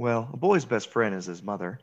Well, 0.00 0.30
a 0.32 0.36
boy's 0.38 0.64
best 0.64 0.88
friend 0.88 1.14
is 1.14 1.26
his 1.26 1.42
mother. 1.42 1.78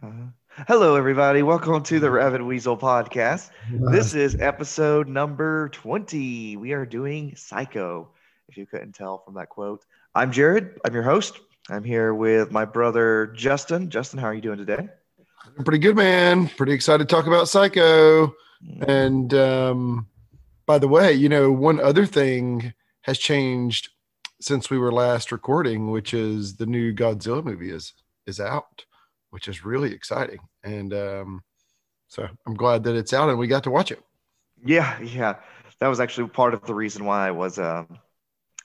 Uh, 0.00 0.28
hello, 0.68 0.94
everybody. 0.94 1.42
Welcome 1.42 1.82
to 1.82 1.98
the 1.98 2.08
Rabbit 2.08 2.46
Weasel 2.46 2.76
podcast. 2.76 3.50
This 3.90 4.14
is 4.14 4.36
episode 4.40 5.08
number 5.08 5.68
20. 5.70 6.58
We 6.58 6.72
are 6.74 6.86
doing 6.86 7.34
Psycho, 7.34 8.06
if 8.48 8.56
you 8.56 8.66
couldn't 8.66 8.92
tell 8.92 9.18
from 9.18 9.34
that 9.34 9.48
quote. 9.48 9.84
I'm 10.14 10.30
Jared. 10.30 10.78
I'm 10.84 10.94
your 10.94 11.02
host. 11.02 11.40
I'm 11.68 11.82
here 11.82 12.14
with 12.14 12.52
my 12.52 12.64
brother, 12.64 13.32
Justin. 13.34 13.90
Justin, 13.90 14.20
how 14.20 14.28
are 14.28 14.34
you 14.34 14.40
doing 14.40 14.58
today? 14.58 14.88
I'm 15.58 15.64
Pretty 15.64 15.80
good, 15.80 15.96
man. 15.96 16.46
Pretty 16.46 16.72
excited 16.72 17.08
to 17.08 17.12
talk 17.12 17.26
about 17.26 17.48
Psycho. 17.48 18.32
And 18.86 19.34
um, 19.34 20.06
by 20.66 20.78
the 20.78 20.86
way, 20.86 21.14
you 21.14 21.28
know, 21.28 21.50
one 21.50 21.80
other 21.80 22.06
thing 22.06 22.74
has 23.00 23.18
changed 23.18 23.88
since 24.46 24.70
we 24.70 24.78
were 24.78 24.92
last 24.92 25.32
recording, 25.32 25.90
which 25.90 26.14
is 26.14 26.54
the 26.54 26.66
new 26.66 26.94
Godzilla 26.94 27.44
movie 27.44 27.70
is 27.70 27.92
is 28.26 28.38
out, 28.38 28.84
which 29.30 29.48
is 29.48 29.64
really 29.64 29.92
exciting. 29.92 30.38
And 30.62 30.94
um, 30.94 31.42
so 32.08 32.28
I'm 32.46 32.54
glad 32.54 32.84
that 32.84 32.94
it's 32.94 33.12
out 33.12 33.28
and 33.28 33.38
we 33.38 33.48
got 33.48 33.64
to 33.64 33.70
watch 33.70 33.90
it. 33.90 34.00
Yeah, 34.64 35.00
yeah. 35.00 35.34
That 35.80 35.88
was 35.88 36.00
actually 36.00 36.28
part 36.28 36.54
of 36.54 36.64
the 36.64 36.74
reason 36.74 37.04
why 37.04 37.26
I 37.26 37.32
was 37.32 37.58
um 37.58 37.98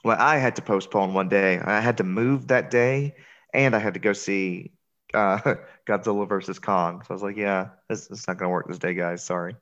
well, 0.03 0.17
I 0.19 0.37
had 0.37 0.55
to 0.55 0.61
postpone 0.61 1.13
one 1.13 1.29
day. 1.29 1.59
I 1.59 1.79
had 1.79 1.97
to 1.97 2.03
move 2.03 2.47
that 2.47 2.71
day 2.71 3.15
and 3.53 3.75
I 3.75 3.79
had 3.79 3.93
to 3.95 3.99
go 3.99 4.13
see 4.13 4.71
uh, 5.13 5.55
Godzilla 5.87 6.27
versus 6.27 6.59
Kong. 6.59 7.01
So 7.01 7.07
I 7.09 7.13
was 7.13 7.23
like, 7.23 7.37
yeah, 7.37 7.69
it's 7.89 8.27
not 8.27 8.37
gonna 8.37 8.51
work 8.51 8.67
this 8.67 8.79
day, 8.79 8.93
guys. 8.93 9.23
Sorry. 9.23 9.55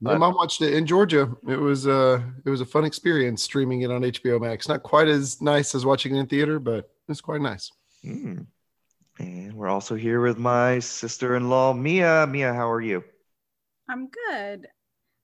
My 0.00 0.18
mom 0.18 0.34
watched 0.34 0.60
it 0.60 0.74
in 0.74 0.86
Georgia. 0.86 1.34
It 1.48 1.56
was 1.56 1.86
uh 1.86 2.20
it 2.44 2.50
was 2.50 2.60
a 2.60 2.66
fun 2.66 2.84
experience 2.84 3.42
streaming 3.42 3.82
it 3.82 3.90
on 3.90 4.02
HBO 4.02 4.40
Max. 4.40 4.68
Not 4.68 4.82
quite 4.82 5.08
as 5.08 5.40
nice 5.40 5.74
as 5.74 5.86
watching 5.86 6.14
it 6.14 6.20
in 6.20 6.26
theater, 6.26 6.58
but 6.58 6.90
it's 7.08 7.20
quite 7.20 7.40
nice. 7.40 7.70
Mm. 8.04 8.46
And 9.18 9.54
we're 9.54 9.68
also 9.68 9.94
here 9.94 10.20
with 10.20 10.38
my 10.38 10.80
sister-in-law, 10.80 11.74
Mia. 11.74 12.26
Mia, 12.26 12.52
how 12.52 12.68
are 12.70 12.80
you? 12.80 13.04
I'm 13.88 14.08
good. 14.28 14.66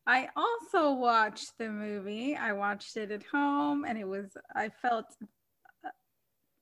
I 0.06 0.28
also 0.36 0.92
watched 0.92 1.52
the 1.58 1.68
movie. 1.68 2.36
I 2.36 2.52
watched 2.52 2.96
it 2.96 3.10
at 3.10 3.22
home 3.24 3.84
and 3.84 3.98
it 3.98 4.06
was 4.06 4.36
I 4.54 4.70
felt 4.82 5.06
uh, 5.84 5.90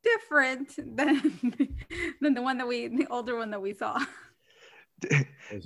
different 0.02 0.75
than 0.97 1.54
than 2.20 2.34
the 2.34 2.42
one 2.42 2.58
that 2.58 2.66
we 2.66 2.88
the 2.88 3.06
older 3.10 3.36
one 3.36 3.50
that 3.50 3.62
we 3.62 3.75
saw. 3.75 3.98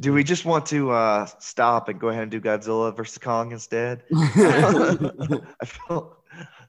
Do 0.00 0.12
we 0.12 0.22
just 0.25 0.44
want 0.44 0.66
to 0.66 0.91
uh, 0.91 1.27
stop 1.38 1.88
and 1.88 1.98
go 1.98 2.08
ahead 2.08 2.22
and 2.22 2.30
do 2.30 2.41
Godzilla 2.41 2.94
versus 2.94 3.19
Kong 3.19 3.52
instead? 3.52 4.05
I 4.12 5.64
feel 5.64 6.22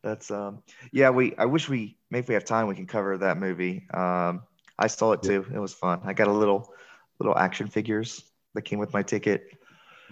that's 0.03 0.29
um 0.31 0.61
yeah 0.91 1.09
we 1.09 1.35
I 1.37 1.45
wish 1.45 1.69
we 1.69 1.97
maybe 2.11 2.23
if 2.23 2.27
we 2.27 2.33
have 2.33 2.45
time 2.45 2.67
we 2.67 2.75
can 2.75 2.85
cover 2.85 3.17
that 3.17 3.37
movie. 3.37 3.87
Um 3.93 4.43
I 4.77 4.87
saw 4.87 5.13
it 5.13 5.21
too. 5.21 5.45
It 5.53 5.59
was 5.59 5.73
fun. 5.73 6.01
I 6.03 6.13
got 6.13 6.27
a 6.27 6.33
little 6.33 6.73
little 7.19 7.37
action 7.37 7.67
figures 7.67 8.23
that 8.53 8.63
came 8.63 8.79
with 8.79 8.93
my 8.93 9.03
ticket. 9.03 9.45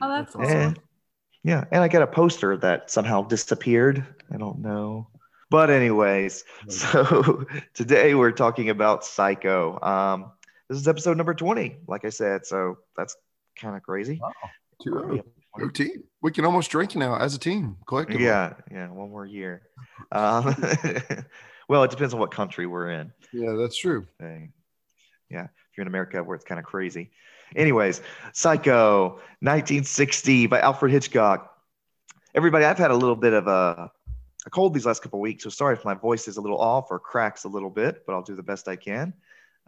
Oh, 0.02 0.10
that's 0.10 0.34
That's 0.34 0.52
And 0.52 0.80
yeah, 1.44 1.66
and 1.72 1.82
I 1.84 1.88
got 1.88 2.04
a 2.04 2.08
poster 2.08 2.56
that 2.58 2.90
somehow 2.92 3.24
disappeared. 3.24 4.06
I 4.32 4.38
don't 4.38 4.60
know. 4.60 5.08
But 5.50 5.70
anyways, 5.70 6.46
so 6.70 7.46
today 7.74 8.14
we're 8.16 8.32
talking 8.32 8.70
about 8.70 9.04
Psycho. 9.04 9.80
Um 9.82 10.32
this 10.72 10.80
is 10.80 10.88
episode 10.88 11.18
number 11.18 11.34
20, 11.34 11.80
like 11.86 12.06
I 12.06 12.10
said, 12.10 12.46
so 12.46 12.78
that's 12.96 13.18
kind 13.60 13.76
of 13.76 13.84
crazy. 13.84 14.22
Two 14.82 14.96
oh. 14.96 15.60
Go 15.60 15.68
team. 15.68 16.06
We 16.22 16.32
can 16.32 16.46
almost 16.46 16.72
drink 16.72 16.96
now 16.96 17.18
as 17.18 17.36
a 17.36 17.38
team 17.38 17.76
collectively. 17.86 18.24
Yeah, 18.24 18.54
yeah, 18.72 18.88
one 18.88 19.10
more 19.10 19.26
year. 19.26 19.64
Um, 20.14 20.56
well, 21.68 21.84
it 21.84 21.92
depends 21.92 22.14
on 22.14 22.22
what 22.22 22.32
country 22.32 22.68
we're 22.68 22.90
in. 22.90 23.12
Yeah, 23.34 23.52
that's 23.60 23.78
true. 23.78 24.08
thing. 24.18 24.54
Yeah, 25.30 25.44
if 25.44 25.76
you're 25.76 25.82
in 25.82 25.90
America, 25.90 26.24
where 26.24 26.38
it's 26.38 26.46
kind 26.46 26.58
of 26.58 26.64
crazy. 26.64 27.12
Anyways, 27.54 28.02
Psycho, 28.32 29.20
1960 29.42 30.48
by 30.48 30.62
Alfred 30.62 30.94
Hitchcock. 30.94 31.54
Everybody, 32.34 32.64
I've 32.64 32.78
had 32.78 32.92
a 32.92 32.96
little 32.96 33.18
bit 33.18 33.34
of 33.34 33.48
a, 33.48 33.92
a 34.46 34.50
cold 34.52 34.74
these 34.74 34.86
last 34.86 35.04
couple 35.04 35.20
of 35.20 35.22
weeks, 35.22 35.44
so 35.44 35.50
sorry 35.50 35.76
if 35.76 35.84
my 35.84 35.96
voice 35.96 36.30
is 36.30 36.38
a 36.38 36.42
little 36.42 36.62
off 36.62 36.92
or 36.92 36.98
cracks 36.98 37.44
a 37.44 37.50
little 37.50 37.70
bit, 37.70 38.06
but 38.08 38.14
I'll 38.14 38.24
do 38.24 38.38
the 38.38 38.44
best 38.44 38.70
I 38.70 38.78
can. 38.78 39.14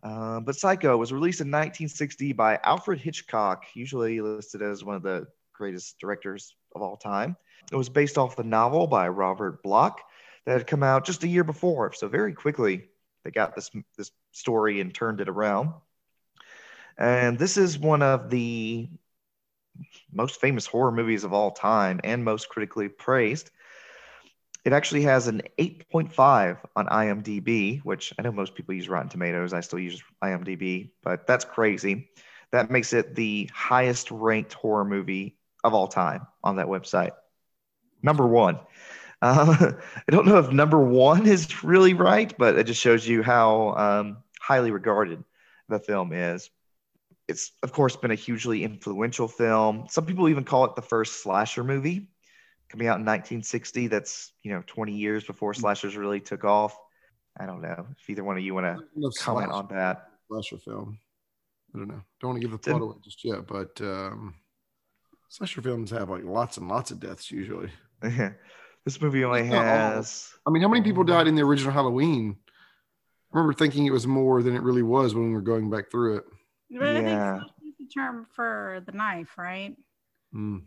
Uh, 0.04 0.42
but 0.42 0.58
Psycho 0.58 0.98
was 0.98 1.14
released 1.14 1.40
in 1.40 1.48
1960 1.48 2.34
by 2.34 2.60
Alfred 2.64 3.00
Hitchcock, 3.00 3.66
usually 3.74 4.20
listed 4.20 4.62
as 4.62 4.84
one 4.84 4.96
of 4.96 5.02
the 5.04 5.28
greatest 5.54 5.98
directors 6.00 6.56
of 6.76 6.82
all 6.82 6.98
time. 6.98 7.38
It 7.72 7.76
was 7.78 7.88
based 7.88 8.18
off 8.18 8.36
the 8.36 8.44
novel 8.44 8.86
by 8.86 9.08
Robert 9.08 9.64
Bloch 9.64 10.02
that 10.46 10.58
had 10.58 10.68
come 10.68 10.84
out 10.84 11.06
just 11.06 11.24
a 11.24 11.28
year 11.28 11.46
before. 11.46 11.94
So 11.94 12.10
very 12.10 12.34
quickly, 12.34 12.90
they 13.24 13.32
got 13.32 13.56
this 13.56 13.72
this 13.98 14.12
story 14.34 14.82
and 14.82 14.94
turned 14.94 15.22
it 15.22 15.30
around. 15.30 15.72
And 16.98 17.40
this 17.40 17.56
is 17.56 17.80
one 17.80 18.02
of 18.02 18.30
the 18.30 18.90
most 20.12 20.40
famous 20.40 20.66
horror 20.66 20.92
movies 20.92 21.24
of 21.24 21.34
all 21.34 21.52
time 21.52 22.02
and 22.04 22.24
most 22.24 22.50
critically 22.50 22.90
praised. 22.90 23.50
It 24.66 24.72
actually 24.72 25.02
has 25.04 25.28
an 25.28 25.42
8.5 25.60 26.58
on 26.76 26.88
IMDb, 26.88 27.82
which 27.84 28.14
I 28.18 28.22
know 28.22 28.32
most 28.32 28.56
people 28.56 28.74
use 28.74 28.88
Rotten 28.88 29.10
Tomatoes. 29.10 29.52
I 29.52 29.60
still 29.60 29.80
use 29.80 30.02
IMDb, 30.24 30.92
but 31.04 31.28
that's 31.28 31.44
crazy. 31.44 32.10
That 32.52 32.72
makes 32.72 32.94
it 32.94 33.16
the 33.16 33.50
highest 33.54 34.10
ranked 34.10 34.54
horror 34.54 34.86
movie 34.86 35.38
of 35.66 35.74
all 35.74 35.88
time 35.88 36.28
on 36.44 36.58
that 36.58 36.68
website. 36.68 37.12
Number 38.02 38.28
one. 38.28 38.60
Uh, 39.24 39.72
I 39.96 40.12
don't 40.12 40.28
know 40.28 40.38
if 40.38 40.52
number 40.52 40.82
one 40.84 41.26
is 41.28 41.64
really 41.64 41.94
right, 41.94 42.34
but 42.38 42.58
it 42.58 42.66
just 42.66 42.82
shows 42.82 43.08
you 43.08 43.24
how 43.24 43.70
um, 43.70 44.18
highly 44.42 44.70
regarded 44.70 45.24
the 45.70 45.80
film 45.80 46.12
is. 46.12 46.50
It's, 47.30 47.54
of 47.64 47.72
course, 47.72 47.96
been 47.96 48.12
a 48.12 48.16
hugely 48.16 48.66
influential 48.66 49.30
film. 49.30 49.86
Some 49.90 50.06
people 50.06 50.28
even 50.28 50.44
call 50.44 50.66
it 50.66 50.76
the 50.76 50.82
first 50.82 51.24
slasher 51.24 51.64
movie 51.64 52.10
coming 52.74 52.88
out 52.88 52.98
in 52.98 53.06
1960. 53.06 53.86
That's, 53.88 54.34
you 54.42 54.52
know, 54.52 54.64
20 54.66 54.94
years 54.94 55.24
before 55.24 55.54
slashers 55.54 55.96
really 55.96 56.20
took 56.20 56.44
off. 56.44 56.76
I 57.40 57.46
don't 57.46 57.62
know 57.62 57.86
if 58.00 58.10
either 58.10 58.24
one 58.24 58.36
of 58.36 58.44
you 58.44 58.56
want 58.56 58.66
to 58.66 58.84
comment 59.20 59.50
slash- 59.50 59.50
on 59.50 59.68
that. 59.70 60.08
slasher 60.28 60.58
film. 60.58 60.98
I 61.74 61.78
don't 61.78 61.88
know. 61.88 62.02
Don't 62.20 62.32
want 62.32 62.42
to 62.42 62.48
give 62.48 62.52
the 62.52 62.58
Didn't- 62.58 62.80
plot 62.80 62.90
away 62.90 63.02
just 63.04 63.24
yet, 63.24 63.46
but 63.48 63.80
um, 63.82 64.34
slasher 65.30 65.62
films 65.62 65.92
have 65.92 66.10
like 66.10 66.24
lots 66.24 66.58
and 66.58 66.68
lots 66.68 66.90
of 66.92 67.00
deaths 67.00 67.30
usually. 67.32 67.70
this 68.02 69.00
movie 69.02 69.24
only 69.24 69.46
has. 69.46 70.34
I 70.48 70.50
mean, 70.50 70.64
how 70.64 70.68
many 70.70 70.82
people 70.84 71.04
died 71.04 71.28
in 71.28 71.36
the 71.36 71.44
original 71.44 71.74
Halloween? 71.74 72.38
I 73.34 73.38
remember 73.38 73.54
thinking 73.54 73.86
it 73.86 73.94
was 73.94 74.06
more 74.08 74.42
than 74.44 74.56
it 74.56 74.62
really 74.64 74.84
was 74.84 75.14
when 75.16 75.28
we 75.28 75.34
were 75.34 75.42
going 75.42 75.70
back 75.70 75.90
through 75.92 76.18
it. 76.18 76.24
But 76.72 76.88
I 76.88 76.94
think 76.94 77.08
Yeah. 77.08 77.40
the 77.80 77.86
term 77.88 78.26
for 78.34 78.82
the 78.86 78.92
knife, 78.92 79.38
right? 79.38 79.76
Mm. 80.36 80.64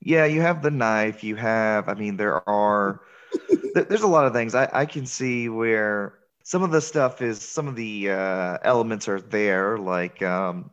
Yeah, 0.00 0.24
you 0.24 0.40
have 0.40 0.62
the 0.62 0.70
knife. 0.70 1.22
You 1.24 1.36
have, 1.36 1.88
I 1.88 1.94
mean, 1.94 2.16
there 2.16 2.48
are, 2.48 3.00
th- 3.74 3.88
there's 3.88 4.02
a 4.02 4.08
lot 4.08 4.26
of 4.26 4.32
things. 4.32 4.54
I, 4.54 4.68
I 4.72 4.86
can 4.86 5.06
see 5.06 5.48
where 5.48 6.18
some 6.42 6.62
of 6.62 6.70
the 6.70 6.80
stuff 6.80 7.22
is, 7.22 7.40
some 7.40 7.68
of 7.68 7.76
the 7.76 8.10
uh, 8.10 8.58
elements 8.62 9.08
are 9.08 9.20
there, 9.20 9.78
like, 9.78 10.22
um, 10.22 10.70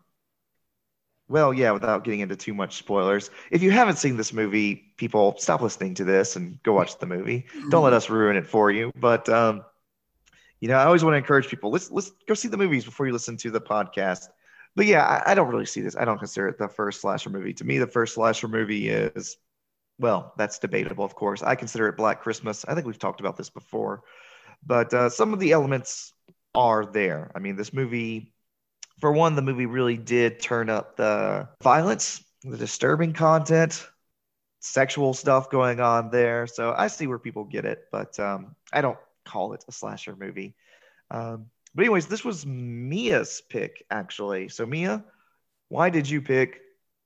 well, 1.29 1.53
yeah, 1.53 1.71
without 1.71 2.03
getting 2.05 2.21
into 2.21 2.35
too 2.37 2.53
much 2.53 2.77
spoilers. 2.77 3.29
If 3.51 3.61
you 3.61 3.71
haven't 3.71 3.97
seen 3.97 4.15
this 4.15 4.31
movie, 4.31 4.93
people 4.97 5.35
stop 5.37 5.61
listening 5.61 5.93
to 5.95 6.05
this 6.05 6.37
and 6.37 6.61
go 6.63 6.73
watch 6.73 6.99
the 6.99 7.05
movie. 7.05 7.45
Don't 7.69 7.83
let 7.83 7.93
us 7.93 8.09
ruin 8.09 8.37
it 8.37 8.47
for 8.47 8.71
you. 8.71 8.91
But, 8.95 9.27
um, 9.27 9.63
you 10.59 10.69
know, 10.69 10.77
I 10.77 10.85
always 10.85 11.03
want 11.03 11.13
to 11.13 11.17
encourage 11.17 11.47
people, 11.49 11.69
let's, 11.71 11.91
let's 11.91 12.11
go 12.27 12.33
see 12.33 12.47
the 12.47 12.57
movies 12.57 12.85
before 12.85 13.05
you 13.07 13.13
listen 13.13 13.37
to 13.37 13.51
the 13.51 13.61
podcast. 13.61 14.27
But 14.77 14.85
yeah, 14.85 15.03
I, 15.03 15.31
I 15.31 15.33
don't 15.33 15.47
really 15.47 15.65
see 15.65 15.81
this. 15.81 15.95
I 15.97 16.05
don't 16.05 16.19
consider 16.19 16.47
it 16.47 16.59
the 16.59 16.67
first 16.67 17.01
slasher 17.01 17.31
movie. 17.31 17.51
To 17.55 17.65
me, 17.65 17.79
the 17.79 17.87
first 17.87 18.13
slasher 18.13 18.47
movie 18.47 18.89
is, 18.89 19.35
well, 19.97 20.33
that's 20.37 20.59
debatable, 20.59 21.03
of 21.03 21.15
course. 21.15 21.41
I 21.41 21.55
consider 21.55 21.87
it 21.87 21.97
Black 21.97 22.21
Christmas. 22.21 22.63
I 22.63 22.75
think 22.75 22.85
we've 22.85 22.99
talked 22.99 23.19
about 23.19 23.37
this 23.37 23.49
before, 23.49 24.03
but 24.63 24.93
uh, 24.93 25.09
some 25.09 25.33
of 25.33 25.39
the 25.39 25.51
elements 25.51 26.13
are 26.53 26.85
there. 26.85 27.31
I 27.33 27.39
mean, 27.39 27.55
this 27.55 27.73
movie, 27.73 28.35
for 29.01 29.11
one, 29.11 29.35
the 29.35 29.41
movie 29.41 29.65
really 29.65 29.97
did 29.97 30.39
turn 30.39 30.69
up 30.69 30.95
the 30.95 31.49
violence, 31.63 32.23
the 32.43 32.57
disturbing 32.57 33.13
content, 33.13 33.83
sexual 34.59 35.15
stuff 35.15 35.49
going 35.49 35.79
on 35.79 36.11
there. 36.11 36.45
So 36.45 36.71
I 36.77 36.85
see 36.85 37.07
where 37.07 37.17
people 37.17 37.45
get 37.45 37.65
it, 37.65 37.85
but 37.91 38.19
um, 38.19 38.55
I 38.71 38.81
don't 38.81 38.99
call 39.25 39.53
it 39.53 39.65
a 39.67 39.71
slasher 39.71 40.15
movie. 40.15 40.53
Um, 41.09 41.47
but 41.77 41.83
anyways, 41.83 42.07
this 42.07 42.25
was 42.25 42.43
Mia's 42.43 43.43
pick 43.49 43.85
actually. 43.91 44.49
So 44.49 44.65
Mia, 44.65 45.05
why 45.69 45.91
did 45.91 46.09
you 46.09 46.23
pick 46.23 46.59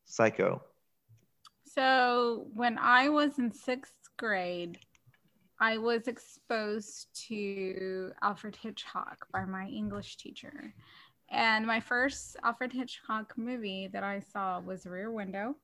Psycho? 0.06 0.64
So 1.66 2.48
when 2.54 2.78
I 2.78 3.10
was 3.10 3.38
in 3.38 3.52
sixth 3.52 3.94
grade, 4.18 4.80
I 5.60 5.78
was 5.78 6.08
exposed 6.08 7.08
to 7.28 8.14
Alfred 8.22 8.56
Hitchcock 8.56 9.28
by 9.34 9.44
my 9.44 9.68
English 9.68 10.16
teacher. 10.16 10.74
And 11.30 11.68
my 11.68 11.82
first 11.82 12.38
Alfred 12.42 12.72
Hitchcock 12.72 13.38
movie 13.38 13.90
that 13.92 14.04
I 14.04 14.22
saw 14.22 14.62
was 14.62 14.86
Rear 14.86 15.12
Window. 15.12 15.58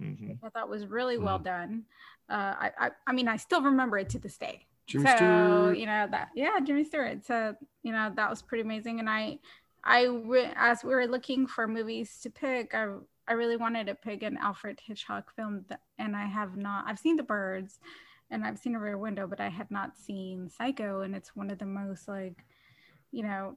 Mhm. 0.00 0.38
I 0.40 0.48
thought 0.50 0.68
was 0.68 0.86
really 0.86 1.18
well 1.18 1.40
done. 1.40 1.84
Uh, 2.30 2.54
I, 2.60 2.70
I, 2.78 2.90
I 3.08 3.12
mean, 3.12 3.26
I 3.26 3.38
still 3.38 3.62
remember 3.62 3.98
it 3.98 4.08
to 4.10 4.20
this 4.20 4.38
day. 4.38 4.66
Jimmy 4.86 5.06
so 5.06 5.14
Stewart. 5.16 5.78
you 5.78 5.86
know 5.86 6.06
that, 6.10 6.30
yeah, 6.34 6.58
Jimmy 6.64 6.84
Stewart. 6.84 7.24
So 7.24 7.54
you 7.82 7.92
know 7.92 8.12
that 8.14 8.30
was 8.30 8.42
pretty 8.42 8.62
amazing, 8.62 9.00
and 9.00 9.08
I, 9.08 9.38
I 9.84 10.04
re- 10.06 10.52
as 10.56 10.84
we 10.84 10.94
were 10.94 11.06
looking 11.06 11.46
for 11.46 11.66
movies 11.66 12.18
to 12.22 12.30
pick, 12.30 12.74
I 12.74 12.88
I 13.28 13.32
really 13.34 13.56
wanted 13.56 13.86
to 13.86 13.94
pick 13.94 14.22
an 14.22 14.36
Alfred 14.36 14.80
Hitchcock 14.84 15.34
film, 15.34 15.64
that, 15.68 15.80
and 15.98 16.16
I 16.16 16.26
have 16.26 16.56
not. 16.56 16.84
I've 16.86 16.98
seen 16.98 17.16
The 17.16 17.22
Birds, 17.22 17.78
and 18.30 18.44
I've 18.44 18.58
seen 18.58 18.74
A 18.74 18.80
Rear 18.80 18.98
Window, 18.98 19.26
but 19.26 19.40
I 19.40 19.48
had 19.48 19.70
not 19.70 19.96
seen 19.96 20.50
Psycho, 20.50 21.00
and 21.02 21.14
it's 21.14 21.34
one 21.36 21.50
of 21.50 21.58
the 21.58 21.66
most 21.66 22.08
like, 22.08 22.44
you 23.12 23.22
know, 23.22 23.56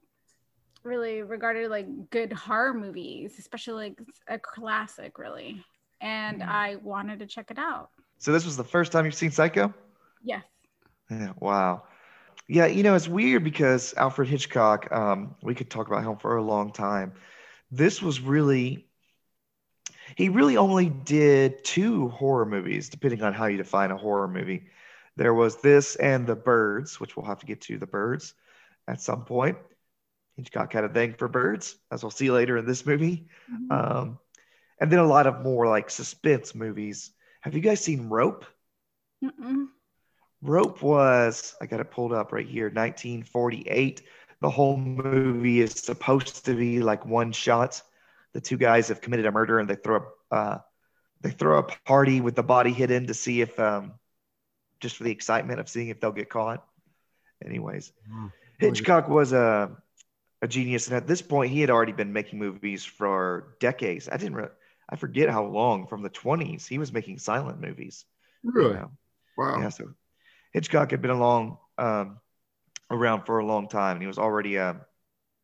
really 0.84 1.22
regarded 1.24 1.70
like 1.70 2.10
good 2.12 2.32
horror 2.32 2.74
movies, 2.74 3.36
especially 3.40 3.90
like 3.90 4.00
a 4.28 4.38
classic, 4.40 5.18
really. 5.18 5.64
And 6.02 6.42
Mhm. 6.42 6.48
I 6.48 6.76
wanted 6.78 7.20
to 7.20 7.26
check 7.26 7.50
it 7.52 7.58
out. 7.58 7.90
So 8.20 8.32
this 8.32 8.46
was 8.46 8.58
the 8.58 8.64
first 8.64 8.92
time 8.92 9.06
you've 9.06 9.16
seen 9.16 9.32
Psycho? 9.32 9.74
Yes. 10.24 10.44
Yeah, 11.10 11.34
wow. 11.40 11.84
Yeah, 12.48 12.68
you 12.68 12.84
know, 12.84 12.96
it's 12.96 13.08
weird 13.08 13.44
because 13.44 13.94
Alfred 13.96 14.28
Hitchcock, 14.30 14.92
um, 14.92 15.36
we 15.42 15.56
could 15.56 15.70
talk 15.70 15.88
about 15.88 16.04
him 16.04 16.18
for 16.18 16.38
a 16.38 16.44
long 16.44 16.72
time. 16.72 17.14
This 17.72 18.02
was 18.02 18.22
really, 18.22 18.88
he 20.16 20.30
really 20.30 20.58
only 20.58 20.90
did 20.90 21.64
two 21.64 22.10
horror 22.10 22.46
movies, 22.46 22.90
depending 22.90 23.24
on 23.24 23.34
how 23.34 23.46
you 23.46 23.58
define 23.58 23.92
a 23.92 23.98
horror 23.98 24.28
movie. 24.28 24.68
There 25.16 25.34
was 25.34 25.58
this 25.58 25.96
and 25.96 26.28
The 26.28 26.36
Birds, 26.36 27.00
which 27.00 27.16
we'll 27.16 27.26
have 27.26 27.40
to 27.40 27.46
get 27.46 27.62
to 27.62 27.78
The 27.78 27.88
Birds 27.88 28.34
at 28.88 29.02
some 29.02 29.26
point. 29.26 29.58
Hitchcock 30.36 30.74
had 30.74 30.84
a 30.84 30.90
thing 30.90 31.14
for 31.14 31.28
birds, 31.28 31.78
as 31.92 32.04
we'll 32.04 32.12
see 32.12 32.30
later 32.30 32.58
in 32.58 32.66
this 32.66 32.86
movie. 32.86 33.28
Mhm. 33.52 33.72
Um, 33.72 34.20
and 34.80 34.92
then 34.92 35.00
a 35.00 35.08
lot 35.08 35.28
of 35.28 35.42
more 35.42 35.68
like 35.68 35.90
suspense 35.90 36.54
movies. 36.54 37.12
Have 37.42 37.56
you 37.56 37.62
guys 37.62 37.82
seen 37.82 38.10
Rope? 38.10 38.46
Mm-mm. 39.24 39.68
Rope 40.46 40.82
was, 40.82 41.56
I 41.62 41.66
got 41.66 41.80
it 41.80 41.92
pulled 41.92 42.14
up 42.14 42.32
right 42.32 42.48
here, 42.48 42.70
1948. 42.70 44.02
The 44.42 44.50
whole 44.50 44.78
movie 44.78 45.62
is 45.62 45.72
supposed 45.72 46.46
to 46.46 46.54
be 46.54 46.82
like 46.82 47.06
one 47.06 47.32
shot. 47.32 47.82
The 48.34 48.42
two 48.42 48.58
guys 48.58 48.90
have 48.90 49.02
committed 49.02 49.26
a 49.26 49.32
murder 49.32 49.60
and 49.60 49.70
they 49.70 49.76
throw 49.76 50.06
a, 50.32 50.36
uh, 50.36 50.58
they 51.22 51.32
throw 51.32 51.60
a 51.60 51.64
party 51.64 52.22
with 52.22 52.36
the 52.36 52.44
body 52.44 52.72
hidden 52.74 53.08
to 53.08 53.14
see 53.14 53.42
if, 53.42 53.60
um, 53.60 53.94
just 54.80 54.98
for 54.98 55.04
the 55.04 55.12
excitement 55.12 55.60
of 55.60 55.70
seeing 55.70 55.88
if 55.88 56.00
they'll 56.00 56.12
get 56.12 56.30
caught. 56.30 56.66
Anyways, 57.44 57.92
Mm. 58.12 58.32
Hitchcock 58.60 59.10
was 59.10 59.34
a, 59.34 59.76
a 60.42 60.48
genius. 60.48 60.88
And 60.88 60.96
at 60.96 61.08
this 61.08 61.22
point, 61.22 61.52
he 61.52 61.62
had 61.62 61.70
already 61.70 61.92
been 61.92 62.14
making 62.14 62.40
movies 62.40 62.86
for 62.86 63.56
decades. 63.60 64.08
I 64.10 64.18
didn't, 64.18 64.36
re- 64.36 64.48
I 64.90 64.96
forget 64.96 65.30
how 65.30 65.46
long, 65.46 65.88
from 65.88 66.04
the 66.04 66.10
20s, 66.10 66.68
he 66.68 66.78
was 66.78 66.94
making 66.94 67.18
silent 67.20 67.60
movies. 67.60 68.06
you 68.44 68.52
Really? 68.52 68.74
know. 68.76 68.92
Wow. 69.38 69.60
Yeah, 69.62 69.70
so 69.70 69.90
Hitchcock 70.56 70.92
had 70.92 71.02
been 71.02 71.12
along 71.12 71.58
um, 71.78 72.18
around 72.90 73.26
for 73.26 73.40
a 73.40 73.46
long 73.46 73.68
time, 73.68 73.98
and 73.98 74.02
he 74.02 74.08
was 74.08 74.18
already 74.18 74.56
a 74.56 74.78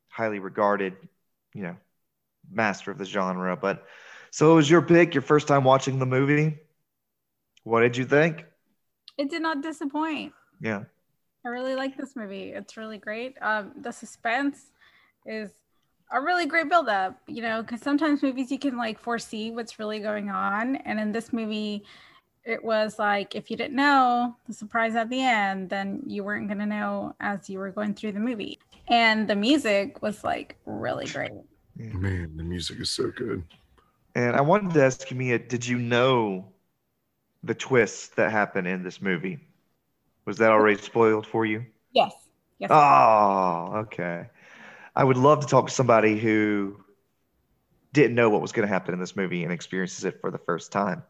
highly 0.07 0.39
regarded, 0.39 0.95
you 1.53 1.63
know, 1.63 1.75
master 2.49 2.91
of 2.91 2.97
the 2.97 3.03
genre. 3.03 3.57
But 3.57 3.85
so 4.31 4.53
it 4.53 4.55
was 4.55 4.69
your 4.69 4.81
pick, 4.81 5.13
your 5.13 5.21
first 5.21 5.49
time 5.49 5.65
watching 5.65 5.99
the 5.99 6.05
movie. 6.05 6.57
What 7.65 7.81
did 7.81 7.97
you 7.97 8.05
think? 8.05 8.45
It 9.17 9.29
did 9.29 9.41
not 9.41 9.61
disappoint. 9.61 10.31
Yeah, 10.61 10.83
I 11.45 11.49
really 11.49 11.75
like 11.75 11.97
this 11.97 12.15
movie. 12.15 12.53
It's 12.53 12.77
really 12.77 12.97
great. 12.97 13.35
Um, 13.41 13.73
the 13.81 13.91
suspense 13.91 14.71
is 15.25 15.51
a 16.09 16.21
really 16.21 16.45
great 16.45 16.69
buildup, 16.69 17.19
you 17.27 17.41
know, 17.41 17.61
because 17.63 17.81
sometimes 17.81 18.23
movies 18.23 18.49
you 18.49 18.59
can 18.59 18.77
like 18.77 18.97
foresee 18.97 19.51
what's 19.51 19.77
really 19.77 19.99
going 19.99 20.29
on. 20.29 20.77
And 20.77 21.01
in 21.01 21.11
this 21.11 21.33
movie, 21.33 21.83
it 22.43 22.63
was 22.63 22.97
like 22.97 23.35
if 23.35 23.51
you 23.51 23.57
didn't 23.57 23.75
know 23.75 24.35
the 24.47 24.53
surprise 24.53 24.95
at 24.95 25.09
the 25.09 25.21
end, 25.21 25.69
then 25.69 26.01
you 26.05 26.23
weren't 26.23 26.47
going 26.47 26.59
to 26.59 26.65
know 26.65 27.15
as 27.19 27.49
you 27.49 27.59
were 27.59 27.71
going 27.71 27.93
through 27.93 28.13
the 28.13 28.19
movie. 28.19 28.59
And 28.87 29.27
the 29.27 29.35
music 29.35 30.01
was 30.01 30.23
like 30.23 30.57
really 30.65 31.05
great. 31.05 31.31
Man, 31.75 32.35
the 32.35 32.43
music 32.43 32.79
is 32.79 32.89
so 32.89 33.11
good. 33.11 33.43
and 34.15 34.35
I 34.35 34.41
wanted 34.41 34.73
to 34.73 34.83
ask 34.83 35.09
you, 35.09 35.17
Mia, 35.17 35.39
did 35.39 35.65
you 35.65 35.77
know 35.77 36.45
the 37.43 37.55
twists 37.55 38.09
that 38.09 38.31
happen 38.31 38.65
in 38.67 38.83
this 38.83 39.01
movie? 39.01 39.39
Was 40.25 40.37
that 40.37 40.51
already 40.51 40.81
spoiled 40.81 41.25
for 41.25 41.45
you? 41.45 41.65
Yes. 41.93 42.13
Yes. 42.59 42.69
Oh, 42.71 43.71
okay. 43.85 44.27
I 44.95 45.03
would 45.03 45.17
love 45.17 45.41
to 45.41 45.47
talk 45.47 45.67
to 45.67 45.73
somebody 45.73 46.19
who 46.19 46.77
didn't 47.93 48.15
know 48.15 48.29
what 48.29 48.41
was 48.41 48.51
going 48.51 48.67
to 48.67 48.73
happen 48.73 48.93
in 48.93 48.99
this 48.99 49.15
movie 49.15 49.43
and 49.43 49.51
experiences 49.51 50.05
it 50.05 50.19
for 50.21 50.31
the 50.31 50.37
first 50.37 50.71
time. 50.71 51.03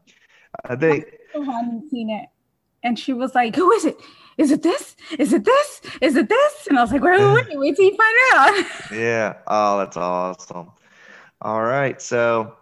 Uh, 0.64 0.76
they, 0.76 1.04
who 1.32 1.42
hadn't 1.42 1.90
seen 1.90 2.10
it. 2.10 2.28
And 2.82 2.98
she 2.98 3.12
was 3.12 3.34
like, 3.34 3.54
Who 3.56 3.70
is 3.72 3.84
it? 3.84 3.96
Is 4.38 4.50
it 4.50 4.62
this? 4.62 4.96
Is 5.18 5.32
it 5.32 5.44
this? 5.44 5.80
Is 6.00 6.16
it 6.16 6.28
this? 6.28 6.66
And 6.68 6.78
I 6.78 6.82
was 6.82 6.90
like, 6.92 7.02
Wait, 7.02 7.20
wait, 7.20 7.46
wait, 7.48 7.58
wait 7.58 7.76
till 7.76 7.84
you 7.84 7.96
find 7.96 8.18
out. 8.34 8.66
yeah. 8.92 9.34
Oh, 9.46 9.78
that's 9.78 9.96
awesome. 9.96 10.70
All 11.42 11.62
right. 11.62 12.00
So, 12.00 12.56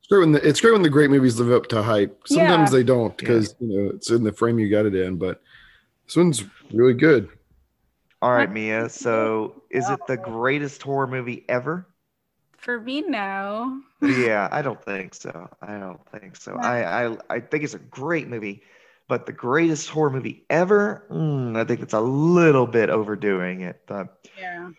It's 0.00 0.08
great 0.08 0.20
when 0.20 0.32
the, 0.32 0.46
it's 0.48 0.60
great 0.60 0.72
when 0.72 0.82
the 0.82 0.90
great 0.90 1.10
movies 1.10 1.38
live 1.40 1.50
up 1.52 1.66
to 1.68 1.82
hype. 1.82 2.20
Sometimes 2.26 2.70
Yeah. 2.72 2.78
they 2.78 2.82
don't 2.84 3.16
because 3.16 3.54
you 3.60 3.68
know 3.68 3.90
it's 3.94 4.10
in 4.10 4.22
the 4.22 4.32
frame 4.32 4.58
you 4.58 4.70
got 4.70 4.86
it 4.86 4.94
in, 4.94 5.16
but 5.16 5.40
this 6.06 6.16
one's 6.16 6.44
really 6.72 6.94
good. 6.94 7.28
all 8.22 8.32
right, 8.32 8.50
Mia. 8.52 8.88
So, 8.88 9.62
is 9.70 9.88
it 9.88 10.00
the 10.06 10.16
greatest 10.16 10.82
horror 10.82 11.06
movie 11.06 11.44
ever? 11.48 11.86
For 12.64 12.80
me, 12.80 13.02
no. 13.02 13.82
Yeah, 14.02 14.48
I 14.52 14.60
don't 14.60 14.82
think 14.84 15.14
so. 15.14 15.48
I 15.62 15.78
don't 15.78 16.00
think 16.10 16.36
so. 16.36 16.54
I, 16.56 17.06
I, 17.06 17.16
I 17.30 17.40
think 17.40 17.64
it's 17.64 17.72
a 17.74 17.78
great 17.78 18.28
movie, 18.28 18.62
but 19.08 19.24
the 19.24 19.32
greatest 19.32 19.88
horror 19.88 20.10
movie 20.10 20.44
ever, 20.50 21.06
mm, 21.10 21.56
I 21.56 21.64
think 21.64 21.80
it's 21.80 21.94
a 21.94 22.00
little 22.00 22.66
bit 22.66 22.90
overdoing 22.90 23.62
it. 23.62 23.80
But 23.86 24.28
Yeah. 24.38 24.70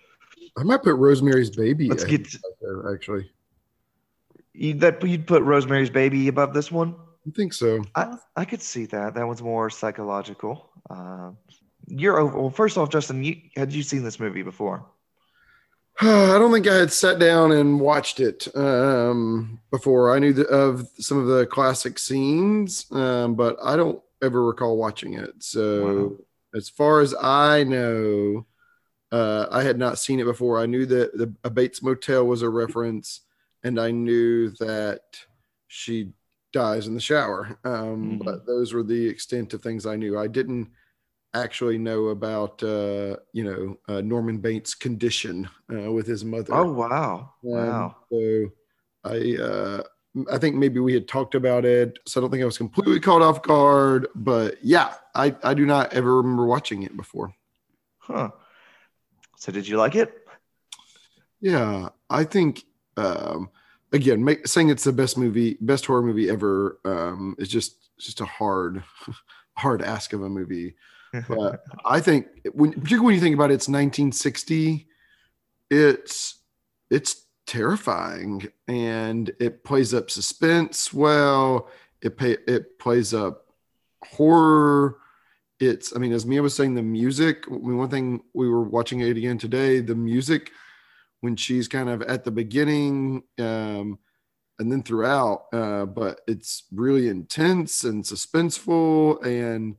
I 0.58 0.64
might 0.64 0.84
put 0.84 0.96
Rosemary's 0.96 1.50
Baby. 1.50 1.90
let's 1.90 2.04
get 2.04 2.22
of 2.22 2.32
Psycho, 2.32 2.94
actually. 2.94 3.32
you, 4.54 4.74
that. 4.76 5.04
You'd 5.04 5.26
put 5.28 5.42
Rosemary's 5.44 5.90
Baby 5.90 6.28
above 6.28 6.54
this 6.54 6.72
one. 6.72 6.96
I 7.28 7.32
think 7.32 7.52
so. 7.54 7.84
I, 7.96 8.16
I 8.36 8.46
could 8.46 8.62
see 8.62 8.86
that. 8.88 9.16
That 9.16 9.26
one's 9.26 9.42
more 9.42 9.70
psychological. 9.72 10.70
Um, 10.90 11.38
you're 11.88 12.20
over. 12.20 12.38
Well, 12.40 12.50
first 12.52 12.78
off, 12.78 12.90
Justin, 12.90 13.24
you 13.24 13.38
had 13.56 13.74
you 13.74 13.82
seen 13.84 14.04
this 14.04 14.20
movie 14.20 14.44
before? 14.44 14.86
I 16.02 16.38
don't 16.38 16.52
think 16.52 16.68
I 16.68 16.76
had 16.76 16.92
sat 16.92 17.20
down 17.20 17.52
and 17.54 17.80
watched 17.80 18.20
it 18.20 18.48
um, 18.56 19.60
before. 19.72 20.14
I 20.14 20.20
knew 20.20 20.34
the, 20.34 20.46
of 20.48 20.88
some 21.00 21.18
of 21.18 21.28
the 21.28 21.46
classic 21.46 21.98
scenes, 22.00 22.86
um, 22.92 23.36
but 23.36 23.58
I 23.64 23.76
don't 23.76 24.02
ever 24.22 24.44
recall 24.46 24.78
watching 24.78 25.14
it. 25.14 25.32
So, 25.40 25.86
Wow. 25.86 26.12
as 26.54 26.68
far 26.70 27.00
as 27.00 27.16
I 27.22 27.64
know, 27.64 28.46
uh, 29.12 29.48
I 29.52 29.64
had 29.64 29.78
not 29.78 29.98
seen 30.00 30.20
it 30.20 30.26
before. 30.26 30.60
I 30.60 30.66
knew 30.66 30.86
that 30.88 31.18
the 31.18 31.34
a 31.46 31.50
Bates 31.50 31.82
Motel 31.82 32.26
was 32.26 32.42
a 32.42 32.50
reference, 32.50 33.22
and 33.64 33.80
I 33.80 33.92
knew 33.92 34.50
that 34.60 35.02
she 35.68 36.10
dies 36.52 36.88
in 36.88 36.94
the 36.94 37.00
shower. 37.02 37.58
Um, 37.64 38.20
Mhm. 38.20 38.26
But 38.26 38.46
those 38.46 38.74
were 38.74 38.84
the 38.84 39.08
extent 39.08 39.54
of 39.54 39.62
things 39.62 39.86
I 39.86 39.96
knew. 39.96 40.18
I 40.18 40.28
didn't 40.28 40.70
actually 41.44 41.78
know 41.78 42.08
about 42.08 42.62
uh, 42.64 43.18
you 43.34 43.44
know 43.44 43.78
uh, 43.88 44.02
Norman 44.02 44.38
Bates' 44.40 44.76
condition 44.76 45.50
uh, 45.74 45.92
with 45.92 46.08
his 46.08 46.24
mother. 46.26 46.54
Oh 46.54 46.72
wow, 46.72 47.34
Um, 47.44 47.52
wow. 47.52 47.96
So 48.12 48.52
I 49.04 49.38
uh, 49.42 49.84
I 50.32 50.38
think 50.38 50.56
maybe 50.56 50.80
we 50.80 50.94
had 50.94 51.08
talked 51.08 51.36
about 51.36 51.66
it, 51.66 52.00
so 52.06 52.20
I 52.20 52.22
don't 52.22 52.32
think 52.32 52.44
I 52.44 52.46
was 52.46 52.58
completely 52.58 53.00
caught 53.00 53.22
off 53.22 53.42
guard. 53.42 54.08
But 54.16 54.58
yeah, 54.64 54.94
I 55.14 55.36
I 55.44 55.54
do 55.54 55.66
not 55.66 55.94
ever 55.94 56.18
remember 56.18 56.46
watching 56.46 56.84
it 56.84 56.96
before. 56.96 57.34
Huh. 58.00 58.30
So 59.38 59.52
did 59.52 59.68
you 59.68 59.78
like 59.78 59.96
it? 59.96 60.28
Yeah, 61.42 61.90
I 62.10 62.24
think 62.24 62.64
um, 62.98 63.50
again, 63.92 64.24
make, 64.24 64.48
saying 64.48 64.70
it's 64.70 64.84
the 64.84 64.94
best 64.94 65.18
movie, 65.18 65.58
best 65.62 65.86
horror 65.86 66.02
movie 66.02 66.30
ever 66.30 66.80
um, 66.86 67.36
is 67.38 67.50
just 67.50 67.98
just 67.98 68.22
a 68.22 68.26
hard 68.26 68.84
hard 69.58 69.82
ask 69.82 70.14
of 70.14 70.22
a 70.24 70.30
movie. 70.30 70.76
But 71.28 71.64
I 71.86 72.00
think 72.00 72.28
when 72.54 72.72
particularly 72.74 73.06
when 73.06 73.16
you 73.16 73.22
think 73.22 73.36
about 73.36 73.52
it, 73.52 73.56
it's 73.56 73.68
1960. 73.68 74.88
It's 75.70 76.36
it's 76.90 77.26
terrifying 77.48 78.48
and 78.68 79.32
it 79.40 79.64
plays 79.64 79.94
up 79.94 80.10
suspense 80.10 80.94
well. 80.94 81.70
It 82.02 82.18
pay, 82.18 82.38
it 82.48 82.80
plays 82.80 83.14
up 83.14 83.48
horror. 84.04 84.98
It's 85.60 85.96
I 85.96 86.00
mean, 86.00 86.14
as 86.14 86.26
Mia 86.26 86.42
was 86.42 86.56
saying, 86.56 86.76
the 86.76 86.84
music. 86.84 87.46
I 87.48 87.52
mean, 87.52 87.78
one 87.78 87.90
thing 87.90 88.22
we 88.34 88.50
were 88.50 88.64
watching 88.64 89.00
it 89.00 89.18
again 89.18 89.38
today. 89.38 89.80
The 89.80 89.96
music 89.96 90.52
when 91.22 91.36
she's 91.36 91.68
kind 91.68 91.90
of 91.90 92.02
at 92.04 92.24
the 92.24 92.32
beginning 92.32 93.24
um, 93.40 93.98
and 94.60 94.72
then 94.72 94.84
throughout, 94.84 95.46
uh, 95.54 95.86
but 95.86 96.22
it's 96.28 96.64
really 96.72 97.08
intense 97.08 97.84
and 97.84 98.04
suspenseful 98.04 99.24
and 99.26 99.76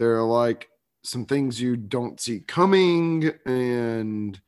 there 0.00 0.16
are 0.16 0.24
like 0.24 0.68
some 1.04 1.24
things 1.24 1.60
you 1.60 1.76
don't 1.76 2.20
see 2.20 2.40
coming 2.40 3.30
and 3.46 4.40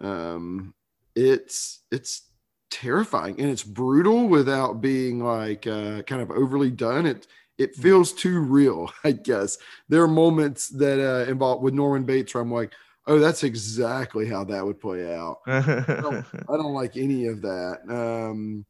um 0.00 0.74
it's 1.14 1.82
it's 1.92 2.22
terrifying 2.70 3.40
and 3.40 3.48
it's 3.48 3.62
brutal 3.62 4.26
without 4.26 4.80
being 4.80 5.22
like 5.22 5.68
uh 5.68 6.02
kind 6.02 6.20
of 6.20 6.32
overly 6.32 6.72
done 6.72 7.06
it 7.06 7.28
it 7.56 7.76
feels 7.76 8.12
too 8.12 8.40
real 8.40 8.90
i 9.04 9.12
guess 9.12 9.56
there 9.88 10.02
are 10.02 10.08
moments 10.08 10.68
that 10.70 10.98
uh 10.98 11.30
involve 11.30 11.62
with 11.62 11.72
norman 11.72 12.02
bates 12.02 12.34
where 12.34 12.42
i'm 12.42 12.50
like 12.50 12.72
Oh, 13.06 13.18
that's 13.18 13.44
exactly 13.44 14.26
how 14.26 14.44
that 14.44 14.64
would 14.64 14.80
play 14.80 15.14
out. 15.14 15.40
I 15.46 16.56
don't 16.56 16.72
like 16.72 16.96
any 16.96 17.26
of 17.26 17.42
that. 17.42 17.80
Um, 17.86 18.64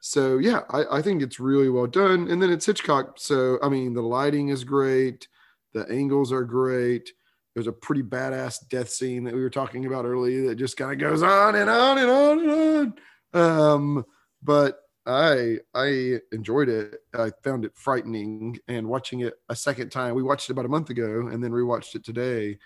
so 0.00 0.38
yeah, 0.38 0.62
I, 0.70 0.98
I 0.98 1.02
think 1.02 1.22
it's 1.22 1.38
really 1.38 1.68
well 1.68 1.86
done. 1.86 2.28
And 2.28 2.42
then 2.42 2.50
it's 2.50 2.66
Hitchcock. 2.66 3.14
So 3.18 3.58
I 3.62 3.68
mean, 3.68 3.94
the 3.94 4.02
lighting 4.02 4.48
is 4.48 4.64
great, 4.64 5.28
the 5.74 5.86
angles 5.90 6.32
are 6.32 6.44
great. 6.44 7.10
There's 7.54 7.66
a 7.66 7.72
pretty 7.72 8.02
badass 8.02 8.68
death 8.68 8.90
scene 8.90 9.24
that 9.24 9.34
we 9.34 9.40
were 9.40 9.50
talking 9.50 9.84
about 9.86 10.04
earlier 10.04 10.48
that 10.48 10.56
just 10.56 10.76
kind 10.76 10.92
of 10.92 10.98
goes 10.98 11.22
on 11.22 11.56
and 11.56 11.68
on 11.68 11.98
and 11.98 12.10
on 12.10 12.38
and 12.40 12.94
on. 13.34 13.40
Um, 13.40 14.04
but 14.42 14.80
I 15.06 15.58
I 15.74 16.20
enjoyed 16.32 16.68
it. 16.68 17.00
I 17.14 17.32
found 17.42 17.64
it 17.64 17.72
frightening, 17.74 18.58
and 18.68 18.88
watching 18.88 19.20
it 19.20 19.34
a 19.48 19.56
second 19.56 19.90
time. 19.90 20.14
We 20.14 20.22
watched 20.22 20.48
it 20.48 20.52
about 20.52 20.66
a 20.66 20.68
month 20.68 20.90
ago, 20.90 21.28
and 21.32 21.42
then 21.42 21.50
rewatched 21.50 21.94
it 21.94 22.04
today. 22.04 22.58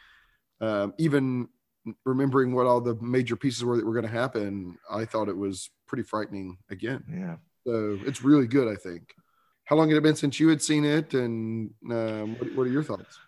Um, 0.60 0.92
even 0.98 1.48
remembering 2.04 2.54
what 2.54 2.66
all 2.66 2.80
the 2.80 2.96
major 3.00 3.34
pieces 3.36 3.64
were 3.64 3.76
that 3.76 3.86
were 3.86 3.94
going 3.94 4.06
to 4.06 4.10
happen, 4.12 4.76
I 4.90 5.04
thought 5.04 5.28
it 5.28 5.36
was 5.36 5.70
pretty 5.86 6.02
frightening 6.04 6.58
again. 6.70 7.04
yeah. 7.10 7.36
So 7.66 7.98
it's 8.04 8.22
really 8.22 8.46
good. 8.48 8.68
I 8.68 8.76
think. 8.76 9.14
How 9.72 9.76
long 9.76 9.88
had 9.88 9.96
it 9.96 10.02
been 10.02 10.16
since 10.16 10.38
you 10.38 10.48
had 10.48 10.60
seen 10.60 10.84
it, 10.84 11.14
and 11.14 11.70
um, 11.90 12.38
what, 12.38 12.54
what 12.54 12.66
are 12.66 12.70
your 12.70 12.82
thoughts? 12.82 13.18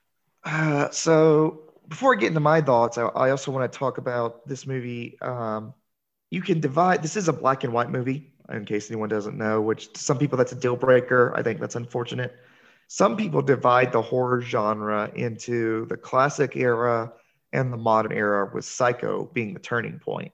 Uh, 0.44 0.90
so 0.90 1.72
before 1.88 2.14
I 2.14 2.18
get 2.18 2.26
into 2.26 2.40
my 2.40 2.60
thoughts, 2.60 2.98
I, 2.98 3.04
I 3.04 3.30
also 3.30 3.50
want 3.50 3.72
to 3.72 3.78
talk 3.78 3.96
about 3.96 4.46
this 4.46 4.66
movie. 4.66 5.18
Um, 5.22 5.72
you 6.30 6.42
can 6.42 6.60
divide. 6.60 7.02
This 7.02 7.16
is 7.16 7.28
a 7.28 7.32
black 7.32 7.64
and 7.64 7.72
white 7.72 7.88
movie, 7.88 8.34
in 8.52 8.66
case 8.66 8.90
anyone 8.90 9.08
doesn't 9.08 9.38
know. 9.38 9.62
Which 9.62 9.90
to 9.94 9.98
some 9.98 10.18
people 10.18 10.36
that's 10.36 10.52
a 10.52 10.54
deal 10.54 10.76
breaker. 10.76 11.32
I 11.34 11.42
think 11.42 11.60
that's 11.60 11.76
unfortunate. 11.76 12.36
Some 12.88 13.16
people 13.16 13.40
divide 13.40 13.90
the 13.90 14.02
horror 14.02 14.42
genre 14.42 15.10
into 15.14 15.86
the 15.86 15.96
classic 15.96 16.56
era 16.56 17.10
and 17.54 17.72
the 17.72 17.78
modern 17.78 18.12
era, 18.12 18.50
with 18.52 18.66
Psycho 18.66 19.30
being 19.32 19.54
the 19.54 19.60
turning 19.60 19.98
point. 19.98 20.32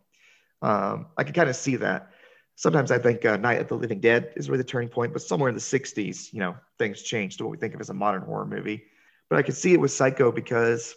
Um, 0.61 1.07
I 1.17 1.23
can 1.23 1.35
kind 1.35 1.49
of 1.49 1.55
see 1.55 1.77
that. 1.77 2.11
Sometimes 2.57 2.91
I 2.91 2.99
think 2.99 3.25
uh, 3.25 3.37
Night 3.37 3.61
of 3.61 3.69
the 3.69 3.77
Living 3.77 4.01
Dead 4.01 4.33
is 4.37 4.51
really 4.51 4.59
the 4.59 4.69
turning 4.69 4.91
point, 4.91 5.13
but 5.13 5.23
somewhere 5.23 5.49
in 5.49 5.55
the 5.55 5.61
60s, 5.61 6.33
you 6.33 6.41
know, 6.41 6.57
things 6.79 7.03
changed 7.03 7.39
to 7.39 7.45
what 7.45 7.51
we 7.53 7.57
think 7.57 7.75
of 7.75 7.81
as 7.81 7.91
a 7.91 7.95
modern 7.95 8.23
horror 8.23 8.47
movie. 8.47 8.85
But 9.31 9.39
I 9.39 9.43
could 9.43 9.57
see 9.57 9.73
it 9.73 9.81
with 9.81 9.93
Psycho 9.93 10.31
because, 10.31 10.95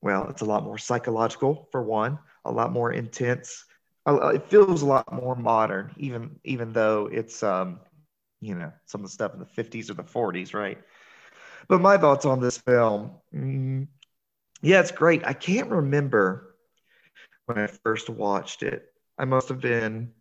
well, 0.00 0.28
it's 0.28 0.42
a 0.42 0.46
lot 0.46 0.64
more 0.64 0.78
psychological 0.78 1.68
for 1.70 1.82
one, 1.82 2.18
a 2.44 2.50
lot 2.52 2.72
more 2.72 2.92
intense. 2.92 3.64
It 4.06 4.46
feels 4.48 4.82
a 4.82 4.86
lot 4.86 5.10
more 5.12 5.34
modern, 5.36 5.92
even 5.96 6.38
even 6.44 6.72
though 6.72 7.06
it's 7.10 7.42
um, 7.42 7.80
you 8.40 8.54
know, 8.54 8.72
some 8.86 9.00
of 9.02 9.06
the 9.06 9.12
stuff 9.12 9.32
in 9.34 9.40
the 9.40 9.46
50s 9.46 9.90
or 9.90 9.94
the 9.94 10.04
40s, 10.04 10.52
right? 10.54 10.78
But 11.68 11.80
my 11.80 11.96
thoughts 11.98 12.24
on 12.26 12.40
this 12.40 12.58
film, 12.58 13.12
mm, 13.34 13.86
yeah, 14.62 14.80
it's 14.80 14.92
great. 14.92 15.24
I 15.26 15.32
can't 15.34 15.70
remember 15.70 16.56
when 17.46 17.58
I 17.58 17.66
first 17.66 18.08
watched 18.08 18.62
it. 18.62 18.92
I 19.18 19.24
must 19.24 19.48
have 19.48 19.60
been 19.60 20.12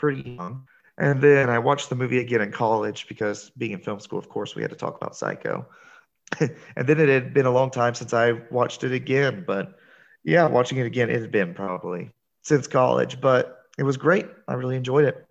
pretty 0.00 0.30
young. 0.30 0.66
And 0.98 1.20
then 1.22 1.48
I 1.48 1.58
watched 1.58 1.88
the 1.88 1.94
movie 1.94 2.18
again 2.18 2.40
in 2.40 2.50
college 2.50 3.06
because 3.06 3.50
being 3.50 3.72
in 3.72 3.80
film 3.80 4.00
school, 4.00 4.18
of 4.18 4.28
course, 4.28 4.54
we 4.54 4.62
had 4.62 4.70
to 4.70 4.76
talk 4.76 4.96
about 4.96 5.14
Psycho. 5.14 5.66
and 6.40 6.86
then 6.86 6.98
it 6.98 7.08
had 7.08 7.32
been 7.32 7.46
a 7.46 7.50
long 7.50 7.70
time 7.70 7.94
since 7.94 8.12
I 8.12 8.32
watched 8.50 8.82
it 8.82 8.92
again. 8.92 9.44
But 9.46 9.78
yeah, 10.24 10.46
watching 10.46 10.78
it 10.78 10.86
again, 10.86 11.10
it 11.10 11.20
had 11.20 11.30
been 11.30 11.54
probably 11.54 12.10
since 12.42 12.66
college, 12.66 13.20
but 13.20 13.66
it 13.78 13.82
was 13.82 13.96
great. 13.96 14.26
I 14.48 14.54
really 14.54 14.76
enjoyed 14.76 15.04
it. 15.04 15.26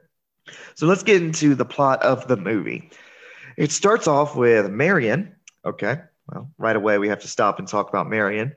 So 0.76 0.88
let's 0.88 1.04
get 1.04 1.22
into 1.22 1.56
the 1.56 1.66
plot 1.66 2.02
of 2.04 2.28
the 2.28 2.38
movie. 2.38 2.92
It 3.58 3.72
starts 3.72 4.08
off 4.08 4.36
with 4.36 4.70
Marion. 4.70 5.36
Okay. 5.66 6.00
Well, 6.32 6.50
right 6.58 6.76
away, 6.76 6.98
we 7.00 7.10
have 7.10 7.22
to 7.22 7.28
stop 7.28 7.60
and 7.60 7.68
talk 7.68 7.90
about 7.90 8.10
Marion. 8.10 8.56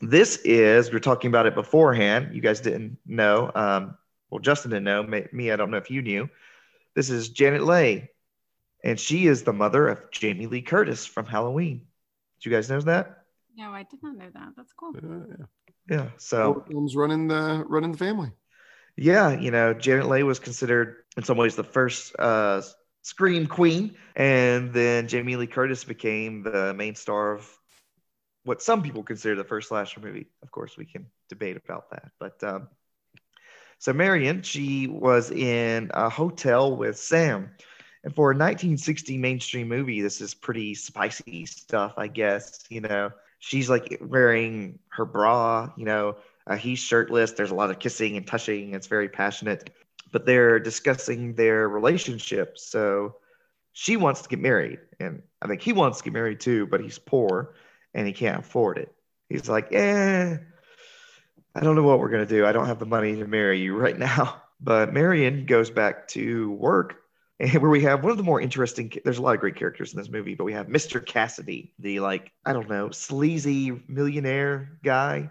This 0.00 0.36
is, 0.38 0.90
we 0.90 0.96
are 0.96 1.00
talking 1.00 1.28
about 1.28 1.46
it 1.46 1.54
beforehand. 1.54 2.34
You 2.34 2.40
guys 2.40 2.60
didn't 2.60 2.98
know. 3.06 3.50
Um, 3.54 3.96
well, 4.30 4.40
Justin 4.40 4.70
didn't 4.70 4.84
know. 4.84 5.02
Me, 5.02 5.26
me, 5.32 5.50
I 5.50 5.56
don't 5.56 5.70
know 5.70 5.76
if 5.78 5.90
you 5.90 6.02
knew. 6.02 6.28
This 6.94 7.10
is 7.10 7.28
Janet 7.28 7.62
Leigh, 7.64 8.10
and 8.84 8.98
she 8.98 9.26
is 9.26 9.42
the 9.44 9.52
mother 9.52 9.88
of 9.88 10.10
Jamie 10.10 10.46
Lee 10.46 10.62
Curtis 10.62 11.06
from 11.06 11.26
Halloween. 11.26 11.86
Did 12.40 12.50
you 12.50 12.56
guys 12.56 12.68
know 12.68 12.80
that? 12.80 13.24
No, 13.56 13.70
I 13.70 13.84
did 13.84 14.02
not 14.02 14.16
know 14.16 14.30
that. 14.32 14.52
That's 14.56 14.72
cool. 14.72 14.94
Uh, 14.96 15.44
Yeah. 15.88 16.10
So 16.18 16.52
Horror 16.52 16.64
films 16.68 16.96
running 16.96 17.28
the 17.28 17.64
running 17.66 17.92
the 17.92 17.98
family. 17.98 18.30
Yeah, 18.96 19.38
you 19.38 19.50
know, 19.50 19.74
Janet 19.74 20.08
Leigh 20.08 20.24
was 20.24 20.38
considered 20.38 20.96
in 21.16 21.22
some 21.22 21.36
ways 21.36 21.54
the 21.54 21.64
first 21.64 22.14
uh, 22.18 22.62
scream 23.02 23.46
queen, 23.46 23.96
and 24.16 24.72
then 24.72 25.06
Jamie 25.08 25.36
Lee 25.36 25.46
Curtis 25.46 25.84
became 25.84 26.42
the 26.42 26.74
main 26.74 26.94
star 26.96 27.32
of 27.32 27.48
what 28.44 28.60
some 28.62 28.82
people 28.82 29.02
consider 29.02 29.36
the 29.36 29.44
first 29.44 29.68
slasher 29.68 30.00
movie. 30.00 30.26
Of 30.42 30.50
course, 30.50 30.76
we 30.76 30.84
can 30.84 31.06
debate 31.28 31.56
about 31.56 31.90
that, 31.90 32.10
but 32.18 32.42
um, 32.42 32.68
so 33.78 33.92
Marion, 33.92 34.42
she 34.42 34.86
was 34.86 35.30
in 35.30 35.90
a 35.94 36.08
hotel 36.08 36.76
with 36.76 36.98
Sam, 36.98 37.50
and 38.04 38.14
for 38.14 38.30
a 38.30 38.34
1960 38.34 39.18
mainstream 39.18 39.68
movie, 39.68 40.00
this 40.00 40.20
is 40.20 40.34
pretty 40.34 40.74
spicy 40.74 41.46
stuff, 41.46 41.94
I 41.96 42.06
guess. 42.08 42.64
You 42.68 42.80
know, 42.80 43.10
she's 43.38 43.70
like 43.70 43.98
wearing 44.00 44.78
her 44.90 45.04
bra, 45.04 45.70
you 45.76 45.84
know, 45.84 46.16
uh, 46.46 46.56
he's 46.56 46.78
shirtless. 46.78 47.32
There's 47.32 47.50
a 47.50 47.54
lot 47.54 47.70
of 47.70 47.78
kissing 47.78 48.16
and 48.16 48.26
touching. 48.26 48.74
It's 48.74 48.86
very 48.86 49.08
passionate, 49.08 49.70
but 50.12 50.24
they're 50.26 50.58
discussing 50.58 51.34
their 51.34 51.68
relationship. 51.68 52.58
So 52.58 53.16
she 53.72 53.96
wants 53.96 54.22
to 54.22 54.28
get 54.28 54.40
married, 54.40 54.80
and 54.98 55.22
I 55.42 55.46
think 55.46 55.62
he 55.62 55.72
wants 55.72 55.98
to 55.98 56.04
get 56.04 56.12
married 56.12 56.40
too, 56.40 56.66
but 56.66 56.80
he's 56.80 56.98
poor 56.98 57.54
and 57.94 58.06
he 58.06 58.12
can't 58.12 58.40
afford 58.40 58.78
it. 58.78 58.92
He's 59.28 59.48
like, 59.48 59.72
eh, 59.72 60.38
I 61.58 61.64
don't 61.64 61.74
know 61.74 61.82
what 61.82 61.98
we're 61.98 62.08
gonna 62.08 62.26
do. 62.26 62.46
I 62.46 62.52
don't 62.52 62.66
have 62.66 62.78
the 62.78 62.86
money 62.86 63.16
to 63.16 63.26
marry 63.26 63.58
you 63.58 63.76
right 63.76 63.98
now. 63.98 64.42
But 64.60 64.92
Marion 64.92 65.46
goes 65.46 65.70
back 65.70 66.08
to 66.08 66.50
work, 66.52 66.96
and 67.40 67.52
where 67.62 67.70
we 67.70 67.82
have 67.82 68.02
one 68.02 68.10
of 68.10 68.16
the 68.16 68.22
more 68.22 68.40
interesting. 68.40 68.92
There's 69.04 69.18
a 69.18 69.22
lot 69.22 69.34
of 69.34 69.40
great 69.40 69.56
characters 69.56 69.92
in 69.92 69.98
this 69.98 70.08
movie, 70.08 70.34
but 70.34 70.44
we 70.44 70.52
have 70.52 70.68
Mr. 70.68 71.04
Cassidy, 71.04 71.72
the 71.78 72.00
like 72.00 72.30
I 72.44 72.52
don't 72.52 72.68
know 72.68 72.90
sleazy 72.90 73.82
millionaire 73.88 74.78
guy 74.84 75.30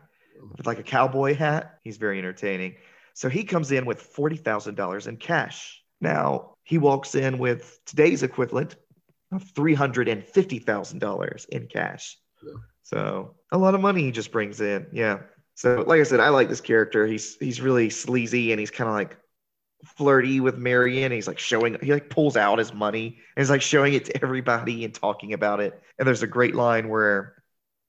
with 0.57 0.67
like 0.67 0.79
a 0.79 0.83
cowboy 0.83 1.35
hat. 1.35 1.79
He's 1.83 1.97
very 1.97 2.19
entertaining. 2.19 2.75
So 3.13 3.29
he 3.29 3.43
comes 3.43 3.71
in 3.71 3.85
with 3.85 4.13
$40,000 4.13 5.07
in 5.07 5.17
cash. 5.17 5.81
Now, 5.99 6.53
he 6.63 6.77
walks 6.77 7.15
in 7.15 7.39
with 7.39 7.79
today's 7.85 8.21
equivalent 8.21 8.75
of 9.31 9.43
$350,000 9.55 11.49
in 11.49 11.67
cash. 11.67 12.17
Yeah. 12.45 12.53
So 12.83 13.33
a 13.51 13.57
lot 13.57 13.73
of 13.73 13.81
money 13.81 14.03
he 14.03 14.11
just 14.11 14.31
brings 14.31 14.61
in. 14.61 14.85
Yeah. 14.93 15.21
So 15.57 15.83
like 15.87 15.99
I 15.99 16.03
said, 16.03 16.19
I 16.19 16.29
like 16.29 16.49
this 16.49 16.61
character. 16.61 17.07
He's 17.07 17.35
he's 17.37 17.59
really 17.61 17.89
sleazy 17.89 18.51
and 18.51 18.59
he's 18.59 18.69
kind 18.69 18.87
of 18.87 18.93
like 18.93 19.17
flirty 19.97 20.39
with 20.39 20.55
Marion. 20.57 21.11
He's 21.11 21.25
like 21.27 21.39
showing 21.39 21.77
he 21.81 21.91
like 21.91 22.11
pulls 22.11 22.37
out 22.37 22.59
his 22.59 22.75
money 22.75 23.07
and 23.35 23.41
he's 23.41 23.49
like 23.49 23.63
showing 23.63 23.95
it 23.95 24.05
to 24.05 24.23
everybody 24.23 24.85
and 24.85 24.93
talking 24.93 25.33
about 25.33 25.59
it. 25.59 25.81
And 25.97 26.07
there's 26.07 26.21
a 26.21 26.27
great 26.27 26.53
line 26.53 26.89
where 26.89 27.41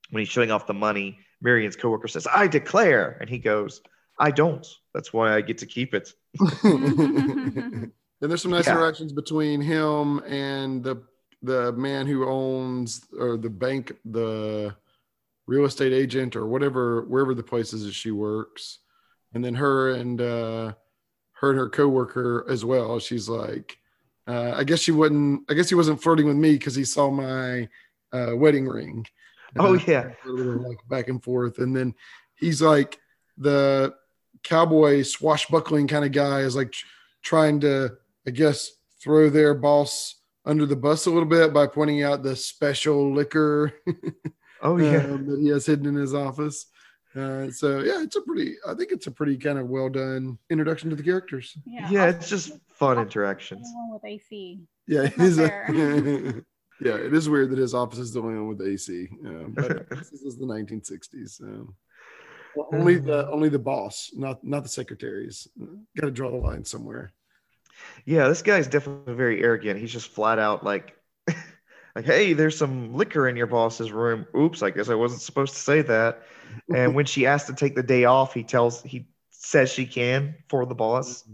when 0.08 0.20
he's 0.22 0.30
showing 0.30 0.50
off 0.50 0.66
the 0.66 0.72
money, 0.72 1.18
Marion's 1.42 1.76
coworker 1.76 2.08
says, 2.08 2.26
I 2.34 2.46
declare. 2.46 3.18
And 3.20 3.28
he 3.28 3.36
goes, 3.38 3.82
I 4.18 4.30
don't. 4.30 4.66
That's 4.94 5.12
why 5.12 5.34
I 5.34 5.42
get 5.42 5.58
to 5.58 5.66
keep 5.66 5.92
it. 5.92 6.10
and 6.64 7.92
there's 8.20 8.40
some 8.40 8.50
nice 8.50 8.66
Yeah. 8.66 8.72
interactions 8.72 9.12
between 9.12 9.60
him 9.60 10.20
and 10.20 10.82
the 10.82 11.02
the 11.42 11.70
man 11.72 12.06
who 12.06 12.26
owns 12.26 13.04
or 13.18 13.36
the 13.36 13.50
bank 13.50 13.92
the 14.06 14.74
real 15.48 15.64
estate 15.64 15.92
agent 15.92 16.36
or 16.36 16.46
whatever 16.46 17.02
wherever 17.02 17.34
the 17.34 17.42
place 17.42 17.72
is 17.72 17.84
that 17.84 17.94
she 17.94 18.10
works. 18.12 18.78
And 19.34 19.44
then 19.44 19.54
her 19.54 19.94
and 19.94 20.20
uh 20.20 20.72
her 21.32 21.50
and 21.50 21.58
her 21.58 21.68
coworker 21.68 22.46
as 22.48 22.64
well. 22.64 22.98
She's 23.00 23.28
like 23.28 23.76
uh, 24.26 24.52
i 24.54 24.62
guess 24.62 24.80
she 24.80 24.92
wouldn't 24.92 25.42
i 25.48 25.54
guess 25.54 25.70
he 25.70 25.74
wasn't 25.74 26.02
flirting 26.02 26.26
with 26.26 26.36
me 26.36 26.52
because 26.52 26.74
he 26.74 26.84
saw 26.84 27.10
my 27.10 27.68
uh 28.12 28.36
wedding 28.36 28.68
ring. 28.68 29.06
Oh, 29.58 29.74
yeah. 29.86 30.10
a 30.24 30.28
little 30.28 30.52
bit 30.52 30.60
of, 30.62 30.68
like 30.68 30.78
back 30.90 31.08
and 31.08 31.24
forth. 31.24 31.58
And 31.58 31.74
then 31.74 31.94
he's 32.36 32.60
like 32.60 32.98
the 33.38 33.94
cowboy 34.42 35.02
swashbuckling 35.02 35.88
kind 35.88 36.04
of 36.04 36.12
guy 36.12 36.40
is 36.40 36.54
like 36.54 36.72
tr- 36.72 36.86
trying 37.22 37.60
to 37.60 37.90
i 38.26 38.30
guess 38.30 38.70
throw 39.02 39.28
their 39.28 39.54
boss 39.54 40.16
under 40.44 40.64
the 40.66 40.76
bus 40.76 41.06
a 41.06 41.10
little 41.10 41.28
bit 41.28 41.52
by 41.52 41.66
pointing 41.66 42.02
out 42.02 42.22
the 42.22 42.36
special 42.36 43.12
liquor 43.12 43.72
Oh, 44.62 44.76
yeah. 44.76 44.98
um, 44.98 45.26
that 45.26 45.40
he 45.40 45.48
has 45.48 45.66
hidden 45.66 45.86
in 45.86 45.94
his 45.94 46.14
office 46.14 46.66
uh, 47.16 47.50
so 47.50 47.80
yeah 47.80 48.02
it's 48.02 48.16
a 48.16 48.20
pretty 48.20 48.56
i 48.66 48.74
think 48.74 48.92
it's 48.92 49.06
a 49.06 49.10
pretty 49.10 49.36
kind 49.38 49.58
of 49.58 49.66
well 49.68 49.88
done 49.88 50.36
introduction 50.50 50.90
to 50.90 50.96
the 50.96 51.02
characters 51.02 51.56
Yeah. 51.64 51.88
yeah, 51.90 52.04
it's 52.06 52.28
just 52.28 52.52
fun 52.68 52.98
interactions. 52.98 53.62
the 53.62 53.76
one 53.78 53.92
with 53.94 54.04
AC. 54.04 54.60
yeah 54.86 55.02
it 55.04 55.16
Not 55.18 55.38
a- 55.74 56.44
yeah 56.80 56.94
it 56.96 57.14
is 57.14 57.28
weird 57.28 57.50
that 57.50 57.58
his 57.58 57.72
office 57.74 57.98
is 57.98 58.12
the 58.12 58.20
only 58.20 58.34
one 58.34 58.48
with 58.48 58.60
ac 58.66 59.08
um, 59.26 59.52
but 59.56 59.88
this 59.90 60.12
is 60.12 60.36
the 60.36 60.44
1960s 60.46 61.30
so 61.38 61.74
Well, 62.54 62.68
only 62.72 62.98
the 62.98 63.28
only 63.30 63.48
the 63.48 63.58
boss 63.58 64.10
not 64.14 64.44
not 64.44 64.62
the 64.64 64.68
secretaries 64.68 65.48
got 65.96 66.06
to 66.06 66.10
draw 66.12 66.30
the 66.30 66.36
line 66.36 66.64
somewhere 66.64 67.12
Yeah, 68.04 68.28
this 68.28 68.42
guy's 68.42 68.66
definitely 68.66 69.14
very 69.14 69.42
arrogant. 69.42 69.78
He's 69.78 69.92
just 69.92 70.10
flat 70.10 70.38
out 70.40 70.64
like, 70.64 70.96
like, 71.98 72.06
hey, 72.06 72.32
there's 72.32 72.56
some 72.56 72.94
liquor 72.94 73.28
in 73.28 73.34
your 73.36 73.48
boss's 73.48 73.90
room. 73.90 74.24
Oops, 74.36 74.62
I 74.62 74.70
guess 74.70 74.88
I 74.88 74.94
wasn't 74.94 75.20
supposed 75.20 75.54
to 75.54 75.60
say 75.60 75.82
that. 75.82 76.22
And 76.72 76.94
when 76.94 77.06
she 77.06 77.26
asks 77.26 77.48
to 77.48 77.56
take 77.56 77.74
the 77.74 77.82
day 77.82 78.04
off, 78.04 78.32
he 78.32 78.44
tells 78.44 78.82
he 78.82 79.08
says 79.30 79.72
she 79.72 79.84
can 79.84 80.36
for 80.48 80.64
the 80.64 80.76
boss. 80.76 81.24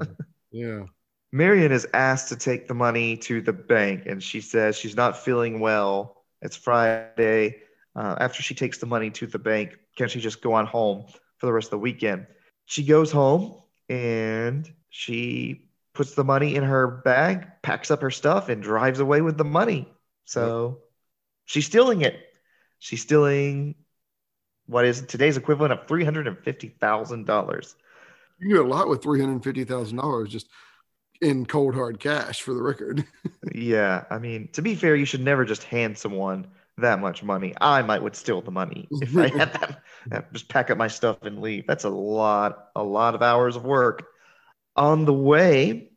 yeah. 0.51 0.85
Marion 1.33 1.71
is 1.71 1.87
asked 1.93 2.31
to 2.31 2.37
take 2.37 2.67
the 2.67 2.75
money 2.75 3.17
to 3.19 3.43
the 3.43 3.53
bank, 3.53 4.07
and 4.07 4.23
she 4.23 4.41
says 4.41 4.79
she's 4.79 4.97
not 4.97 5.19
feeling 5.19 5.61
well. 5.61 6.25
It's 6.41 6.57
Friday. 6.57 7.61
Uh, 7.95 8.17
after 8.19 8.43
she 8.43 8.55
takes 8.55 8.79
the 8.79 8.87
money 8.87 9.11
to 9.11 9.27
the 9.27 9.39
bank, 9.39 9.77
can 9.97 10.09
she 10.09 10.21
just 10.21 10.41
go 10.41 10.55
on 10.55 10.65
home 10.65 11.05
for 11.39 11.47
the 11.47 11.53
rest 11.53 11.67
of 11.67 11.73
the 11.73 11.79
weekend? 11.79 12.27
She 12.65 12.85
goes 12.85 13.13
home 13.13 13.61
and 13.91 14.73
she 14.89 15.69
puts 15.93 16.15
the 16.15 16.25
money 16.25 16.55
in 16.55 16.63
her 16.63 16.87
bag, 16.87 17.47
packs 17.63 17.91
up 17.91 18.01
her 18.01 18.11
stuff, 18.11 18.49
and 18.49 18.63
drives 18.63 19.01
away 19.01 19.21
with 19.21 19.37
the 19.37 19.45
money. 19.45 19.94
So 20.25 20.79
she's 21.45 21.67
stealing 21.67 22.03
it. 22.03 22.19
She's 22.79 23.03
stealing 23.03 23.75
what 24.67 24.85
is 24.85 25.03
today's 25.03 25.37
equivalent 25.37 25.73
of 25.73 25.87
three 25.87 26.05
hundred 26.05 26.27
and 26.27 26.39
fifty 26.39 26.69
thousand 26.69 27.27
dollars. 27.27 27.77
You 28.39 28.49
can 28.49 28.57
do 28.57 28.67
a 28.67 28.69
lot 28.69 28.89
with 28.89 29.03
three 29.03 29.21
hundred 29.21 29.43
fifty 29.45 29.65
thousand 29.65 29.99
dollars 29.99 30.31
just 30.31 30.49
in 31.21 31.47
cold 31.47 31.75
hard 31.75 32.01
cash 32.01 32.43
for 32.43 32.55
the 32.55 32.63
record. 32.63 33.05
yeah, 33.55 34.05
I 34.11 34.19
mean, 34.19 34.49
to 34.53 34.63
be 34.63 34.75
fair, 34.75 34.97
you 34.97 35.05
should 35.05 35.23
never 35.23 35.45
just 35.45 35.65
hand 35.65 35.97
someone 35.97 36.49
that 36.79 37.01
much 37.01 37.23
money. 37.23 37.55
I 37.61 37.83
might 37.83 38.03
would 38.03 38.17
steal 38.17 38.41
the 38.43 38.51
money 38.51 38.89
if 39.01 39.17
I 39.17 39.29
had 39.29 39.53
that. 40.11 40.33
Just 40.33 40.49
pack 40.49 40.71
up 40.71 40.79
my 40.79 40.89
stuff 40.89 41.19
and 41.23 41.41
leave. 41.41 41.67
That's 41.67 41.85
a 41.85 41.91
lot, 41.91 42.69
a 42.75 42.83
lot 42.83 43.15
of 43.15 43.23
hours 43.23 43.57
of 43.57 43.65
work. 43.65 44.07
On 44.77 45.05
the 45.05 45.15
way, 45.15 45.93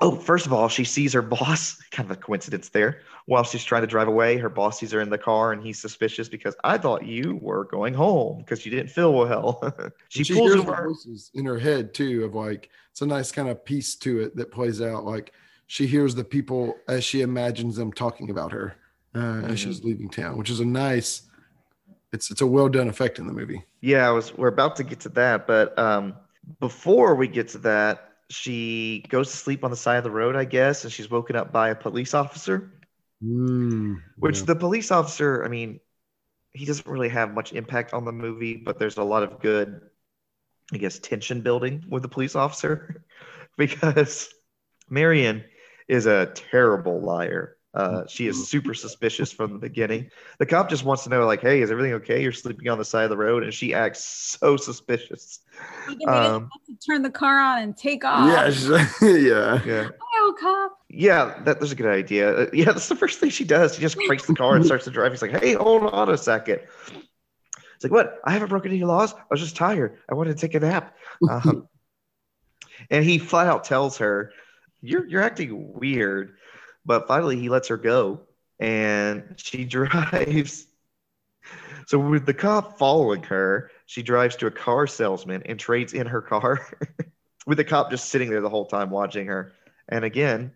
oh, 0.00 0.16
first 0.16 0.46
of 0.46 0.52
all, 0.52 0.68
she 0.68 0.84
sees 0.84 1.12
her 1.12 1.22
boss. 1.36 1.76
Kind 1.90 2.10
of 2.10 2.16
a 2.16 2.20
coincidence 2.20 2.68
there. 2.70 3.00
While 3.26 3.44
she's 3.44 3.64
trying 3.64 3.82
to 3.82 3.86
drive 3.86 4.08
away, 4.08 4.38
her 4.38 4.48
boss 4.48 4.80
sees 4.80 4.92
her 4.92 5.00
in 5.00 5.10
the 5.10 5.18
car, 5.18 5.52
and 5.52 5.62
he's 5.62 5.80
suspicious 5.80 6.28
because 6.28 6.56
I 6.64 6.78
thought 6.78 7.04
you 7.04 7.38
were 7.40 7.64
going 7.64 7.94
home 7.94 8.38
because 8.38 8.64
you 8.64 8.70
didn't 8.70 8.90
feel 8.90 9.12
well. 9.12 9.74
she, 10.08 10.24
she 10.24 10.34
pulls 10.34 10.52
hears 10.52 10.60
over. 10.60 10.88
voices 10.88 11.30
in 11.34 11.44
her 11.44 11.58
head 11.58 11.94
too 11.94 12.24
of 12.24 12.34
like 12.34 12.70
it's 12.90 13.02
a 13.02 13.06
nice 13.06 13.30
kind 13.30 13.48
of 13.48 13.64
piece 13.64 13.94
to 13.96 14.20
it 14.20 14.36
that 14.36 14.50
plays 14.50 14.82
out. 14.82 15.04
Like 15.04 15.32
she 15.66 15.86
hears 15.86 16.14
the 16.14 16.24
people 16.24 16.76
as 16.88 17.04
she 17.04 17.20
imagines 17.20 17.76
them 17.76 17.92
talking 17.92 18.30
about 18.30 18.52
her 18.52 18.76
uh, 19.14 19.18
mm-hmm. 19.18 19.50
as 19.52 19.60
she's 19.60 19.84
leaving 19.84 20.08
town, 20.08 20.36
which 20.36 20.50
is 20.50 20.60
a 20.60 20.64
nice. 20.64 21.22
It's 22.12 22.30
it's 22.30 22.40
a 22.40 22.46
well 22.46 22.68
done 22.68 22.88
effect 22.88 23.20
in 23.20 23.26
the 23.26 23.32
movie. 23.32 23.62
Yeah, 23.80 24.08
I 24.08 24.10
was. 24.10 24.36
We're 24.36 24.48
about 24.48 24.76
to 24.76 24.84
get 24.84 24.98
to 25.00 25.08
that, 25.10 25.46
but 25.46 25.78
um, 25.78 26.16
before 26.58 27.14
we 27.14 27.28
get 27.28 27.48
to 27.50 27.58
that, 27.58 28.09
she 28.30 29.04
goes 29.08 29.30
to 29.30 29.36
sleep 29.36 29.64
on 29.64 29.70
the 29.70 29.76
side 29.76 29.98
of 29.98 30.04
the 30.04 30.10
road, 30.10 30.36
I 30.36 30.44
guess, 30.44 30.84
and 30.84 30.92
she's 30.92 31.10
woken 31.10 31.36
up 31.36 31.52
by 31.52 31.70
a 31.70 31.74
police 31.74 32.14
officer. 32.14 32.72
Mm, 33.22 34.00
which 34.16 34.38
yeah. 34.38 34.44
the 34.46 34.56
police 34.56 34.90
officer, 34.90 35.44
I 35.44 35.48
mean, 35.48 35.80
he 36.52 36.64
doesn't 36.64 36.86
really 36.86 37.08
have 37.10 37.34
much 37.34 37.52
impact 37.52 37.92
on 37.92 38.04
the 38.04 38.12
movie, 38.12 38.56
but 38.56 38.78
there's 38.78 38.96
a 38.96 39.02
lot 39.02 39.22
of 39.22 39.40
good, 39.40 39.80
I 40.72 40.78
guess, 40.78 40.98
tension 40.98 41.42
building 41.42 41.84
with 41.88 42.02
the 42.02 42.08
police 42.08 42.34
officer 42.34 43.04
because 43.58 44.32
Marion 44.88 45.44
is 45.88 46.06
a 46.06 46.26
terrible 46.26 47.00
liar. 47.00 47.56
Uh, 47.72 48.04
she 48.08 48.26
is 48.26 48.48
super 48.48 48.74
suspicious 48.74 49.30
from 49.30 49.52
the 49.52 49.58
beginning. 49.58 50.10
The 50.38 50.46
cop 50.46 50.68
just 50.68 50.84
wants 50.84 51.04
to 51.04 51.10
know, 51.10 51.24
like, 51.24 51.40
hey, 51.40 51.62
is 51.62 51.70
everything 51.70 51.92
okay? 51.94 52.20
You're 52.20 52.32
sleeping 52.32 52.68
on 52.68 52.78
the 52.78 52.84
side 52.84 53.04
of 53.04 53.10
the 53.10 53.16
road, 53.16 53.44
and 53.44 53.54
she 53.54 53.74
acts 53.74 54.02
so 54.02 54.56
suspicious. 54.56 55.40
Um, 56.08 56.50
to 56.66 56.74
turn 56.84 57.02
the 57.02 57.10
car 57.10 57.38
on 57.38 57.62
and 57.62 57.76
take 57.76 58.04
off. 58.04 58.26
Yeah, 58.26 58.86
yeah, 59.02 59.62
yeah. 59.64 59.88
Oh, 60.14 60.34
cop. 60.40 60.78
Yeah, 60.88 61.40
that, 61.44 61.60
that's 61.60 61.70
a 61.70 61.76
good 61.76 61.86
idea. 61.86 62.36
Uh, 62.36 62.46
yeah, 62.52 62.64
that's 62.72 62.88
the 62.88 62.96
first 62.96 63.20
thing 63.20 63.30
she 63.30 63.44
does. 63.44 63.76
She 63.76 63.80
just 63.80 63.96
cranks 63.96 64.26
the 64.26 64.34
car 64.34 64.56
and 64.56 64.66
starts 64.66 64.84
to 64.86 64.90
drive. 64.90 65.12
He's 65.12 65.22
like, 65.22 65.40
hey, 65.40 65.54
hold 65.54 65.84
on 65.84 66.10
a 66.10 66.18
second. 66.18 66.60
It's 67.76 67.84
like, 67.84 67.92
what? 67.92 68.18
I 68.24 68.32
haven't 68.32 68.48
broken 68.48 68.72
any 68.72 68.84
laws. 68.84 69.14
I 69.14 69.24
was 69.30 69.40
just 69.40 69.56
tired. 69.56 69.98
I 70.10 70.14
wanted 70.14 70.36
to 70.36 70.40
take 70.40 70.54
a 70.54 70.60
nap. 70.60 70.96
Um, 71.30 71.68
and 72.88 73.04
he 73.04 73.18
flat 73.18 73.46
out 73.46 73.64
tells 73.64 73.98
her, 73.98 74.32
"You're 74.80 75.06
you're 75.06 75.22
acting 75.22 75.72
weird." 75.74 76.36
But 76.84 77.06
finally, 77.08 77.38
he 77.38 77.48
lets 77.48 77.68
her 77.68 77.76
go 77.76 78.20
and 78.58 79.34
she 79.36 79.64
drives. 79.66 80.66
So, 81.86 81.98
with 81.98 82.26
the 82.26 82.34
cop 82.34 82.78
following 82.78 83.22
her, 83.24 83.70
she 83.86 84.02
drives 84.02 84.36
to 84.36 84.46
a 84.46 84.50
car 84.50 84.86
salesman 84.86 85.42
and 85.46 85.58
trades 85.58 85.92
in 85.92 86.06
her 86.06 86.22
car 86.22 86.66
with 87.46 87.58
the 87.58 87.64
cop 87.64 87.90
just 87.90 88.08
sitting 88.08 88.30
there 88.30 88.40
the 88.40 88.48
whole 88.50 88.66
time 88.66 88.90
watching 88.90 89.26
her. 89.26 89.52
And 89.88 90.04
again, 90.04 90.52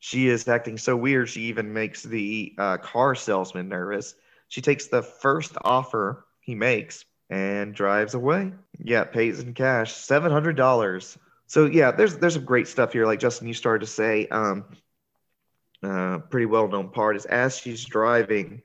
she 0.00 0.28
is 0.28 0.46
acting 0.48 0.78
so 0.78 0.96
weird, 0.96 1.28
she 1.28 1.42
even 1.42 1.72
makes 1.72 2.02
the 2.02 2.54
uh, 2.58 2.76
car 2.78 3.14
salesman 3.14 3.68
nervous. 3.68 4.14
She 4.48 4.60
takes 4.60 4.88
the 4.88 5.02
first 5.02 5.56
offer 5.64 6.26
he 6.40 6.54
makes 6.54 7.04
and 7.30 7.74
drives 7.74 8.14
away. 8.14 8.52
Yeah, 8.78 9.04
pays 9.04 9.40
in 9.40 9.54
cash, 9.54 9.94
seven 9.94 10.30
hundred 10.30 10.56
dollars. 10.56 11.18
So 11.46 11.66
yeah, 11.66 11.90
there's 11.90 12.18
there's 12.18 12.34
some 12.34 12.44
great 12.44 12.68
stuff 12.68 12.92
here. 12.92 13.06
Like 13.06 13.20
Justin, 13.20 13.48
you 13.48 13.54
started 13.54 13.86
to 13.86 13.92
say, 13.92 14.28
um, 14.28 14.64
uh, 15.84 16.18
pretty 16.30 16.46
well 16.46 16.68
known 16.68 16.90
part 16.90 17.16
is 17.16 17.26
as 17.26 17.58
she's 17.58 17.84
driving, 17.84 18.62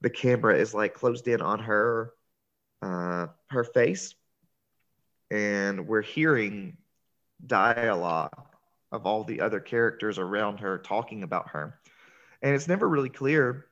the 0.00 0.10
camera 0.10 0.56
is 0.56 0.74
like 0.74 0.94
closed 0.94 1.28
in 1.28 1.40
on 1.40 1.58
her 1.60 2.12
uh, 2.82 3.26
her 3.50 3.64
face, 3.64 4.14
and 5.30 5.86
we're 5.86 6.02
hearing 6.02 6.76
dialogue 7.44 8.46
of 8.90 9.06
all 9.06 9.24
the 9.24 9.40
other 9.40 9.60
characters 9.60 10.18
around 10.18 10.60
her 10.60 10.78
talking 10.78 11.22
about 11.22 11.50
her, 11.50 11.78
and 12.42 12.54
it's 12.54 12.68
never 12.68 12.88
really 12.88 13.10
clear, 13.10 13.66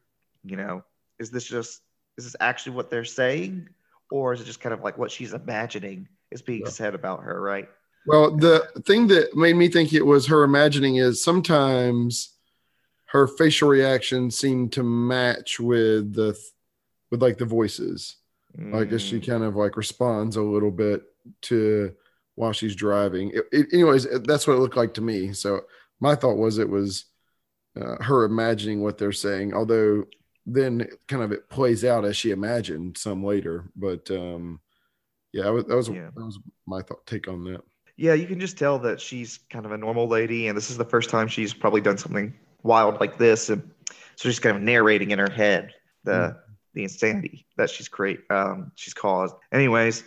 you 0.44 0.56
know, 0.56 0.82
is 1.18 1.30
this 1.30 1.44
just 1.44 1.80
is 2.18 2.24
this 2.24 2.36
actually 2.40 2.76
what 2.76 2.90
they're 2.90 3.04
saying, 3.04 3.68
or 4.10 4.32
is 4.32 4.40
it 4.40 4.44
just 4.44 4.60
kind 4.60 4.72
of 4.72 4.82
like 4.82 4.98
what 4.98 5.10
she's 5.10 5.32
imagining 5.32 6.08
is 6.30 6.42
being 6.42 6.62
yeah. 6.62 6.70
said 6.70 6.94
about 6.94 7.22
her, 7.22 7.40
right? 7.40 7.68
Well, 8.06 8.36
the 8.36 8.68
thing 8.86 9.08
that 9.08 9.34
made 9.34 9.56
me 9.56 9.68
think 9.68 9.92
it 9.92 10.06
was 10.06 10.26
her 10.26 10.44
imagining 10.44 10.96
is 10.96 11.22
sometimes 11.22 12.35
her 13.06 13.26
facial 13.26 13.68
reaction 13.68 14.30
seemed 14.30 14.72
to 14.72 14.82
match 14.82 15.60
with 15.60 16.14
the 16.14 16.38
with 17.10 17.22
like 17.22 17.38
the 17.38 17.44
voices. 17.44 18.16
Mm. 18.58 18.72
Like 18.72 18.92
as 18.92 19.02
she 19.02 19.20
kind 19.20 19.44
of 19.44 19.56
like 19.56 19.76
responds 19.76 20.36
a 20.36 20.42
little 20.42 20.70
bit 20.70 21.02
to 21.42 21.94
while 22.34 22.52
she's 22.52 22.74
driving. 22.74 23.30
It, 23.30 23.44
it, 23.52 23.66
anyways, 23.72 24.06
that's 24.24 24.46
what 24.46 24.54
it 24.54 24.60
looked 24.60 24.76
like 24.76 24.94
to 24.94 25.00
me. 25.00 25.32
So 25.32 25.62
my 26.00 26.14
thought 26.14 26.36
was 26.36 26.58
it 26.58 26.68
was 26.68 27.06
uh, 27.80 28.02
her 28.02 28.24
imagining 28.24 28.82
what 28.82 28.98
they're 28.98 29.12
saying, 29.12 29.54
although 29.54 30.04
then 30.44 30.86
kind 31.08 31.22
of 31.22 31.32
it 31.32 31.48
plays 31.48 31.84
out 31.84 32.04
as 32.04 32.16
she 32.16 32.30
imagined 32.30 32.98
some 32.98 33.22
later. 33.24 33.70
But 33.76 34.10
um, 34.10 34.60
yeah, 35.32 35.44
that 35.44 35.52
was 35.52 35.64
that 35.66 35.76
was, 35.76 35.88
yeah. 35.88 36.10
that 36.14 36.24
was 36.24 36.38
my 36.66 36.82
thought 36.82 37.06
take 37.06 37.28
on 37.28 37.44
that. 37.44 37.62
Yeah, 37.96 38.14
you 38.14 38.26
can 38.26 38.40
just 38.40 38.58
tell 38.58 38.78
that 38.80 39.00
she's 39.00 39.38
kind 39.48 39.64
of 39.64 39.72
a 39.72 39.78
normal 39.78 40.06
lady, 40.06 40.48
and 40.48 40.56
this 40.56 40.70
is 40.70 40.76
the 40.76 40.84
first 40.84 41.08
time 41.08 41.28
she's 41.28 41.54
probably 41.54 41.80
done 41.80 41.96
something 41.96 42.34
wild 42.66 43.00
like 43.00 43.18
this, 43.18 43.48
and 43.48 43.70
so 44.16 44.28
she's 44.28 44.38
kind 44.38 44.56
of 44.56 44.62
narrating 44.62 45.10
in 45.10 45.18
her 45.18 45.30
head 45.30 45.74
the 46.04 46.12
mm. 46.12 46.36
the 46.74 46.82
insanity 46.82 47.46
that 47.56 47.70
she's 47.70 47.88
create 47.88 48.20
um, 48.30 48.72
she's 48.74 48.94
caused. 48.94 49.34
Anyways, 49.52 50.04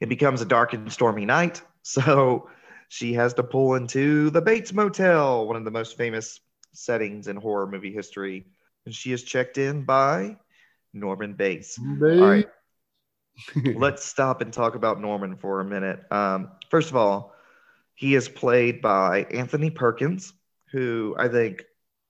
it 0.00 0.08
becomes 0.08 0.40
a 0.40 0.46
dark 0.46 0.72
and 0.72 0.90
stormy 0.92 1.24
night, 1.24 1.62
so 1.82 2.48
she 2.88 3.12
has 3.14 3.34
to 3.34 3.42
pull 3.42 3.74
into 3.74 4.30
the 4.30 4.40
Bates 4.40 4.72
Motel, 4.72 5.46
one 5.46 5.56
of 5.56 5.64
the 5.64 5.70
most 5.70 5.96
famous 5.96 6.40
settings 6.72 7.28
in 7.28 7.36
horror 7.36 7.66
movie 7.66 7.92
history, 7.92 8.46
and 8.84 8.94
she 8.94 9.12
is 9.12 9.22
checked 9.22 9.58
in 9.58 9.84
by 9.84 10.36
Norman 10.92 11.34
Bates. 11.34 11.78
Bates. 11.78 12.20
All 12.20 12.28
right. 12.28 12.48
Let's 13.74 14.04
stop 14.04 14.40
and 14.40 14.52
talk 14.52 14.76
about 14.76 15.00
Norman 15.00 15.36
for 15.36 15.60
a 15.60 15.64
minute. 15.64 16.00
Um, 16.10 16.52
first 16.70 16.90
of 16.90 16.96
all, 16.96 17.34
he 17.94 18.14
is 18.14 18.28
played 18.28 18.80
by 18.80 19.24
Anthony 19.24 19.70
Perkins, 19.70 20.32
who 20.70 21.14
I 21.18 21.28
think 21.28 21.64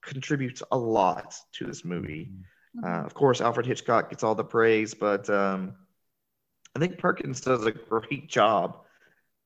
contributes 0.07 0.63
a 0.71 0.77
lot 0.77 1.35
to 1.53 1.65
this 1.65 1.85
movie. 1.85 2.31
Mm-hmm. 2.75 2.85
Uh, 2.85 3.05
of 3.05 3.13
course, 3.13 3.41
Alfred 3.41 3.67
Hitchcock 3.67 4.09
gets 4.09 4.23
all 4.23 4.33
the 4.33 4.43
praise, 4.43 4.95
but 4.95 5.29
um, 5.29 5.75
I 6.75 6.79
think 6.79 6.97
Perkins 6.97 7.41
does 7.41 7.65
a 7.65 7.71
great 7.71 8.27
job 8.27 8.79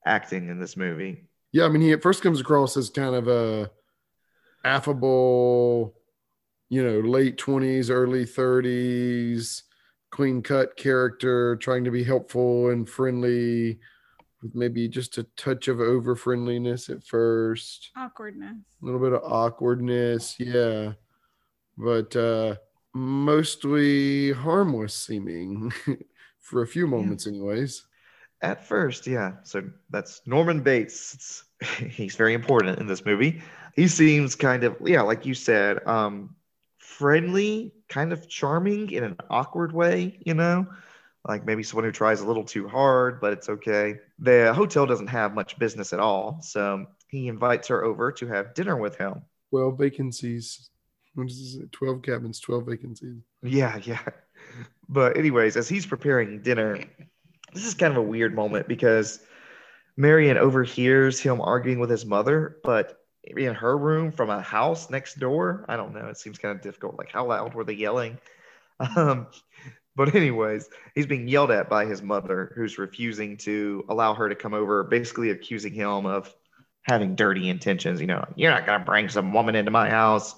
acting 0.05 0.47
in 0.47 0.59
this 0.59 0.77
movie. 0.77 1.27
Yeah, 1.51 1.65
I 1.65 1.69
mean, 1.69 1.81
he 1.81 1.91
at 1.91 2.01
first 2.01 2.23
comes 2.23 2.39
across 2.39 2.77
as 2.77 2.89
kind 2.89 3.13
of 3.13 3.27
a 3.27 3.69
affable, 4.63 5.95
you 6.69 6.83
know, 6.83 6.99
late 6.99 7.37
twenties, 7.37 7.89
early 7.89 8.25
thirties, 8.25 9.63
clean 10.11 10.41
cut 10.41 10.77
character, 10.77 11.57
trying 11.57 11.83
to 11.83 11.91
be 11.91 12.03
helpful 12.03 12.69
and 12.69 12.87
friendly 12.87 13.79
with 14.41 14.55
maybe 14.55 14.87
just 14.87 15.17
a 15.17 15.23
touch 15.35 15.67
of 15.67 15.79
over 15.79 16.15
friendliness 16.15 16.89
at 16.89 17.03
first. 17.03 17.91
Awkwardness. 17.95 18.57
A 18.81 18.85
little 18.85 18.99
bit 18.99 19.13
of 19.13 19.21
awkwardness, 19.23 20.35
yeah. 20.39 20.93
But 21.77 22.15
uh 22.15 22.55
mostly 22.93 24.31
harmless 24.33 24.93
seeming 24.93 25.71
for 26.39 26.61
a 26.61 26.67
few 26.67 26.87
moments 26.87 27.25
yeah. 27.25 27.33
anyways. 27.33 27.85
At 28.41 28.67
first, 28.67 29.05
yeah. 29.07 29.33
So 29.43 29.63
that's 29.91 30.21
Norman 30.25 30.61
Bates. 30.61 31.13
It's, 31.13 31.43
he's 31.95 32.15
very 32.15 32.33
important 32.33 32.79
in 32.79 32.87
this 32.87 33.05
movie. 33.05 33.41
He 33.75 33.87
seems 33.87 34.35
kind 34.35 34.63
of 34.63 34.75
yeah, 34.83 35.01
like 35.01 35.25
you 35.25 35.33
said, 35.33 35.85
um 35.87 36.35
friendly, 36.77 37.73
kind 37.89 38.11
of 38.11 38.27
charming 38.27 38.91
in 38.91 39.03
an 39.03 39.17
awkward 39.29 39.73
way, 39.73 40.19
you 40.25 40.33
know? 40.33 40.67
Like 41.27 41.45
maybe 41.45 41.63
someone 41.63 41.85
who 41.85 41.91
tries 41.91 42.21
a 42.21 42.25
little 42.25 42.43
too 42.43 42.67
hard, 42.67 43.21
but 43.21 43.33
it's 43.33 43.49
okay. 43.49 43.95
The 44.19 44.53
hotel 44.53 44.85
doesn't 44.85 45.07
have 45.07 45.33
much 45.33 45.59
business 45.59 45.93
at 45.93 45.99
all. 45.99 46.39
So 46.41 46.85
he 47.09 47.27
invites 47.27 47.67
her 47.67 47.83
over 47.83 48.11
to 48.13 48.27
have 48.27 48.53
dinner 48.53 48.75
with 48.75 48.97
him. 48.97 49.21
12 49.51 49.77
vacancies. 49.77 50.69
What 51.13 51.27
is 51.27 51.57
this? 51.59 51.69
12 51.71 52.01
cabins, 52.01 52.39
12 52.39 52.65
vacancies. 52.65 53.17
Yeah, 53.43 53.79
yeah. 53.83 54.01
But, 54.87 55.17
anyways, 55.17 55.57
as 55.57 55.69
he's 55.69 55.85
preparing 55.85 56.41
dinner, 56.41 56.79
this 57.53 57.65
is 57.65 57.73
kind 57.73 57.91
of 57.91 57.97
a 57.97 58.07
weird 58.07 58.33
moment 58.33 58.67
because 58.67 59.19
Marion 59.97 60.37
overhears 60.37 61.19
him 61.19 61.41
arguing 61.41 61.79
with 61.79 61.89
his 61.89 62.05
mother, 62.05 62.57
but 62.63 62.97
in 63.23 63.53
her 63.53 63.77
room 63.77 64.11
from 64.11 64.29
a 64.29 64.41
house 64.41 64.89
next 64.89 65.19
door, 65.19 65.65
I 65.67 65.75
don't 65.75 65.93
know. 65.93 66.07
It 66.07 66.17
seems 66.17 66.37
kind 66.37 66.55
of 66.55 66.61
difficult. 66.61 66.97
Like, 66.97 67.11
how 67.11 67.27
loud 67.27 67.53
were 67.53 67.63
they 67.63 67.73
yelling? 67.73 68.17
Um, 68.95 69.27
but, 69.95 70.15
anyways, 70.15 70.69
he's 70.95 71.05
being 71.05 71.27
yelled 71.27 71.51
at 71.51 71.69
by 71.69 71.85
his 71.85 72.01
mother, 72.01 72.51
who's 72.55 72.77
refusing 72.77 73.37
to 73.37 73.85
allow 73.89 74.13
her 74.13 74.29
to 74.29 74.35
come 74.35 74.53
over, 74.53 74.83
basically 74.83 75.29
accusing 75.31 75.73
him 75.73 76.05
of 76.05 76.33
having 76.83 77.15
dirty 77.15 77.49
intentions. 77.49 78.01
You 78.01 78.07
know, 78.07 78.25
you're 78.35 78.51
not 78.51 78.65
going 78.65 78.79
to 78.79 78.85
bring 78.85 79.09
some 79.09 79.33
woman 79.33 79.55
into 79.55 79.71
my 79.71 79.89
house, 79.89 80.35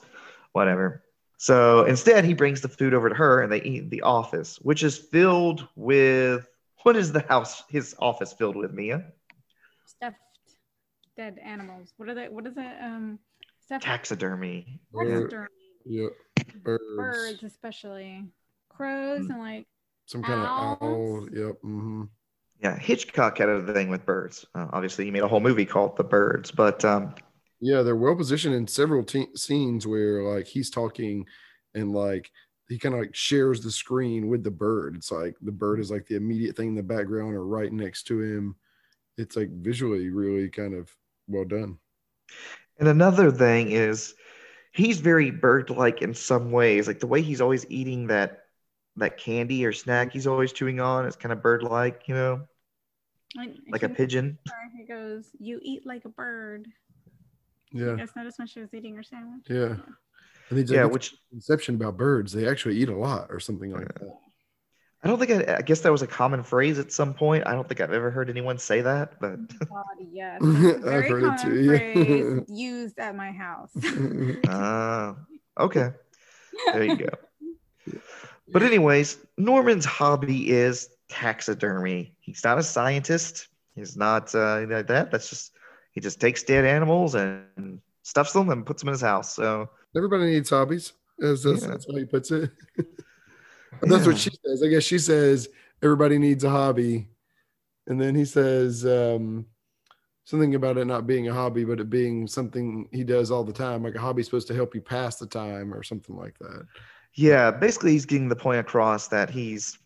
whatever. 0.51 1.03
So 1.37 1.83
instead, 1.85 2.23
he 2.25 2.33
brings 2.33 2.61
the 2.61 2.69
food 2.69 2.93
over 2.93 3.09
to 3.09 3.15
her 3.15 3.41
and 3.41 3.51
they 3.51 3.61
eat 3.61 3.83
in 3.83 3.89
the 3.89 4.03
office, 4.03 4.57
which 4.61 4.83
is 4.83 4.97
filled 4.97 5.67
with 5.75 6.47
what 6.83 6.95
is 6.95 7.11
the 7.11 7.21
house, 7.21 7.63
his 7.69 7.95
office 7.99 8.33
filled 8.33 8.55
with, 8.55 8.71
Mia? 8.71 9.05
Stuffed 9.85 10.17
dead 11.17 11.39
animals. 11.43 11.93
What 11.97 12.09
are 12.09 12.13
they? 12.13 12.29
What 12.29 12.47
is 12.47 12.53
it? 12.57 12.75
Um, 12.81 13.19
stuffed 13.61 13.83
Taxidermy. 13.83 14.79
taxidermy. 14.95 15.47
Yeah. 15.85 16.07
Birds. 16.63 16.83
Birds, 16.95 17.43
especially 17.43 18.23
crows, 18.75 19.27
Mm. 19.27 19.29
and 19.29 19.39
like 19.39 19.67
Some 20.05 20.23
kind 20.23 20.41
of 20.41 20.49
Owls. 20.49 20.77
owl. 20.81 21.29
Yep. 21.31 21.55
hmm 21.61 22.03
Yeah, 22.61 22.77
Hitchcock 22.77 23.37
had 23.37 23.49
a 23.49 23.73
thing 23.73 23.89
with 23.89 24.05
birds. 24.05 24.45
Uh, 24.55 24.67
obviously, 24.71 25.05
he 25.05 25.11
made 25.11 25.23
a 25.23 25.27
whole 25.27 25.39
movie 25.41 25.65
called 25.65 25.97
The 25.97 26.03
Birds, 26.03 26.51
but 26.51 26.83
um, 26.85 27.15
Yeah, 27.59 27.81
they're 27.81 27.95
well 27.95 28.15
positioned 28.15 28.55
in 28.55 28.67
several 28.67 29.03
te- 29.03 29.35
scenes 29.35 29.87
where 29.87 30.23
like 30.23 30.45
he's 30.47 30.69
talking 30.69 31.25
and 31.73 31.91
like 31.93 32.29
he 32.69 32.77
kind 32.79 32.95
of 32.95 33.01
like 33.01 33.15
shares 33.15 33.61
the 33.61 33.71
screen 33.71 34.27
with 34.27 34.43
the 34.43 34.51
bird. 34.51 34.95
It's 34.95 35.11
like 35.11 35.35
the 35.41 35.51
bird 35.51 35.79
is 35.79 35.91
like 35.91 36.07
the 36.07 36.15
immediate 36.15 36.55
thing 36.57 36.69
in 36.69 36.75
the 36.75 36.83
background 36.83 37.33
or 37.35 37.45
right 37.45 37.71
next 37.71 38.03
to 38.03 38.21
him. 38.21 38.55
It's 39.17 39.35
like 39.35 39.49
visually 39.51 40.09
really 40.09 40.49
kind 40.49 40.73
of 40.73 40.89
well 41.27 41.45
done. 41.45 41.77
And 42.79 42.87
another 42.87 43.31
thing 43.31 43.71
is 43.71 44.15
he's 44.71 44.99
very 44.99 45.29
bird-like 45.31 46.01
in 46.01 46.13
some 46.13 46.51
ways. 46.51 46.87
Like 46.87 46.99
the 46.99 47.07
way 47.07 47.21
he's 47.21 47.41
always 47.41 47.65
eating 47.69 48.07
that 48.07 48.42
that 48.97 49.17
candy 49.17 49.65
or 49.65 49.73
snack 49.73 50.11
he's 50.11 50.27
always 50.27 50.53
chewing 50.53 50.79
on 50.79 51.05
is 51.05 51.15
kind 51.15 51.33
of 51.33 51.41
bird-like, 51.41 52.03
you 52.07 52.15
know, 52.15 52.41
like, 53.35 53.55
like 53.71 53.83
a 53.83 53.89
pigeon. 53.89 54.37
He 54.77 54.85
goes, 54.85 55.29
"You 55.39 55.59
eat 55.61 55.85
like 55.85 56.05
a 56.05 56.09
bird." 56.09 56.67
Yeah. 57.71 57.85
You 57.85 57.97
guys 57.97 58.09
notice 58.15 58.37
when 58.37 58.47
she 58.47 58.59
was 58.59 58.73
eating 58.73 58.95
her 58.95 59.03
sandwich? 59.03 59.45
Yeah. 59.49 59.75
I 60.51 60.55
think 60.55 60.69
Yeah, 60.69 60.77
yeah, 60.77 60.85
which 60.85 61.15
conception 61.31 61.75
about 61.75 61.97
birds. 61.97 62.31
They 62.31 62.47
actually 62.47 62.77
eat 62.77 62.89
a 62.89 62.95
lot 62.95 63.27
or 63.31 63.39
something 63.39 63.71
like 63.71 63.87
that. 63.87 64.19
I 65.03 65.07
don't 65.09 65.19
think 65.19 65.49
I, 65.49 65.57
I 65.57 65.61
guess 65.61 65.81
that 65.81 65.91
was 65.91 66.01
a 66.01 66.07
common 66.07 66.43
phrase 66.43 66.79
at 66.79 66.91
some 66.91 67.13
point. 67.13 67.45
I 67.45 67.53
don't 67.53 67.67
think 67.67 67.81
I've 67.81 67.91
ever 67.91 68.09
heard 68.09 68.29
anyone 68.29 68.57
say 68.57 68.81
that, 68.81 69.19
but 69.19 69.37
God, 69.67 69.83
yes. 70.11 70.39
I've 70.43 70.81
very 70.81 71.09
heard 71.09 71.23
it 71.23 71.37
common 71.37 71.51
too, 71.51 71.61
yeah. 71.61 71.77
phrase 71.77 72.41
used 72.47 72.99
at 72.99 73.15
my 73.15 73.31
house. 73.31 73.71
uh, 74.47 75.13
okay, 75.59 75.89
there 76.71 76.83
you 76.83 76.95
go. 76.95 77.99
But 78.47 78.63
anyways, 78.63 79.17
Norman's 79.37 79.85
hobby 79.85 80.49
is 80.49 80.89
taxidermy. 81.09 82.13
He's 82.19 82.43
not 82.43 82.57
a 82.57 82.63
scientist. 82.63 83.47
He's 83.75 83.95
not 83.97 84.33
uh, 84.35 84.65
like 84.67 84.87
that. 84.87 85.11
That's 85.11 85.29
just 85.29 85.53
he 85.91 86.01
just 86.01 86.19
takes 86.19 86.43
dead 86.43 86.65
animals 86.65 87.15
and 87.15 87.79
stuffs 88.01 88.33
them 88.33 88.49
and 88.49 88.65
puts 88.65 88.81
them 88.81 88.89
in 88.89 88.93
his 88.93 89.01
house. 89.01 89.33
So 89.33 89.69
Everybody 89.95 90.25
needs 90.25 90.49
hobbies. 90.49 90.93
That's, 91.19 91.43
that's, 91.43 91.61
Yeah. 91.61 91.67
that's 91.69 91.85
how 91.89 91.97
he 91.97 92.05
puts 92.05 92.31
it. 92.31 92.51
that's 93.81 94.05
what 94.07 94.17
she 94.17 94.31
says. 94.43 94.63
I 94.63 94.67
guess 94.67 94.83
she 94.83 94.99
says 94.99 95.49
everybody 95.81 96.17
needs 96.17 96.43
a 96.43 96.49
hobby. 96.49 97.07
And 97.87 98.01
then 98.01 98.15
he 98.15 98.25
says 98.25 98.85
um, 98.85 99.45
something 100.25 100.55
about 100.55 100.77
it 100.77 100.85
not 100.85 101.05
being 101.05 101.27
a 101.27 101.33
hobby, 101.33 101.63
but 101.63 101.79
it 101.79 101.89
being 101.89 102.27
something 102.27 102.87
he 102.91 103.03
does 103.03 103.29
all 103.29 103.43
the 103.43 103.53
time. 103.53 103.83
Like 103.83 103.95
a 103.95 103.99
hobby's 103.99 104.25
supposed 104.25 104.47
to 104.47 104.55
help 104.55 104.73
you 104.73 104.81
pass 104.81 105.17
the 105.17 105.27
time 105.27 105.73
or 105.73 105.83
something 105.83 106.15
like 106.15 106.37
that. 106.39 106.65
Yeah, 107.15 107.51
basically, 107.51 107.91
he's 107.91 108.05
getting 108.05 108.29
the 108.29 108.35
point 108.35 108.59
across 108.59 109.07
that 109.09 109.29
he's 109.29 109.77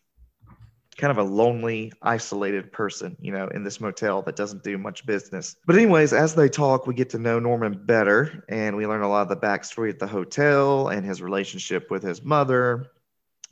kind 0.97 1.11
of 1.11 1.17
a 1.19 1.23
lonely, 1.23 1.91
isolated 2.01 2.71
person, 2.71 3.15
you 3.21 3.31
know, 3.31 3.47
in 3.49 3.63
this 3.63 3.79
motel 3.79 4.23
that 4.23 4.35
doesn't 4.35 4.63
do 4.63 4.77
much 4.77 5.05
business. 5.05 5.55
But, 5.65 5.75
anyways, 5.75 6.11
as 6.11 6.33
they 6.33 6.49
talk, 6.49 6.87
we 6.87 6.95
get 6.95 7.09
to 7.11 7.19
know 7.19 7.39
Norman 7.39 7.85
better 7.85 8.43
and 8.49 8.75
we 8.75 8.87
learn 8.87 9.03
a 9.03 9.09
lot 9.09 9.21
of 9.21 9.29
the 9.29 9.37
backstory 9.37 9.89
at 9.89 9.99
the 9.99 10.07
hotel 10.07 10.87
and 10.87 11.05
his 11.05 11.21
relationship 11.21 11.91
with 11.91 12.01
his 12.01 12.23
mother. 12.23 12.87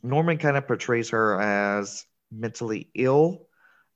Norman 0.02 0.38
kind 0.38 0.58
of 0.58 0.68
portrays 0.68 1.10
her 1.10 1.40
as 1.40 2.06
mentally 2.32 2.90
ill, 2.96 3.48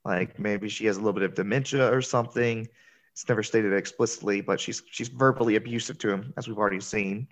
like 0.06 0.40
maybe 0.40 0.70
she 0.70 0.86
has 0.86 0.98
a 0.98 1.00
little 1.00 1.14
bit 1.14 1.24
of 1.24 1.36
dementia 1.36 1.92
or 1.92 2.02
something. 2.02 2.68
It's 3.14 3.28
never 3.28 3.44
stated 3.44 3.74
explicitly, 3.74 4.42
but 4.42 4.60
she's 4.60 4.82
she's 4.90 5.10
verbally 5.10 5.56
abusive 5.56 5.98
to 6.00 6.10
him, 6.10 6.34
as 6.38 6.48
we've 6.48 6.58
already 6.58 6.80
seen. 6.80 7.28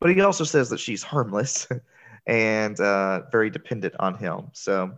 But 0.00 0.10
he 0.14 0.20
also 0.20 0.44
says 0.44 0.70
that 0.70 0.80
she's 0.80 1.02
harmless 1.02 1.66
and 2.26 2.78
uh, 2.78 3.22
very 3.30 3.50
dependent 3.50 3.94
on 3.98 4.14
him. 4.14 4.48
So, 4.52 4.92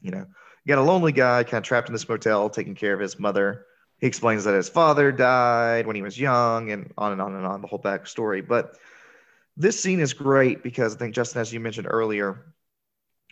you 0.00 0.10
know, 0.10 0.26
you 0.64 0.74
got 0.74 0.78
a 0.78 0.82
lonely 0.82 1.12
guy 1.12 1.44
kind 1.44 1.62
of 1.62 1.64
trapped 1.64 1.88
in 1.88 1.92
this 1.92 2.08
motel 2.08 2.50
taking 2.50 2.74
care 2.74 2.94
of 2.94 3.00
his 3.00 3.18
mother. 3.18 3.64
He 4.00 4.06
explains 4.06 4.44
that 4.44 4.54
his 4.54 4.68
father 4.68 5.10
died 5.10 5.86
when 5.86 5.96
he 5.96 6.02
was 6.02 6.18
young 6.18 6.70
and 6.70 6.92
on 6.96 7.12
and 7.12 7.20
on 7.20 7.34
and 7.34 7.44
on, 7.44 7.62
the 7.62 7.66
whole 7.66 7.80
backstory. 7.80 8.46
But 8.46 8.76
this 9.56 9.80
scene 9.80 9.98
is 9.98 10.12
great 10.12 10.62
because 10.62 10.94
I 10.94 10.98
think, 10.98 11.14
Justin, 11.14 11.40
as 11.40 11.52
you 11.52 11.58
mentioned 11.58 11.88
earlier, 11.90 12.54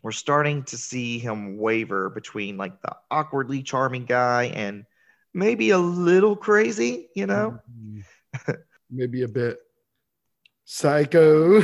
we're 0.02 0.12
starting 0.12 0.64
to 0.64 0.76
see 0.76 1.18
him 1.18 1.56
waver 1.56 2.10
between 2.10 2.56
like 2.56 2.80
the 2.82 2.96
awkwardly 3.10 3.62
charming 3.62 4.04
guy 4.04 4.44
and 4.44 4.84
maybe 5.32 5.70
a 5.70 5.78
little 5.78 6.36
crazy, 6.36 7.10
you 7.14 7.26
know? 7.26 7.58
Mhm. 7.70 8.62
Maybe 8.90 9.22
a 9.22 9.28
bit 9.28 9.58
psycho. 10.66 11.62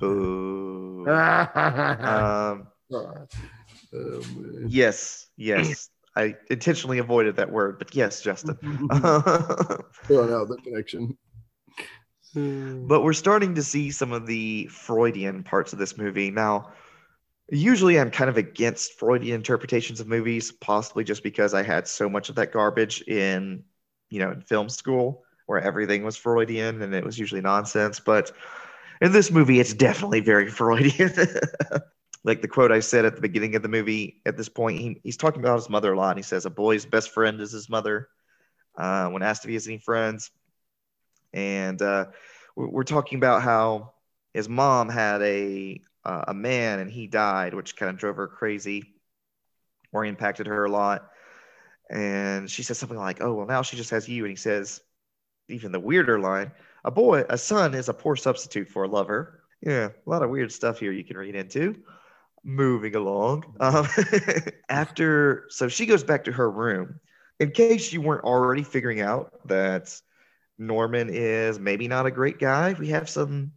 Boo. 0.00 1.06
um, 1.08 2.66
yes, 4.66 5.28
yes. 5.36 5.90
I 6.16 6.34
intentionally 6.50 6.98
avoided 6.98 7.36
that 7.36 7.52
word, 7.52 7.78
but 7.78 7.94
yes, 7.94 8.20
Justin. 8.20 8.56
Throwing 8.58 10.32
out 10.32 10.48
the 10.48 10.58
connection. 10.64 11.16
but 12.34 13.04
we're 13.04 13.12
starting 13.12 13.54
to 13.54 13.62
see 13.62 13.92
some 13.92 14.12
of 14.12 14.26
the 14.26 14.66
Freudian 14.66 15.44
parts 15.44 15.72
of 15.72 15.78
this 15.78 15.96
movie. 15.96 16.32
Now, 16.32 16.72
usually 17.48 18.00
I'm 18.00 18.10
kind 18.10 18.28
of 18.28 18.36
against 18.36 18.98
Freudian 18.98 19.36
interpretations 19.36 20.00
of 20.00 20.08
movies, 20.08 20.50
possibly 20.50 21.04
just 21.04 21.22
because 21.22 21.54
I 21.54 21.62
had 21.62 21.86
so 21.86 22.08
much 22.08 22.28
of 22.28 22.34
that 22.36 22.50
garbage 22.50 23.02
in, 23.02 23.62
you 24.08 24.18
know, 24.18 24.32
in 24.32 24.40
film 24.40 24.68
school 24.68 25.24
where 25.50 25.60
everything 25.60 26.04
was 26.04 26.16
Freudian 26.16 26.80
and 26.80 26.94
it 26.94 27.04
was 27.04 27.18
usually 27.18 27.40
nonsense. 27.40 27.98
But 27.98 28.30
in 29.00 29.10
this 29.10 29.32
movie, 29.32 29.58
it's 29.58 29.74
definitely 29.74 30.20
very 30.20 30.48
Freudian. 30.58 31.12
like 32.24 32.40
the 32.40 32.46
quote 32.46 32.70
I 32.70 32.78
said 32.78 33.04
at 33.04 33.16
the 33.16 33.20
beginning 33.20 33.56
of 33.56 33.62
the 33.62 33.68
movie, 33.68 34.22
at 34.24 34.36
this 34.36 34.48
point, 34.48 34.78
he, 34.78 35.00
he's 35.02 35.16
talking 35.16 35.40
about 35.40 35.56
his 35.56 35.68
mother 35.68 35.92
a 35.92 35.98
lot. 35.98 36.10
And 36.10 36.20
he 36.20 36.22
says, 36.22 36.46
A 36.46 36.50
boy's 36.50 36.86
best 36.86 37.10
friend 37.10 37.40
is 37.40 37.50
his 37.50 37.68
mother. 37.68 38.08
Uh, 38.78 39.08
when 39.08 39.24
asked 39.24 39.44
if 39.44 39.48
he 39.48 39.54
has 39.54 39.66
any 39.66 39.78
friends, 39.78 40.30
and 41.32 41.82
uh, 41.82 42.06
we're, 42.54 42.84
talking 42.84 43.18
about 43.18 43.42
how 43.42 43.94
his 44.32 44.48
mom 44.48 44.88
had 44.88 45.20
a 45.22 45.80
uh, 46.04 46.26
a 46.28 46.34
man 46.34 46.78
and 46.78 46.92
he 46.92 47.08
died, 47.08 47.54
which 47.54 47.76
kind 47.76 47.90
of 47.90 47.98
drove 47.98 48.16
her 48.16 48.28
crazy, 48.28 48.94
or 49.92 50.04
impacted 50.04 50.46
her 50.46 50.64
a 50.64 50.70
lot. 50.70 51.10
And 51.90 52.48
she 52.48 52.62
says 52.62 52.78
something 52.78 52.96
like, 52.96 53.20
"Oh, 53.20 53.34
well, 53.34 53.46
now 53.46 53.62
she 53.62 53.76
just 53.76 53.90
has 53.90 54.08
you." 54.08 54.24
And 54.24 54.30
he 54.30 54.36
says, 54.36 54.80
even 55.50 55.72
the 55.72 55.80
weirder 55.80 56.18
line, 56.18 56.52
"A 56.84 56.90
boy, 56.90 57.24
a 57.28 57.38
son 57.38 57.74
is 57.74 57.88
a 57.88 57.94
poor 57.94 58.16
substitute 58.16 58.68
for 58.68 58.84
a 58.84 58.88
lover." 58.88 59.42
Yeah, 59.60 59.88
a 60.06 60.10
lot 60.10 60.22
of 60.22 60.30
weird 60.30 60.52
stuff 60.52 60.78
here 60.80 60.92
you 60.92 61.04
can 61.04 61.16
read 61.16 61.34
into. 61.34 61.76
Moving 62.42 62.94
along, 62.94 63.44
um, 63.60 63.86
after 64.70 65.44
so 65.50 65.68
she 65.68 65.84
goes 65.84 66.02
back 66.02 66.24
to 66.24 66.32
her 66.32 66.50
room. 66.50 67.00
In 67.38 67.50
case 67.50 67.92
you 67.92 68.00
weren't 68.00 68.24
already 68.24 68.62
figuring 68.62 69.00
out 69.00 69.46
that 69.48 70.00
Norman 70.58 71.08
is 71.10 71.58
maybe 71.58 71.88
not 71.88 72.06
a 72.06 72.10
great 72.10 72.38
guy. 72.38 72.74
We 72.78 72.88
have 72.88 73.08
some 73.08 73.52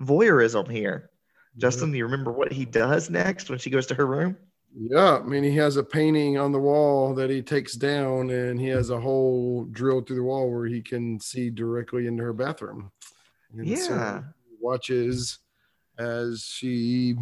voyeurism 0.00 0.70
here. 0.70 1.10
Justin, 1.56 1.90
do 1.92 1.98
you 1.98 2.04
remember 2.04 2.32
what 2.32 2.52
he 2.52 2.64
does 2.64 3.10
next 3.10 3.48
when 3.48 3.58
she 3.58 3.70
goes 3.70 3.86
to 3.86 3.94
her 3.94 4.06
room? 4.06 4.36
Yeah, 4.78 5.18
I 5.18 5.22
mean, 5.22 5.42
he 5.42 5.56
has 5.56 5.76
a 5.78 5.82
painting 5.82 6.36
on 6.36 6.52
the 6.52 6.58
wall 6.58 7.14
that 7.14 7.30
he 7.30 7.40
takes 7.40 7.74
down, 7.74 8.28
and 8.30 8.60
he 8.60 8.66
has 8.68 8.90
a 8.90 9.00
hole 9.00 9.64
drilled 9.70 10.06
through 10.06 10.16
the 10.16 10.22
wall 10.22 10.50
where 10.52 10.66
he 10.66 10.82
can 10.82 11.18
see 11.18 11.48
directly 11.48 12.06
into 12.06 12.22
her 12.22 12.34
bathroom. 12.34 12.90
And 13.56 13.66
so 13.78 13.94
Yeah. 13.94 14.22
he 14.48 14.56
watches 14.60 15.38
as 15.98 16.42
she 16.44 17.16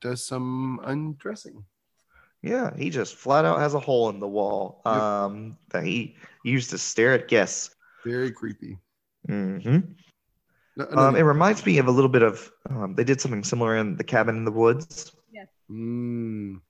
does 0.00 0.26
some 0.26 0.80
undressing. 0.82 1.64
Yeah, 2.42 2.76
he 2.76 2.90
just 2.90 3.14
flat 3.14 3.44
out 3.44 3.60
has 3.60 3.74
a 3.74 3.80
hole 3.80 4.08
in 4.10 4.18
the 4.18 4.26
wall 4.28 4.82
Yep. 4.84 4.94
um, 4.94 5.56
that 5.70 5.84
he 5.84 6.16
used 6.44 6.70
to 6.70 6.78
stare 6.78 7.12
at 7.14 7.28
guests. 7.28 7.74
Very 8.04 8.30
creepy. 8.32 8.78
hmm 9.28 9.56
No- 10.76 10.84
Um, 10.84 10.92
another- 10.92 11.18
it 11.18 11.22
reminds 11.22 11.64
me 11.64 11.78
of 11.78 11.86
a 11.86 11.90
little 11.90 12.10
bit 12.10 12.22
of 12.22 12.50
um, 12.68 12.94
they 12.96 13.02
did 13.04 13.20
something 13.20 13.42
similar 13.44 13.76
in 13.76 13.96
the 13.96 14.04
cabin 14.04 14.36
in 14.36 14.44
the 14.44 14.50
woods 14.52 15.12
Mm, 15.70 16.60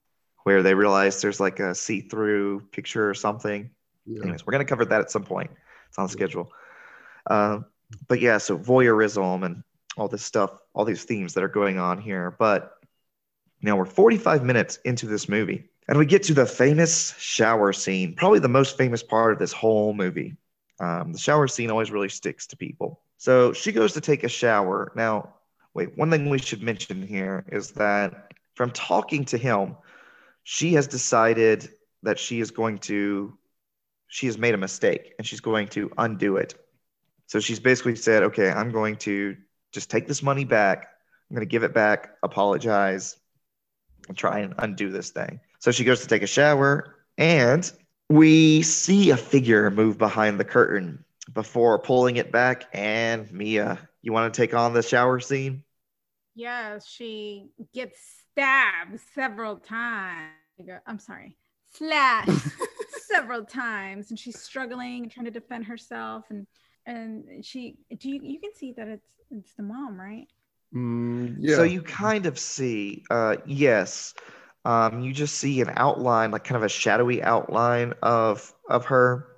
where 0.46 0.62
they 0.62 0.74
realized 0.74 1.20
there's 1.24 1.40
like 1.40 1.58
a 1.58 1.74
see-through 1.74 2.60
picture 2.70 3.10
or 3.10 3.14
something. 3.14 3.68
yeah. 4.06 4.22
Anyways, 4.22 4.46
we're 4.46 4.52
gonna 4.52 4.64
cover 4.64 4.84
that 4.84 5.00
at 5.00 5.10
some 5.10 5.24
point. 5.24 5.50
It's 5.88 5.98
on 5.98 6.08
schedule. 6.08 6.52
Um, 7.28 7.66
but 8.06 8.20
yeah, 8.20 8.38
so 8.38 8.56
voyeurism 8.56 9.44
and 9.44 9.64
all 9.96 10.06
this 10.06 10.22
stuff, 10.22 10.52
all 10.72 10.84
these 10.84 11.02
themes 11.02 11.34
that 11.34 11.42
are 11.42 11.48
going 11.48 11.80
on 11.80 12.00
here. 12.00 12.36
But 12.38 12.78
now 13.60 13.76
we're 13.76 13.86
45 13.86 14.44
minutes 14.44 14.78
into 14.84 15.08
this 15.08 15.28
movie, 15.28 15.68
and 15.88 15.98
we 15.98 16.06
get 16.06 16.22
to 16.22 16.32
the 16.32 16.46
famous 16.46 17.12
shower 17.18 17.72
scene, 17.72 18.14
probably 18.14 18.38
the 18.38 18.46
most 18.46 18.78
famous 18.78 19.02
part 19.02 19.32
of 19.32 19.40
this 19.40 19.52
whole 19.52 19.94
movie. 19.94 20.36
Um, 20.78 21.12
the 21.12 21.18
shower 21.18 21.48
scene 21.48 21.72
always 21.72 21.90
really 21.90 22.08
sticks 22.08 22.46
to 22.46 22.56
people. 22.56 23.00
So 23.18 23.52
she 23.52 23.72
goes 23.72 23.94
to 23.94 24.00
take 24.00 24.22
a 24.22 24.28
shower. 24.28 24.92
Now, 24.94 25.34
wait, 25.74 25.98
one 25.98 26.08
thing 26.08 26.30
we 26.30 26.38
should 26.38 26.62
mention 26.62 27.02
here 27.04 27.44
is 27.50 27.72
that 27.72 28.32
from 28.54 28.70
talking 28.70 29.24
to 29.24 29.38
him, 29.38 29.74
she 30.48 30.74
has 30.74 30.86
decided 30.86 31.68
that 32.04 32.20
she 32.20 32.38
is 32.38 32.52
going 32.52 32.78
to 32.78 33.36
she 34.06 34.26
has 34.26 34.38
made 34.38 34.54
a 34.54 34.56
mistake 34.56 35.12
and 35.18 35.26
she's 35.26 35.40
going 35.40 35.66
to 35.66 35.90
undo 35.98 36.36
it. 36.36 36.54
So 37.26 37.40
she's 37.40 37.58
basically 37.58 37.96
said, 37.96 38.22
okay, 38.22 38.48
I'm 38.48 38.70
going 38.70 38.94
to 38.98 39.36
just 39.72 39.90
take 39.90 40.06
this 40.06 40.22
money 40.22 40.44
back. 40.44 40.86
I'm 41.28 41.34
going 41.34 41.44
to 41.44 41.50
give 41.50 41.64
it 41.64 41.74
back, 41.74 42.10
apologize, 42.22 43.16
and 44.06 44.16
try 44.16 44.38
and 44.38 44.54
undo 44.58 44.88
this 44.88 45.10
thing. 45.10 45.40
So 45.58 45.72
she 45.72 45.82
goes 45.82 46.02
to 46.02 46.06
take 46.06 46.22
a 46.22 46.28
shower 46.28 46.94
and 47.18 47.70
we 48.08 48.62
see 48.62 49.10
a 49.10 49.16
figure 49.16 49.68
move 49.72 49.98
behind 49.98 50.38
the 50.38 50.44
curtain 50.44 51.04
before 51.34 51.80
pulling 51.80 52.18
it 52.18 52.30
back. 52.30 52.66
And 52.72 53.32
Mia, 53.32 53.80
you 54.00 54.12
want 54.12 54.32
to 54.32 54.40
take 54.40 54.54
on 54.54 54.74
the 54.74 54.82
shower 54.82 55.18
scene? 55.18 55.64
Yeah, 56.36 56.78
she 56.86 57.48
gets 57.74 57.98
stabbed 58.36 59.00
several 59.14 59.56
times. 59.56 60.30
I'm 60.86 60.98
sorry, 60.98 61.36
slashed 61.72 62.30
several 63.10 63.44
times, 63.44 64.10
and 64.10 64.18
she's 64.18 64.38
struggling 64.38 65.04
and 65.04 65.10
trying 65.10 65.24
to 65.24 65.30
defend 65.30 65.64
herself. 65.64 66.24
And 66.30 66.46
and 66.86 67.44
she, 67.44 67.78
do 67.98 68.10
you 68.10 68.20
you 68.22 68.38
can 68.38 68.54
see 68.54 68.72
that 68.76 68.88
it's 68.88 69.08
it's 69.30 69.54
the 69.54 69.62
mom, 69.62 69.98
right? 69.98 70.26
Mm, 70.74 71.36
yeah. 71.40 71.56
So 71.56 71.62
you 71.62 71.80
kind 71.80 72.26
of 72.26 72.38
see, 72.38 73.04
uh, 73.10 73.36
yes, 73.46 74.14
um, 74.64 75.00
you 75.00 75.12
just 75.12 75.36
see 75.36 75.60
an 75.62 75.72
outline, 75.76 76.30
like 76.30 76.44
kind 76.44 76.56
of 76.56 76.62
a 76.62 76.68
shadowy 76.68 77.22
outline 77.22 77.94
of 78.02 78.52
of 78.68 78.84
her. 78.86 79.28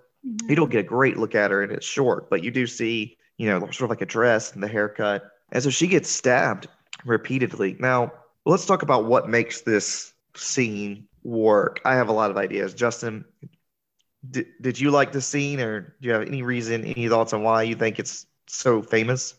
You 0.48 0.56
don't 0.56 0.70
get 0.70 0.80
a 0.80 0.88
great 0.88 1.16
look 1.16 1.34
at 1.34 1.52
her, 1.52 1.62
and 1.62 1.72
it's 1.72 1.86
short, 1.86 2.28
but 2.28 2.42
you 2.42 2.50
do 2.50 2.66
see, 2.66 3.16
you 3.38 3.48
know, 3.48 3.60
sort 3.60 3.82
of 3.82 3.90
like 3.90 4.02
a 4.02 4.06
dress 4.06 4.52
and 4.52 4.62
the 4.62 4.68
haircut. 4.68 5.22
And 5.52 5.62
so 5.62 5.70
she 5.70 5.86
gets 5.86 6.10
stabbed 6.10 6.66
repeatedly. 7.06 7.76
Now, 7.78 8.12
let's 8.48 8.64
talk 8.64 8.82
about 8.82 9.04
what 9.04 9.28
makes 9.28 9.60
this 9.60 10.14
scene 10.34 11.06
work. 11.22 11.80
I 11.84 11.94
have 11.94 12.08
a 12.08 12.12
lot 12.12 12.30
of 12.30 12.38
ideas. 12.38 12.72
Justin, 12.72 13.26
did, 14.30 14.46
did 14.62 14.80
you 14.80 14.90
like 14.90 15.12
the 15.12 15.20
scene, 15.20 15.60
or 15.60 15.94
do 16.00 16.08
you 16.08 16.12
have 16.12 16.22
any 16.22 16.42
reason, 16.42 16.84
any 16.84 17.08
thoughts 17.08 17.34
on 17.34 17.42
why 17.42 17.64
you 17.64 17.76
think 17.76 17.98
it's 17.98 18.26
so 18.46 18.80
famous? 18.80 19.34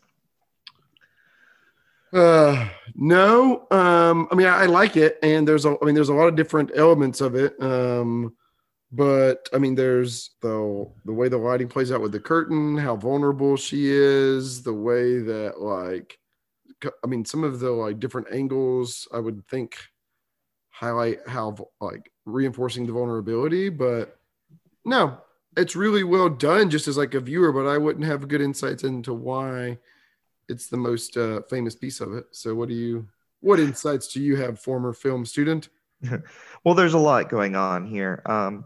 Uh, 2.13 2.69
no. 2.95 3.67
Um, 3.71 4.27
I 4.31 4.35
mean, 4.35 4.45
I, 4.45 4.63
I 4.63 4.65
like 4.67 4.95
it, 4.95 5.17
and 5.23 5.47
there's 5.47 5.65
a, 5.65 5.75
I 5.81 5.85
mean, 5.85 5.95
there's 5.95 6.09
a 6.09 6.13
lot 6.13 6.27
of 6.27 6.35
different 6.35 6.71
elements 6.75 7.19
of 7.19 7.33
it. 7.33 7.59
Um, 7.61 8.35
but 8.91 9.49
I 9.53 9.57
mean, 9.57 9.73
there's 9.73 10.31
the 10.41 10.87
the 11.05 11.13
way 11.13 11.29
the 11.29 11.37
lighting 11.37 11.67
plays 11.67 11.91
out 11.91 12.01
with 12.01 12.11
the 12.11 12.19
curtain, 12.19 12.77
how 12.77 12.95
vulnerable 12.95 13.57
she 13.57 13.89
is, 13.89 14.61
the 14.61 14.73
way 14.73 15.17
that 15.19 15.61
like, 15.61 16.18
I 17.03 17.07
mean, 17.07 17.25
some 17.25 17.43
of 17.43 17.59
the 17.59 17.71
like 17.71 17.99
different 17.99 18.27
angles, 18.31 19.07
I 19.13 19.19
would 19.19 19.47
think 19.47 19.77
highlight 20.69 21.27
how 21.27 21.69
like 21.81 22.11
reinforcing 22.25 22.85
the 22.85 22.93
vulnerability. 22.93 23.69
But 23.69 24.17
no, 24.85 25.17
it's 25.57 25.75
really 25.75 26.03
well 26.03 26.29
done, 26.29 26.69
just 26.69 26.87
as 26.87 26.97
like 26.97 27.13
a 27.13 27.19
viewer. 27.19 27.51
But 27.51 27.67
I 27.67 27.77
wouldn't 27.77 28.05
have 28.05 28.27
good 28.27 28.41
insights 28.41 28.83
into 28.83 29.13
why 29.13 29.77
it's 30.47 30.67
the 30.67 30.77
most 30.77 31.15
uh, 31.15 31.41
famous 31.49 31.75
piece 31.75 32.01
of 32.01 32.13
it. 32.13 32.25
So, 32.31 32.55
what 32.55 32.69
do 32.69 32.75
you, 32.75 33.07
what 33.39 33.59
insights 33.59 34.07
do 34.07 34.21
you 34.21 34.35
have, 34.37 34.59
former 34.59 34.93
film 34.93 35.25
student? 35.25 35.69
Well, 36.65 36.75
there's 36.75 36.93
a 36.93 36.99
lot 36.99 37.29
going 37.29 37.55
on 37.55 37.85
here. 37.85 38.21
Um, 38.25 38.65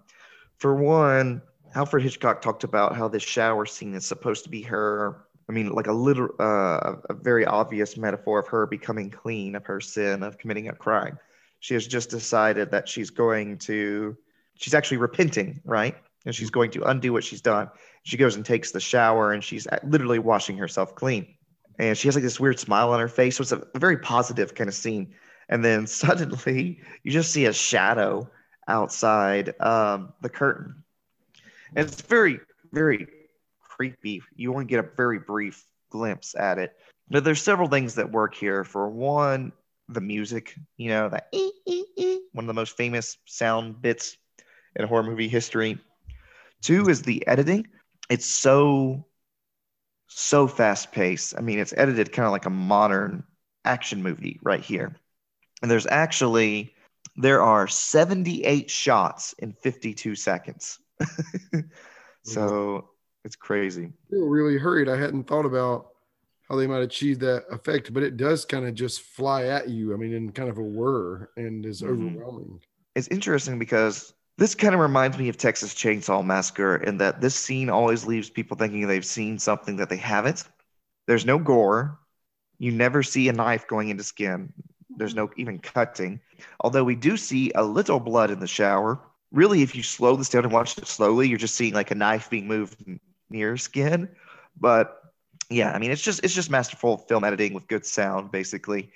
for 0.57 0.75
one, 0.75 1.43
Alfred 1.75 2.03
Hitchcock 2.03 2.41
talked 2.41 2.63
about 2.63 2.95
how 2.95 3.07
this 3.07 3.23
shower 3.23 3.65
scene 3.65 3.93
is 3.93 4.05
supposed 4.05 4.43
to 4.45 4.49
be 4.49 4.63
her. 4.63 5.25
I 5.49 5.51
mean, 5.51 5.71
like 5.73 5.87
a 5.87 5.93
little, 5.93 6.29
uh, 6.39 6.95
a 7.09 7.13
very 7.13 7.45
obvious 7.45 7.97
metaphor 7.97 8.39
of 8.39 8.47
her 8.47 8.65
becoming 8.65 9.09
clean 9.09 9.55
of 9.55 9.65
her 9.65 9.81
sin 9.81 10.23
of 10.23 10.37
committing 10.37 10.69
a 10.69 10.73
crime. 10.73 11.19
She 11.59 11.73
has 11.73 11.87
just 11.87 12.09
decided 12.09 12.71
that 12.71 12.87
she's 12.87 13.09
going 13.09 13.57
to, 13.59 14.17
she's 14.55 14.73
actually 14.73 14.97
repenting, 14.97 15.61
right? 15.65 15.95
And 16.25 16.33
she's 16.33 16.49
going 16.49 16.71
to 16.71 16.83
undo 16.83 17.13
what 17.13 17.23
she's 17.23 17.41
done. 17.41 17.69
She 18.03 18.17
goes 18.17 18.35
and 18.35 18.45
takes 18.45 18.71
the 18.71 18.79
shower, 18.79 19.33
and 19.33 19.43
she's 19.43 19.67
literally 19.83 20.19
washing 20.19 20.57
herself 20.57 20.95
clean. 20.95 21.35
And 21.79 21.97
she 21.97 22.07
has 22.07 22.15
like 22.15 22.23
this 22.23 22.39
weird 22.39 22.59
smile 22.59 22.91
on 22.91 22.99
her 22.99 23.07
face. 23.07 23.37
So 23.37 23.41
it's 23.41 23.51
a, 23.51 23.79
very 23.79 23.97
positive 23.97 24.55
kind 24.55 24.67
of 24.67 24.73
scene 24.73 25.13
and 25.49 25.63
then 25.63 25.87
suddenly 26.01 26.79
you 27.03 27.11
just 27.11 27.31
see 27.31 27.45
a 27.45 27.53
shadow 27.53 28.29
outside 28.67 29.59
um, 29.61 30.13
the 30.21 30.29
curtain 30.29 30.83
and 31.75 31.87
it's 31.87 32.01
very 32.01 32.39
very 32.71 33.07
creepy. 33.75 34.21
You 34.35 34.53
only 34.53 34.65
get 34.65 34.79
a 34.79 34.89
very 34.95 35.19
brief 35.19 35.63
glimpse 35.89 36.35
at 36.35 36.57
it. 36.57 36.73
But 37.09 37.23
there's 37.23 37.41
several 37.41 37.67
things 37.67 37.95
that 37.95 38.11
work 38.11 38.35
here. 38.35 38.63
For 38.63 38.89
one 38.89 39.51
the 39.89 40.01
music 40.01 40.55
you 40.77 40.87
know 40.87 41.09
that 41.09 41.27
one 42.31 42.45
of 42.45 42.47
the 42.47 42.53
most 42.53 42.77
famous 42.77 43.17
sound 43.25 43.81
bits 43.81 44.17
in 44.75 44.87
horror 44.87 45.03
movie 45.03 45.27
history. 45.27 45.77
Two 46.61 46.87
is 46.87 47.01
the 47.01 47.25
editing. 47.27 47.67
It's 48.09 48.25
so 48.25 49.05
so 50.07 50.47
fast 50.47 50.91
paced 50.91 51.33
i 51.39 51.41
mean 51.41 51.57
it's 51.57 51.73
edited 51.75 52.11
kind 52.11 52.27
of 52.27 52.31
like 52.31 52.45
a 52.45 52.49
modern 52.49 53.23
action 53.65 54.03
movie 54.03 54.39
right 54.43 54.61
here. 54.61 54.95
And 55.61 55.71
there's 55.71 55.87
actually 55.87 56.73
there 57.15 57.41
are 57.41 57.67
78 57.67 58.69
shots 58.69 59.33
in 59.39 59.53
52 59.53 60.15
seconds. 60.15 60.79
so 62.23 62.89
it's 63.23 63.35
crazy. 63.35 63.85
I 63.85 64.09
feel 64.09 64.27
really 64.27 64.57
hurried. 64.57 64.89
I 64.89 64.97
hadn't 64.97 65.25
thought 65.25 65.45
about 65.45 65.89
how 66.49 66.55
they 66.55 66.67
might 66.67 66.81
achieve 66.81 67.19
that 67.19 67.45
effect, 67.49 67.93
but 67.93 68.03
it 68.03 68.17
does 68.17 68.45
kind 68.45 68.67
of 68.67 68.75
just 68.75 69.01
fly 69.01 69.45
at 69.45 69.69
you. 69.69 69.93
I 69.93 69.97
mean, 69.97 70.13
in 70.13 70.31
kind 70.31 70.49
of 70.49 70.57
a 70.57 70.63
whir 70.63 71.29
and 71.37 71.65
is 71.65 71.81
Mhm. 71.81 72.17
overwhelming. 72.17 72.61
It's 72.95 73.07
interesting 73.07 73.57
because 73.57 74.13
this 74.37 74.55
kind 74.55 74.73
of 74.75 74.81
reminds 74.81 75.17
me 75.17 75.29
of 75.29 75.37
Texas 75.37 75.73
Chainsaw 75.73 76.23
Massacre 76.25 76.75
in 76.77 76.97
that 76.97 77.21
this 77.21 77.35
scene 77.35 77.69
always 77.69 78.05
leaves 78.05 78.29
people 78.29 78.57
thinking 78.57 78.87
they've 78.87 79.05
seen 79.05 79.39
something 79.39 79.77
that 79.77 79.89
they 79.89 79.97
haven't. 79.97 80.43
There's 81.07 81.25
no 81.25 81.39
gore. 81.39 81.99
You 82.59 82.71
never 82.71 83.03
see 83.03 83.29
a 83.29 83.33
knife 83.33 83.67
going 83.67 83.89
into 83.89 84.03
skin. 84.03 84.53
There's 84.97 85.15
no 85.15 85.31
even 85.37 85.59
cutting. 85.59 86.19
Although 86.59 86.83
we 86.83 86.95
do 86.95 87.17
see 87.17 87.51
a 87.55 87.63
little 87.63 87.99
blood 87.99 88.31
in 88.31 88.39
the 88.39 88.47
shower. 88.47 88.99
Really, 89.31 89.63
if 89.63 89.75
you 89.75 89.81
slow 89.81 90.15
this 90.15 90.29
down 90.29 90.43
and 90.43 90.53
watch 90.53 90.77
it 90.77 90.85
slowly, 90.87 91.27
you're 91.27 91.39
just 91.39 91.55
seeing 91.55 91.73
like 91.73 91.89
a 91.91 91.95
knife 91.95 92.29
being 92.29 92.47
moved 92.47 92.83
near 93.29 93.57
skin. 93.57 94.09
But 94.59 94.99
yeah, 95.49 95.71
I 95.71 95.79
mean, 95.79 95.91
it's 95.91 96.01
just 96.01 96.23
it's 96.23 96.33
just 96.33 96.49
masterful 96.49 96.97
film 96.97 97.23
editing 97.23 97.53
with 97.53 97.67
good 97.67 97.85
sound, 97.85 98.31
basically, 98.31 98.91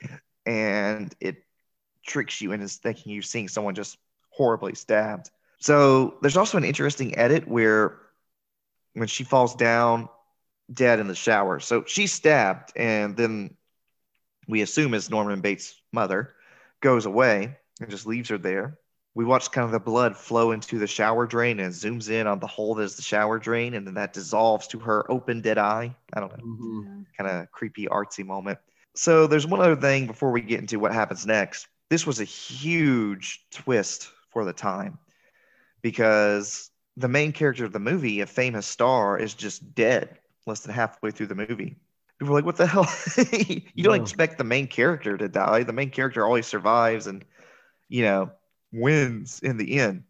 and 0.46 1.14
it 1.20 1.44
tricks 2.06 2.42
you 2.42 2.52
into 2.52 2.68
thinking 2.68 3.14
you're 3.14 3.22
seeing 3.22 3.48
someone 3.48 3.76
just 3.76 3.98
horribly 4.30 4.76
stabbed. 4.76 5.30
So 5.60 6.18
there's 6.22 6.38
also 6.38 6.58
an 6.58 6.64
interesting 6.64 7.18
edit 7.18 7.48
where 7.48 7.98
when 8.94 9.08
she 9.08 9.24
falls 9.24 9.56
down 9.56 10.10
dead 10.72 11.00
in 11.00 11.08
the 11.08 11.16
shower. 11.16 11.60
So 11.60 11.84
she's 11.86 12.12
stabbed, 12.12 12.72
and 12.76 13.16
then 13.16 13.56
we 14.48 14.62
assume 14.62 14.94
is 14.94 15.10
Norman 15.10 15.42
Bates' 15.42 15.80
mother, 15.92 16.34
goes 16.82 17.06
away 17.06 17.58
and 17.80 17.90
just 17.90 18.06
leaves 18.08 18.30
her 18.30 18.38
there. 18.38 18.78
We 19.18 19.26
watch 19.26 19.52
kind 19.52 19.66
of 19.66 19.72
the 19.72 19.80
blood 19.80 20.16
flow 20.16 20.52
into 20.52 20.78
the 20.78 20.86
shower 20.86 21.26
drain 21.26 21.60
and 21.60 21.74
zooms 21.74 22.08
in 22.08 22.28
on 22.28 22.40
the 22.40 22.46
hole 22.46 22.76
that 22.76 22.84
is 22.84 22.96
the 22.96 23.02
shower 23.02 23.40
drain, 23.40 23.74
and 23.74 23.88
then 23.88 23.96
that 23.96 24.14
dissolves 24.14 24.68
to 24.68 24.80
her 24.80 25.12
open 25.12 25.42
dead 25.42 25.58
eye. 25.58 25.96
I 26.14 26.20
don't 26.20 26.32
know 26.38 26.44
Mhm. 26.46 27.06
kind 27.18 27.30
of 27.30 27.52
creepy 27.52 27.88
artsy 27.88 28.24
moment. 28.24 28.60
So 28.96 29.26
there's 29.26 29.48
one 29.48 29.60
other 29.60 29.76
thing 29.76 30.06
before 30.06 30.32
we 30.32 30.42
get 30.42 30.60
into 30.60 30.80
what 30.80 30.94
happens 30.94 31.26
next. 31.26 31.68
This 31.90 32.06
was 32.06 32.20
a 32.20 32.26
huge 32.26 33.44
twist 33.50 34.12
for 34.32 34.46
the 34.46 34.54
time 34.54 35.00
because 35.82 36.70
the 36.96 37.08
main 37.08 37.32
character 37.32 37.66
of 37.66 37.74
the 37.74 37.80
movie, 37.80 38.22
a 38.22 38.28
famous 38.28 38.68
star, 38.68 39.18
is 39.18 39.34
just 39.34 39.74
dead 39.74 40.20
less 40.46 40.62
than 40.62 40.76
halfway 40.76 41.12
through 41.12 41.28
the 41.28 41.36
movie. 41.36 41.78
people 42.20 42.34
are 42.34 42.38
like, 42.38 42.46
"What 42.46 42.58
the 42.58 42.68
hell?" 42.68 42.88
you 43.74 43.84
don't 43.84 43.96
No. 43.98 44.02
expect 44.02 44.38
the 44.38 44.44
main 44.44 44.68
character 44.68 45.18
to 45.18 45.28
die. 45.28 45.64
The 45.64 45.74
main 45.74 45.90
character 45.90 46.24
always 46.26 46.46
survives 46.48 47.08
and 47.08 47.26
you 47.90 48.04
know 48.04 48.32
wins 48.78 49.40
in 49.42 49.58
the 49.58 49.80
end. 49.80 50.04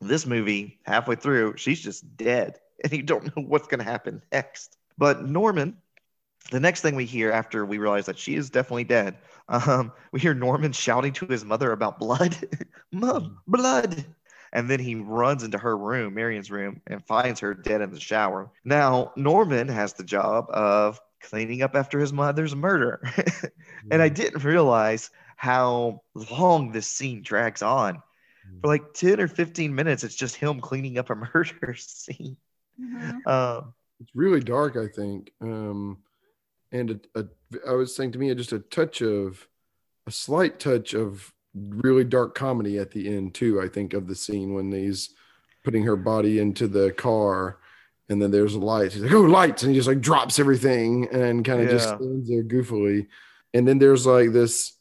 This 0.00 0.26
movie, 0.26 0.78
halfway 0.84 1.16
through, 1.16 1.56
she's 1.56 1.80
just 1.80 2.16
dead, 2.16 2.58
and 2.84 2.92
you 2.92 3.02
don't 3.02 3.24
know 3.24 3.42
what's 3.42 3.68
going 3.68 3.78
to 3.78 3.90
happen 3.90 4.22
next. 4.32 4.76
But 4.96 5.24
Norman, 5.24 5.76
the 6.50 6.60
next 6.60 6.80
thing 6.80 6.94
we 6.94 7.04
hear 7.04 7.30
after 7.30 7.64
we 7.64 7.78
realize 7.78 8.06
that 8.06 8.18
she 8.18 8.34
is 8.34 8.50
definitely 8.50 8.84
dead, 8.84 9.18
um, 9.48 9.92
we 10.12 10.20
hear 10.20 10.34
Norman 10.34 10.72
shouting 10.72 11.12
to 11.14 11.26
his 11.26 11.44
mother 11.44 11.72
about 11.72 11.98
blood, 11.98 12.36
"Mom, 12.92 13.38
blood!" 13.46 14.04
And 14.52 14.68
then 14.68 14.80
he 14.80 14.96
runs 14.96 15.44
into 15.44 15.58
her 15.58 15.76
room, 15.76 16.14
Marion's 16.14 16.50
room, 16.50 16.80
and 16.88 17.04
finds 17.06 17.38
her 17.40 17.54
dead 17.54 17.82
in 17.82 17.92
the 17.92 18.00
shower. 18.00 18.50
Now, 18.64 19.12
Norman 19.16 19.68
has 19.68 19.92
the 19.92 20.02
job 20.02 20.46
of 20.50 21.00
cleaning 21.20 21.62
up 21.62 21.76
after 21.76 22.00
his 22.00 22.12
mother's 22.12 22.54
murder. 22.54 23.00
and 23.90 24.02
I 24.02 24.08
didn't 24.08 24.42
realize 24.42 25.10
how 25.36 26.02
long 26.30 26.72
this 26.72 26.86
scene 26.86 27.22
drags 27.22 27.62
on. 27.62 28.02
For 28.60 28.68
like 28.68 28.94
10 28.94 29.20
or 29.20 29.28
15 29.28 29.74
minutes, 29.74 30.04
it's 30.04 30.14
just 30.14 30.36
him 30.36 30.60
cleaning 30.60 30.98
up 30.98 31.10
a 31.10 31.14
murder 31.34 31.74
scene. 31.76 32.36
Mhm. 32.80 33.26
Um, 33.26 33.74
it's 34.00 34.10
really 34.14 34.40
dark, 34.40 34.76
I 34.76 34.86
think. 34.86 35.32
Um, 35.40 35.98
and 36.72 37.00
a, 37.14 37.20
a, 37.20 37.26
I 37.68 37.72
was 37.72 37.94
saying 37.94 38.12
to 38.12 38.18
me, 38.18 38.34
just 38.34 38.52
a 38.52 38.58
touch 38.60 39.02
of 39.02 39.46
a 40.06 40.10
slight 40.10 40.58
touch 40.58 40.94
of 40.94 41.32
really 41.54 42.04
dark 42.04 42.34
comedy 42.34 42.78
at 42.78 42.90
the 42.90 43.14
end 43.14 43.34
too. 43.34 43.60
I 43.60 43.68
think 43.68 43.92
of 43.92 44.06
the 44.06 44.14
scene 44.14 44.54
when 44.54 44.70
he's 44.72 45.10
putting 45.64 45.84
her 45.84 45.96
body 45.96 46.38
into 46.38 46.68
the 46.68 46.92
car, 46.92 47.58
and 48.08 48.20
then 48.22 48.30
there's 48.30 48.54
lights. 48.54 48.94
He's 48.94 49.02
like, 49.02 49.12
"Oh, 49.12 49.22
lights!" 49.22 49.62
and 49.62 49.72
he 49.72 49.78
just 49.78 49.88
like 49.88 50.00
drops 50.00 50.38
everything 50.38 51.08
and 51.12 51.44
kind 51.44 51.60
of 51.60 51.68
just 51.68 51.88
stands 51.88 52.28
there 52.28 52.44
goofily. 52.44 53.08
And 53.52 53.66
then 53.66 53.78
there's 53.78 54.06
like 54.06 54.32
this 54.32 54.72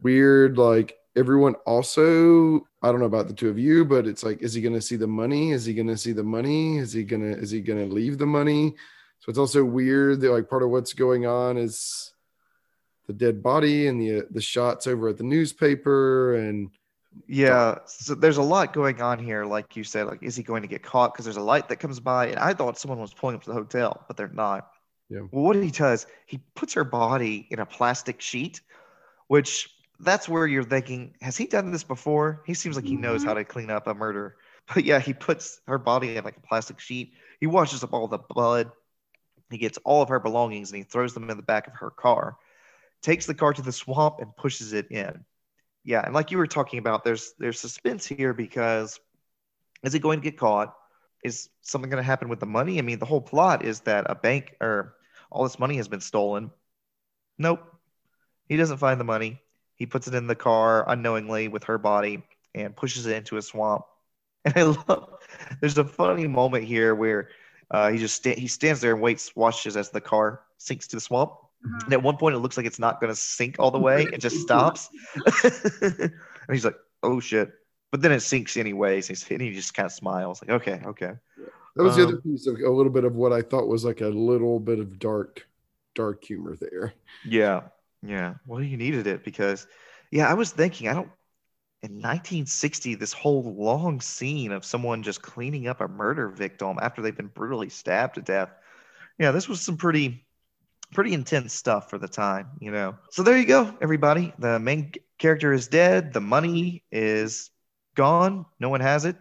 weird, 0.00 0.58
like 0.58 0.96
everyone 1.16 1.54
also. 1.66 2.66
I 2.82 2.90
don't 2.90 3.00
know 3.00 3.06
about 3.06 3.28
the 3.28 3.34
two 3.34 3.48
of 3.48 3.58
you, 3.58 3.84
but 3.84 4.06
it's 4.06 4.22
like, 4.22 4.42
is 4.42 4.54
he 4.54 4.62
going 4.62 4.74
to 4.74 4.80
see 4.80 4.96
the 4.96 5.06
money? 5.06 5.52
Is 5.52 5.64
he 5.64 5.74
going 5.74 5.86
to 5.88 5.96
see 5.96 6.12
the 6.12 6.22
money? 6.22 6.78
Is 6.78 6.92
he 6.92 7.04
gonna 7.04 7.32
is 7.32 7.50
he 7.50 7.60
going 7.60 7.88
to 7.88 7.94
leave 7.94 8.18
the 8.18 8.26
money? 8.26 8.74
So 9.20 9.30
it's 9.30 9.38
also 9.38 9.64
weird 9.64 10.20
that 10.20 10.32
like 10.32 10.48
part 10.48 10.62
of 10.62 10.70
what's 10.70 10.94
going 10.94 11.26
on 11.26 11.56
is 11.56 12.12
the 13.06 13.12
dead 13.12 13.42
body 13.42 13.86
and 13.86 14.00
the 14.00 14.26
the 14.30 14.40
shots 14.40 14.86
over 14.86 15.08
at 15.08 15.16
the 15.16 15.24
newspaper 15.24 16.36
and 16.36 16.70
yeah, 17.26 17.78
so 17.86 18.14
there's 18.14 18.38
a 18.38 18.42
lot 18.42 18.72
going 18.72 19.00
on 19.02 19.18
here. 19.18 19.44
Like 19.44 19.76
you 19.76 19.84
said, 19.84 20.06
like, 20.06 20.22
is 20.22 20.36
he 20.36 20.42
going 20.42 20.62
to 20.62 20.68
get 20.68 20.82
caught? 20.82 21.12
Because 21.12 21.24
there's 21.24 21.36
a 21.36 21.42
light 21.42 21.68
that 21.68 21.76
comes 21.76 22.00
by, 22.00 22.28
and 22.28 22.38
I 22.38 22.54
thought 22.54 22.78
someone 22.78 23.00
was 23.00 23.12
pulling 23.12 23.36
up 23.36 23.42
to 23.44 23.50
the 23.50 23.54
hotel, 23.54 24.04
but 24.08 24.16
they're 24.16 24.28
not. 24.28 24.70
Yeah. 25.08 25.20
Well, 25.30 25.44
what 25.44 25.56
he 25.56 25.70
does, 25.70 26.06
he 26.26 26.40
puts 26.54 26.74
her 26.74 26.84
body 26.84 27.46
in 27.50 27.58
a 27.58 27.66
plastic 27.66 28.20
sheet, 28.20 28.62
which 29.28 29.68
that's 30.00 30.28
where 30.28 30.46
you're 30.46 30.64
thinking, 30.64 31.14
has 31.20 31.36
he 31.36 31.46
done 31.46 31.70
this 31.70 31.84
before? 31.84 32.42
He 32.46 32.54
seems 32.54 32.76
like 32.76 32.84
he 32.84 32.96
knows 32.96 33.22
how 33.22 33.30
mm-hmm. 33.30 33.38
to 33.38 33.44
clean 33.44 33.70
up 33.70 33.86
a 33.86 33.94
murder. 33.94 34.36
But 34.72 34.84
yeah, 34.84 35.00
he 35.00 35.12
puts 35.12 35.60
her 35.66 35.76
body 35.76 36.16
in 36.16 36.22
like 36.22 36.36
a 36.36 36.40
plastic 36.40 36.78
sheet. 36.78 37.14
He 37.40 37.48
washes 37.48 37.82
up 37.82 37.92
all 37.92 38.06
the 38.06 38.18
blood. 38.18 38.70
He 39.50 39.58
gets 39.58 39.76
all 39.84 40.02
of 40.02 40.08
her 40.10 40.20
belongings 40.20 40.70
and 40.70 40.78
he 40.78 40.84
throws 40.84 41.14
them 41.14 41.28
in 41.30 41.36
the 41.36 41.42
back 41.42 41.66
of 41.66 41.74
her 41.74 41.90
car, 41.90 42.36
takes 43.02 43.26
the 43.26 43.34
car 43.34 43.52
to 43.52 43.60
the 43.60 43.72
swamp 43.72 44.20
and 44.20 44.36
pushes 44.36 44.72
it 44.72 44.92
in. 44.92 45.24
Yeah, 45.82 46.02
and 46.04 46.14
like 46.14 46.30
you 46.30 46.38
were 46.38 46.46
talking 46.46 46.78
about, 46.78 47.02
there's 47.02 47.34
there's 47.40 47.58
suspense 47.58 48.06
here 48.06 48.32
because 48.32 49.00
is 49.82 49.92
he 49.92 49.98
going 49.98 50.20
to 50.20 50.24
get 50.24 50.38
caught? 50.38 50.74
Is 51.24 51.48
something 51.62 51.90
going 51.90 52.02
to 52.02 52.06
happen 52.06 52.28
with 52.28 52.38
the 52.38 52.46
money? 52.46 52.78
I 52.78 52.82
mean, 52.82 53.00
the 53.00 53.04
whole 53.04 53.20
plot 53.20 53.64
is 53.64 53.80
that 53.80 54.06
a 54.08 54.14
bank 54.14 54.54
or 54.60 54.94
all 55.28 55.42
this 55.42 55.58
money 55.58 55.76
has 55.78 55.88
been 55.88 56.00
stolen. 56.00 56.52
Nope. 57.36 57.60
He 58.48 58.56
doesn't 58.56 58.78
find 58.78 59.00
the 59.00 59.04
money. 59.04 59.41
He 59.82 59.86
puts 59.86 60.06
it 60.06 60.14
in 60.14 60.28
the 60.28 60.36
car 60.36 60.88
unknowingly 60.88 61.48
with 61.48 61.64
her 61.64 61.76
body 61.76 62.22
and 62.54 62.76
pushes 62.76 63.04
it 63.06 63.16
into 63.16 63.36
a 63.36 63.42
swamp. 63.42 63.82
And 64.44 64.54
I 64.56 64.62
love 64.62 65.18
there's 65.60 65.76
a 65.76 65.84
funny 65.84 66.28
moment 66.28 66.64
here 66.66 66.94
where 66.94 67.30
uh, 67.72 67.90
he 67.90 67.98
just 67.98 68.14
sta- 68.14 68.38
he 68.38 68.46
stands 68.46 68.80
there 68.80 68.92
and 68.92 69.02
waits, 69.02 69.34
watches 69.34 69.76
as 69.76 69.90
the 69.90 70.00
car 70.00 70.42
sinks 70.58 70.86
to 70.88 70.96
the 70.96 71.00
swamp. 71.00 71.32
Mhm. 71.66 71.82
And 71.84 71.92
at 71.94 72.02
one 72.04 72.16
point, 72.16 72.36
it 72.36 72.38
looks 72.38 72.56
like 72.56 72.66
it's 72.66 72.78
not 72.78 73.00
going 73.00 73.12
to 73.12 73.18
sink 73.18 73.56
all 73.58 73.72
the 73.72 73.80
way. 73.80 74.04
It 74.04 74.20
just 74.20 74.36
stops. 74.36 74.88
and 75.42 76.12
he's 76.52 76.64
like, 76.64 76.76
oh 77.02 77.18
shit. 77.18 77.50
But 77.90 78.02
then 78.02 78.12
it 78.12 78.20
sinks 78.20 78.56
anyways. 78.56 79.08
He's, 79.08 79.28
and 79.30 79.42
he 79.42 79.52
just 79.52 79.74
kind 79.74 79.86
of 79.86 79.92
smiles, 79.92 80.40
like, 80.42 80.50
okay, 80.62 80.80
okay. 80.86 81.12
that 81.74 81.82
was 81.82 81.96
the 81.96 82.04
other 82.04 82.14
Um, 82.14 82.22
piece 82.22 82.46
of 82.46 82.54
a 82.54 82.70
little 82.70 82.92
bit 82.92 83.04
of 83.04 83.16
what 83.16 83.32
I 83.32 83.42
thought 83.42 83.66
was 83.66 83.84
like 83.84 84.00
a 84.00 84.08
little 84.08 84.60
bit 84.60 84.78
of 84.78 85.00
dark 85.00 85.44
dark 85.96 86.22
humor 86.24 86.54
there. 86.56 86.94
Yeah. 87.24 87.62
Yeah. 88.02 88.34
Well, 88.46 88.62
you 88.62 88.76
needed 88.76 89.06
it 89.06 89.24
because, 89.24 89.66
yeah, 90.10 90.28
I 90.28 90.34
was 90.34 90.50
thinking, 90.50 90.88
I 90.88 90.94
don't, 90.94 91.10
in 91.82 91.94
1960, 91.94 92.94
this 92.94 93.12
whole 93.12 93.54
long 93.56 94.00
scene 94.00 94.52
of 94.52 94.64
someone 94.64 95.02
just 95.02 95.22
cleaning 95.22 95.66
up 95.66 95.80
a 95.80 95.88
murder 95.88 96.28
victim 96.28 96.78
after 96.80 97.02
they've 97.02 97.16
been 97.16 97.26
brutally 97.26 97.68
stabbed 97.68 98.14
to 98.14 98.22
death. 98.22 98.50
Yeah, 99.18 99.32
this 99.32 99.48
was 99.48 99.60
some 99.60 99.76
pretty, 99.76 100.24
pretty 100.92 101.12
intense 101.12 101.52
stuff 101.52 101.90
for 101.90 101.98
the 101.98 102.08
time, 102.08 102.48
you 102.60 102.70
know. 102.70 102.96
So 103.10 103.22
there 103.22 103.36
you 103.36 103.46
go, 103.46 103.76
everybody. 103.80 104.32
The 104.38 104.58
main 104.58 104.92
character 105.18 105.52
is 105.52 105.68
dead. 105.68 106.12
The 106.12 106.20
money 106.20 106.84
is 106.92 107.50
gone. 107.94 108.46
No 108.60 108.68
one 108.68 108.80
has 108.80 109.04
it. 109.04 109.16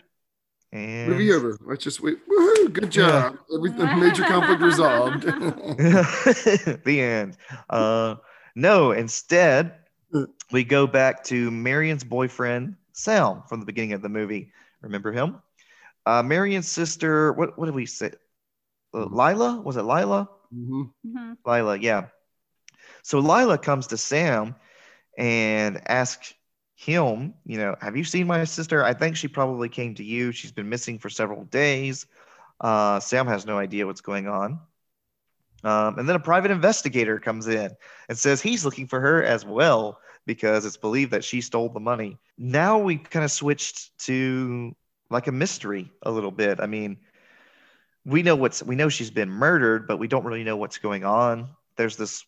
And 0.71 1.09
Movie 1.09 1.33
over. 1.33 1.57
Let's 1.61 1.83
just 1.83 2.01
wait. 2.01 2.17
Woohoo! 2.27 2.71
Good 2.71 2.91
job. 2.91 3.37
Everything 3.53 3.99
major 3.99 4.23
conflict 4.23 4.61
resolved. 4.61 5.23
the 6.85 7.01
end. 7.01 7.37
Uh, 7.69 8.15
no, 8.55 8.91
instead, 8.91 9.75
we 10.51 10.63
go 10.63 10.87
back 10.87 11.23
to 11.25 11.51
Marion's 11.51 12.03
boyfriend, 12.03 12.75
Sam, 12.93 13.43
from 13.47 13.59
the 13.59 13.65
beginning 13.65 13.93
of 13.93 14.01
the 14.01 14.09
movie. 14.09 14.51
Remember 14.81 15.11
him? 15.11 15.41
Uh, 16.05 16.23
Marion's 16.23 16.67
sister, 16.67 17.33
what, 17.33 17.57
what 17.57 17.65
did 17.67 17.75
we 17.75 17.85
say? 17.85 18.11
Uh, 18.93 19.05
Lila? 19.05 19.61
Was 19.61 19.77
it 19.77 19.83
Lila? 19.83 20.29
Mhm. 20.53 20.91
Mhm. 21.07 21.37
Lila, 21.45 21.77
yeah. 21.77 22.07
So 23.03 23.19
Lila 23.19 23.57
comes 23.57 23.87
to 23.87 23.97
Sam 23.97 24.55
and 25.17 25.81
asks 25.89 26.33
him, 26.75 27.35
you 27.45 27.57
know, 27.57 27.75
have 27.81 27.97
you 27.97 28.03
seen 28.03 28.27
my 28.27 28.43
sister? 28.45 28.83
I 28.83 28.93
think 28.93 29.15
she 29.15 29.27
probably 29.27 29.69
came 29.69 29.95
to 29.95 30.03
you. 30.03 30.31
She's 30.31 30.51
been 30.51 30.69
missing 30.69 30.99
for 30.99 31.09
several 31.09 31.45
days. 31.45 32.07
Uh, 32.61 32.99
Sam 32.99 33.27
has 33.27 33.45
no 33.45 33.57
idea 33.57 33.87
what's 33.87 34.01
going 34.01 34.27
on. 34.27 34.59
Um, 35.63 35.99
and 35.99 36.09
then 36.09 36.15
a 36.15 36.19
private 36.19 36.51
investigator 36.51 37.19
comes 37.19 37.47
in 37.47 37.71
and 38.09 38.17
says 38.17 38.41
he's 38.41 38.65
looking 38.65 38.87
for 38.87 38.99
her 38.99 39.23
as 39.23 39.45
well 39.45 39.99
because 40.25 40.65
it's 40.65 40.77
believed 40.77 41.11
that 41.11 41.23
she 41.23 41.41
stole 41.41 41.69
the 41.69 41.79
money. 41.79 42.17
Now 42.37 42.79
we 42.79 42.97
kind 42.97 43.23
of 43.23 43.31
switched 43.31 43.97
to 44.05 44.75
like 45.09 45.27
a 45.27 45.31
mystery 45.31 45.91
a 46.03 46.11
little 46.11 46.31
bit. 46.31 46.59
I 46.59 46.67
mean, 46.67 46.97
we 48.05 48.23
know 48.23 48.35
what's 48.35 48.63
we 48.63 48.75
know 48.75 48.89
she's 48.89 49.11
been 49.11 49.29
murdered, 49.29 49.87
but 49.87 49.97
we 49.97 50.07
don't 50.07 50.25
really 50.25 50.43
know 50.43 50.57
what's 50.57 50.77
going 50.77 51.03
on. 51.03 51.49
There's 51.75 51.97
this 51.97 52.25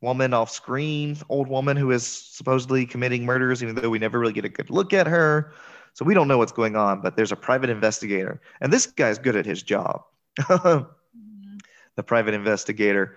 woman 0.00 0.34
off 0.34 0.50
screen, 0.50 1.16
old 1.28 1.48
woman 1.48 1.76
who 1.76 1.90
is 1.90 2.06
supposedly 2.06 2.86
committing 2.86 3.24
murders, 3.24 3.62
even 3.62 3.74
though 3.74 3.90
we 3.90 3.98
never 3.98 4.18
really 4.18 4.32
get 4.32 4.44
a 4.44 4.48
good 4.48 4.70
look 4.70 4.92
at 4.92 5.06
her. 5.06 5.52
So 5.94 6.04
we 6.04 6.14
don't 6.14 6.28
know 6.28 6.38
what's 6.38 6.52
going 6.52 6.74
on, 6.74 7.02
but 7.02 7.16
there's 7.16 7.32
a 7.32 7.36
private 7.36 7.68
investigator, 7.68 8.40
and 8.60 8.72
this 8.72 8.86
guy's 8.86 9.18
good 9.18 9.36
at 9.36 9.44
his 9.44 9.62
job. 9.62 10.02
The 11.96 12.02
private 12.02 12.34
investigator. 12.34 13.16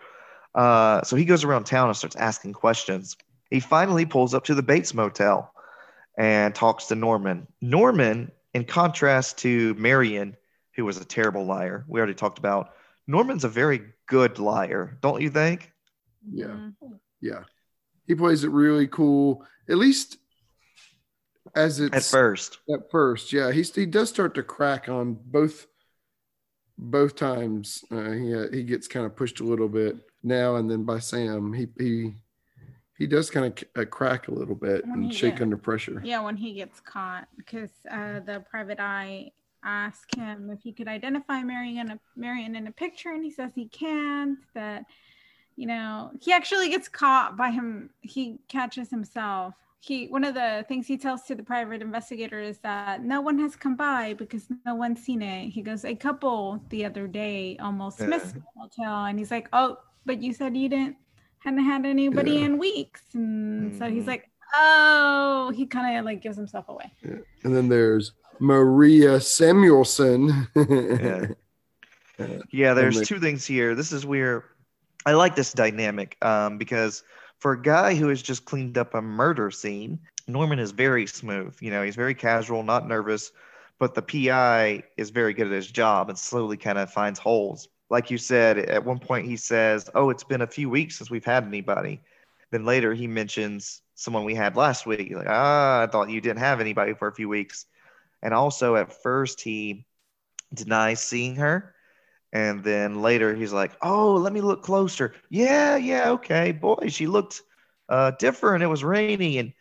Uh, 0.54 1.02
so 1.04 1.16
he 1.16 1.26
goes 1.26 1.44
around 1.44 1.66
town 1.66 1.88
and 1.88 1.98
starts 1.98 2.16
asking 2.16 2.54
questions. 2.54 3.18
He 3.50 3.60
finally 3.60 4.06
pulls 4.06 4.34
up 4.34 4.46
to 4.46 4.56
the 4.56 4.64
Bates 4.64 4.94
Motel 4.94 5.52
and 6.18 6.56
talks 6.56 6.86
to 6.86 6.96
Norman. 6.96 7.48
Norman, 7.62 8.32
in 8.54 8.64
contrast 8.64 9.38
to 9.40 9.74
Marion, 9.76 10.36
who 10.76 10.86
was 10.86 10.98
a 10.98 11.06
terrible 11.06 11.46
liar, 11.46 11.86
we 11.88 12.00
already 12.00 12.14
talked 12.14 12.40
about, 12.40 12.72
Norman's 13.08 13.44
a 13.44 13.50
very 13.50 13.82
good 14.08 14.40
liar, 14.40 14.98
don't 15.02 15.22
you 15.22 15.30
think? 15.30 15.72
Yeah. 16.30 16.48
Mhm. 16.48 17.00
Yeah. 17.22 17.44
He 18.08 18.16
plays 18.16 18.44
it 18.44 18.52
really 18.52 18.88
cool. 18.88 19.46
At 19.70 19.78
least 19.78 20.18
as 21.56 21.80
it's 21.80 21.96
At 21.96 22.04
first. 22.04 22.60
At 22.74 22.90
first, 22.92 23.32
yeah, 23.32 23.52
he's 23.52 23.74
he 23.74 23.86
does 23.86 24.10
start 24.10 24.36
to 24.36 24.44
crack 24.44 24.90
on 24.90 25.14
both 25.26 25.68
both 26.78 27.16
times. 27.16 27.84
Uh, 27.92 28.12
he 28.12 28.34
uh, 28.36 28.46
he 28.52 28.64
gets 28.64 28.88
kind 28.88 29.06
of 29.06 29.16
pushed 29.16 29.40
a 29.40 29.44
little 29.44 29.70
bit 29.70 29.98
now 30.24 30.56
and 30.56 30.70
then 30.70 30.84
by 30.84 31.00
Sam. 31.00 31.54
He 31.54 31.68
he 31.78 32.16
he 32.98 33.08
does 33.08 33.30
kind 33.30 33.46
of 33.46 33.82
uh, 33.82 33.86
crack 33.86 34.28
a 34.28 34.34
little 34.34 34.56
bit 34.56 34.86
When 34.86 35.04
and 35.04 35.14
shake 35.14 35.36
get- 35.36 35.44
under 35.44 35.58
pressure. 35.58 36.02
Yeah, 36.04 36.22
when 36.22 36.38
he 36.38 36.54
gets 36.54 36.80
caught, 36.80 37.28
because 37.38 37.72
uh, 37.90 38.20
the 38.22 38.44
private 38.50 38.80
eye 38.80 39.32
asked 39.64 40.16
him 40.16 40.50
if 40.52 40.62
he 40.62 40.72
could 40.72 40.88
identify 40.88 41.42
Marion, 41.42 41.92
a, 41.92 42.00
Marion 42.16 42.56
in 42.56 42.68
a 42.68 42.72
picture, 42.72 43.10
and 43.10 43.24
he 43.24 43.32
says 43.32 43.52
he 43.56 43.68
can't. 43.68 44.40
That 44.54 44.86
you 45.56 45.68
know, 45.68 46.12
he 46.22 46.34
actually 46.34 46.70
gets 46.70 46.88
caught 46.88 47.38
by 47.38 47.52
him. 47.52 47.90
He 48.02 48.40
catches 48.48 48.90
himself. 48.90 49.56
He 49.80 50.08
one 50.08 50.24
of 50.24 50.34
the 50.34 50.66
things 50.68 50.88
he 50.88 50.98
tells 50.98 51.24
to 51.24 51.36
the 51.36 51.44
private 51.44 51.82
investigator 51.82 52.40
is 52.40 52.58
that 52.60 53.04
no 53.04 53.22
one 53.22 53.38
has 53.40 53.56
come 53.56 53.76
by 53.76 54.14
because 54.16 54.48
no 54.66 54.74
one's 54.76 55.02
seen 55.04 55.22
it. 55.22 55.50
He 55.50 55.62
goes, 55.62 55.86
a 55.86 55.94
couple 55.96 56.64
the 56.70 56.86
other 56.86 57.08
day 57.08 57.58
almost 57.62 58.00
Yeah. 58.00 58.08
missed 58.08 58.34
the 58.36 58.42
hotel, 58.58 59.06
and 59.06 59.20
he's 59.20 59.32
like, 59.32 59.48
oh. 59.54 59.78
but 60.08 60.22
you 60.22 60.34
said 60.34 60.56
you 60.56 60.70
didn't 60.70 60.98
hadn't 61.40 61.64
had 61.66 61.86
anybody 61.86 62.32
Yeah. 62.34 62.46
in 62.46 62.58
weeks. 62.58 63.02
And 63.14 63.76
so 63.78 63.90
he's 63.90 64.04
Mhm. 64.04 64.08
like, 64.08 64.30
oh, 64.56 65.52
he 65.56 65.66
kind 65.68 65.98
of 65.98 66.06
like 66.06 66.22
gives 66.22 66.38
himself 66.38 66.70
away. 66.70 66.92
And 67.44 67.56
then 67.56 67.70
there's 67.70 68.14
Maria 68.40 69.20
Samuelson. 69.20 70.48
Yeah. 70.56 71.28
Yeah, 72.50 72.74
there's 72.74 73.02
two 73.06 73.20
things 73.20 73.46
here. 73.46 73.76
This 73.76 73.92
is 73.92 74.06
where 74.06 74.46
I 75.06 75.12
like 75.14 75.36
this 75.36 75.52
dynamic 75.52 76.16
um, 76.24 76.58
because 76.58 77.04
for 77.40 77.54
a 77.54 77.62
guy 77.62 77.96
who 77.96 78.08
has 78.10 78.22
just 78.22 78.46
cleaned 78.46 78.78
up 78.78 78.94
a 78.94 79.02
murder 79.02 79.52
scene, 79.52 80.00
Norman 80.28 80.60
is 80.60 80.72
very 80.72 81.06
smooth. 81.06 81.56
You 81.60 81.72
know, 81.72 81.84
he's 81.84 81.96
very 81.96 82.16
casual, 82.16 82.64
not 82.64 82.88
nervous, 82.88 83.32
but 83.80 83.94
the 83.94 84.02
PI 84.02 84.84
is 84.98 85.10
very 85.10 85.34
good 85.34 85.48
at 85.48 85.54
his 85.54 85.70
job 85.70 86.10
and 86.10 86.18
slowly 86.18 86.58
kind 86.58 86.78
of 86.78 86.92
finds 86.92 87.20
holes. 87.20 87.68
Like 87.90 88.10
you 88.10 88.18
said, 88.18 88.58
at 88.58 88.84
one 88.84 89.00
point 89.00 89.28
he 89.28 89.38
says, 89.38 89.90
Oh, 89.94 90.10
it's 90.10 90.24
been 90.24 90.42
a 90.42 90.48
few 90.48 90.70
weeks 90.70 90.98
since 90.98 91.12
we've 91.12 91.26
had 91.26 91.44
anybody. 91.44 92.02
Then 92.52 92.66
later 92.66 92.94
he 92.94 93.08
mentions 93.08 93.82
someone 93.96 94.24
we 94.24 94.34
had 94.34 94.56
last 94.56 94.86
week. 94.86 95.14
Like, 95.14 95.28
ah, 95.30 95.84
I 95.84 95.88
thought 95.88 96.10
you 96.10 96.22
didn't 96.22 96.40
have 96.40 96.60
anybody 96.62 96.94
for 96.94 97.08
a 97.08 97.14
few 97.14 97.30
weeks. 97.30 97.66
And 98.24 98.34
also 98.34 98.76
at 98.76 99.04
first 99.04 99.42
he 99.42 99.86
denies 100.54 101.02
seeing 101.02 101.36
her. 101.36 101.75
And 102.36 102.64
then 102.64 103.02
later 103.02 103.34
he's 103.36 103.54
like, 103.54 103.72
"Oh, 103.82 104.16
let 104.16 104.34
me 104.34 104.42
look 104.42 104.62
closer. 104.62 105.16
Yeah, 105.30 105.78
yeah, 105.78 106.12
okay, 106.12 106.52
boy, 106.52 106.90
she 106.90 107.08
looked 107.08 107.42
uh, 107.90 108.12
different. 108.20 108.64
It 108.64 108.68
was 108.68 108.84
rainy, 108.84 109.40
and 109.40 109.54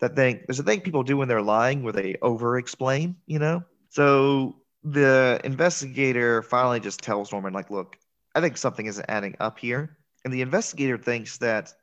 that 0.00 0.16
thing. 0.16 0.40
There's 0.46 0.60
a 0.60 0.62
thing 0.62 0.80
people 0.82 1.02
do 1.02 1.16
when 1.18 1.28
they're 1.28 1.42
lying, 1.42 1.82
where 1.82 1.92
they 1.92 2.16
over-explain. 2.22 3.16
You 3.26 3.40
know. 3.40 3.64
So 3.90 4.56
the 4.84 5.40
investigator 5.44 6.42
finally 6.42 6.80
just 6.80 7.00
tells 7.02 7.32
Norman, 7.32 7.52
like, 7.52 7.70
"Look, 7.70 7.98
I 8.34 8.40
think 8.40 8.56
something 8.56 8.86
isn't 8.86 9.06
adding 9.08 9.36
up 9.40 9.58
here." 9.58 9.96
And 10.24 10.32
the 10.32 10.42
investigator 10.42 10.98
thinks 10.98 11.38
that 11.38 11.74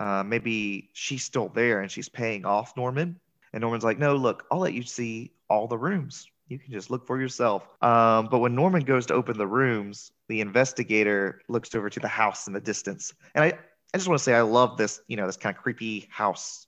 uh, 0.00 0.22
maybe 0.24 0.90
she's 0.94 1.24
still 1.24 1.48
there 1.48 1.80
and 1.80 1.90
she's 1.90 2.08
paying 2.08 2.44
off 2.44 2.76
Norman. 2.76 3.20
And 3.52 3.62
Norman's 3.62 3.84
like, 3.84 3.98
"No, 3.98 4.16
look, 4.16 4.46
I'll 4.50 4.60
let 4.60 4.74
you 4.74 4.82
see 4.84 5.32
all 5.50 5.68
the 5.68 5.78
rooms. 5.78 6.28
You 6.48 6.58
can 6.58 6.72
just 6.72 6.90
look 6.90 7.06
for 7.06 7.20
yourself." 7.20 7.66
Um, 7.82 8.28
but 8.30 8.38
when 8.38 8.54
Norman 8.54 8.82
goes 8.82 9.06
to 9.06 9.14
open 9.14 9.38
the 9.38 9.46
rooms, 9.46 10.12
the 10.28 10.40
investigator 10.40 11.40
looks 11.48 11.74
over 11.74 11.90
to 11.90 12.00
the 12.00 12.08
house 12.08 12.46
in 12.46 12.52
the 12.52 12.60
distance. 12.60 13.14
And 13.34 13.44
I, 13.44 13.48
I 13.48 13.98
just 13.98 14.08
want 14.08 14.18
to 14.18 14.24
say 14.24 14.34
I 14.34 14.42
love 14.42 14.76
this, 14.76 15.00
you 15.08 15.16
know, 15.16 15.26
this 15.26 15.36
kind 15.36 15.56
of 15.56 15.62
creepy 15.62 16.08
house 16.10 16.66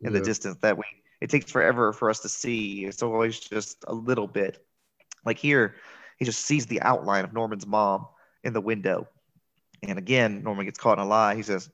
in 0.00 0.12
the 0.12 0.20
distance 0.20 0.56
that 0.62 0.76
we 0.76 0.84
it 1.20 1.30
takes 1.30 1.50
forever 1.50 1.92
for 1.92 2.10
us 2.10 2.20
to 2.20 2.28
see. 2.28 2.84
It's 2.84 3.02
always 3.02 3.40
just 3.40 3.84
a 3.86 3.94
little 3.94 4.28
bit. 4.28 4.64
Like 5.24 5.38
here, 5.38 5.74
he 6.18 6.24
just 6.24 6.44
sees 6.44 6.66
the 6.66 6.80
outline 6.82 7.24
of 7.24 7.32
Norman's 7.32 7.66
mom 7.66 8.06
in 8.44 8.52
the 8.52 8.60
window. 8.60 9.08
And 9.82 9.98
again, 9.98 10.42
Norman 10.42 10.64
gets 10.64 10.78
caught 10.78 10.98
in 10.98 11.04
a 11.04 11.08
lie. 11.08 11.34
He 11.34 11.42
says, 11.42 11.70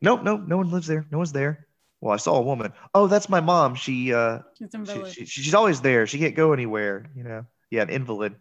Nope, 0.00 0.22
nope, 0.22 0.42
no 0.46 0.56
one 0.56 0.70
lives 0.70 0.86
there. 0.86 1.06
No 1.10 1.18
one's 1.18 1.32
there. 1.32 1.66
Well, 2.02 2.12
I 2.12 2.16
saw 2.16 2.34
a 2.36 2.42
woman. 2.42 2.72
Oh, 2.94 3.06
that's 3.06 3.28
my 3.28 3.40
mom. 3.40 3.76
She 3.76 4.12
uh 4.12 4.40
She's 4.58 4.68
she, 5.14 5.24
she, 5.24 5.42
she's 5.42 5.54
always 5.54 5.80
there. 5.80 6.06
She 6.06 6.18
can't 6.18 6.34
go 6.34 6.52
anywhere, 6.52 7.06
you 7.14 7.22
know. 7.22 7.46
Yeah, 7.70 7.82
an 7.82 7.90
invalid. 7.90 8.34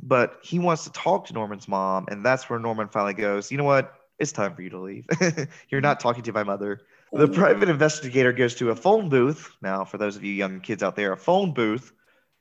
But 0.00 0.38
he 0.42 0.60
wants 0.60 0.84
to 0.84 0.92
talk 0.92 1.26
to 1.26 1.34
Norman's 1.34 1.66
mom, 1.66 2.06
and 2.08 2.24
that's 2.24 2.48
where 2.48 2.60
Norman 2.60 2.88
finally 2.88 3.14
goes, 3.14 3.50
you 3.50 3.58
know 3.58 3.64
what? 3.64 3.92
It's 4.20 4.30
time 4.30 4.54
for 4.54 4.62
you 4.62 4.70
to 4.70 4.78
leave. 4.78 5.04
You're 5.68 5.80
not 5.80 5.98
talking 5.98 6.22
to 6.22 6.32
my 6.32 6.44
mother. 6.44 6.80
The 7.12 7.26
private 7.28 7.68
investigator 7.68 8.32
goes 8.32 8.54
to 8.56 8.70
a 8.70 8.76
phone 8.76 9.08
booth. 9.08 9.50
Now, 9.60 9.84
for 9.84 9.98
those 9.98 10.16
of 10.16 10.22
you 10.22 10.32
young 10.32 10.60
kids 10.60 10.82
out 10.82 10.94
there, 10.94 11.12
a 11.12 11.16
phone 11.16 11.54
booth 11.54 11.92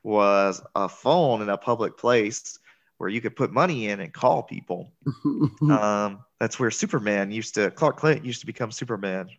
was 0.03 0.61
a 0.75 0.87
phone 0.87 1.41
in 1.41 1.49
a 1.49 1.57
public 1.57 1.97
place 1.97 2.59
where 2.97 3.09
you 3.09 3.19
could 3.19 3.35
put 3.35 3.51
money 3.51 3.87
in 3.87 3.99
and 3.99 4.13
call 4.13 4.43
people. 4.43 4.91
Um, 5.61 6.23
that's 6.39 6.59
where 6.59 6.69
Superman 6.69 7.31
used 7.31 7.55
to, 7.55 7.71
Clark 7.71 7.99
Kent 7.99 8.25
used 8.25 8.41
to 8.41 8.45
become 8.45 8.71
Superman. 8.71 9.29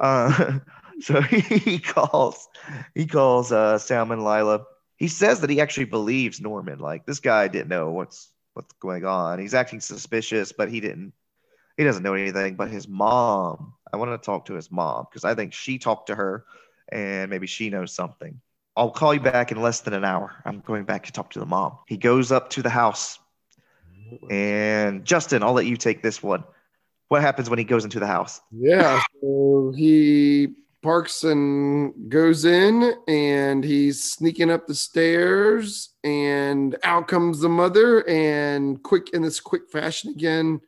Uh, 0.00 0.58
so 1.00 1.20
he 1.22 1.78
calls, 1.78 2.48
he 2.94 3.06
calls 3.06 3.52
uh, 3.52 3.78
Sam 3.78 4.10
and 4.10 4.24
Lila. 4.24 4.64
He 4.96 5.08
says 5.08 5.40
that 5.40 5.50
he 5.50 5.60
actually 5.60 5.84
believes 5.84 6.40
Norman. 6.40 6.78
Like 6.78 7.06
this 7.06 7.20
guy 7.20 7.48
didn't 7.48 7.68
know 7.68 7.90
what's 7.90 8.30
what's 8.54 8.72
going 8.80 9.04
on. 9.04 9.38
He's 9.38 9.54
acting 9.54 9.80
suspicious, 9.80 10.52
but 10.52 10.70
he 10.70 10.80
didn't. 10.80 11.12
He 11.76 11.84
doesn't 11.84 12.02
know 12.02 12.14
anything. 12.14 12.56
But 12.56 12.70
his 12.70 12.88
mom, 12.88 13.74
I 13.92 13.98
want 13.98 14.10
to 14.10 14.24
talk 14.24 14.46
to 14.46 14.54
his 14.54 14.70
mom 14.70 15.06
because 15.10 15.24
I 15.24 15.34
think 15.34 15.52
she 15.52 15.78
talked 15.78 16.06
to 16.06 16.14
her, 16.14 16.46
and 16.90 17.30
maybe 17.30 17.46
she 17.46 17.68
knows 17.68 17.92
something. 17.92 18.40
I'll 18.76 18.90
call 18.90 19.14
you 19.14 19.20
back 19.20 19.52
in 19.52 19.60
less 19.60 19.80
than 19.80 19.94
an 19.94 20.04
hour. 20.04 20.42
I'm 20.44 20.60
going 20.60 20.84
back 20.84 21.04
to 21.06 21.12
talk 21.12 21.30
to 21.30 21.38
the 21.38 21.46
mom. 21.46 21.78
He 21.86 21.96
goes 21.96 22.32
up 22.32 22.50
to 22.50 22.62
the 22.62 22.70
house, 22.70 23.18
and 24.30 25.04
Justin, 25.04 25.42
I'll 25.42 25.52
let 25.54 25.66
you 25.66 25.76
take 25.76 26.02
this 26.02 26.22
one. 26.22 26.44
What 27.08 27.22
happens 27.22 27.48
when 27.48 27.58
he 27.58 27.64
goes 27.64 27.84
into 27.84 28.00
the 28.00 28.06
house? 28.06 28.40
Yeah, 28.50 29.00
so 29.20 29.72
he 29.76 30.48
parks 30.82 31.24
and 31.24 32.08
goes 32.10 32.44
in, 32.44 32.94
and 33.08 33.64
he's 33.64 34.02
sneaking 34.04 34.50
up 34.50 34.66
the 34.66 34.74
stairs, 34.74 35.90
and 36.04 36.76
out 36.82 37.08
comes 37.08 37.40
the 37.40 37.48
mother, 37.48 38.08
and 38.08 38.82
quick 38.82 39.10
in 39.10 39.22
this 39.22 39.40
quick 39.40 39.70
fashion 39.70 40.10
again, 40.10 40.60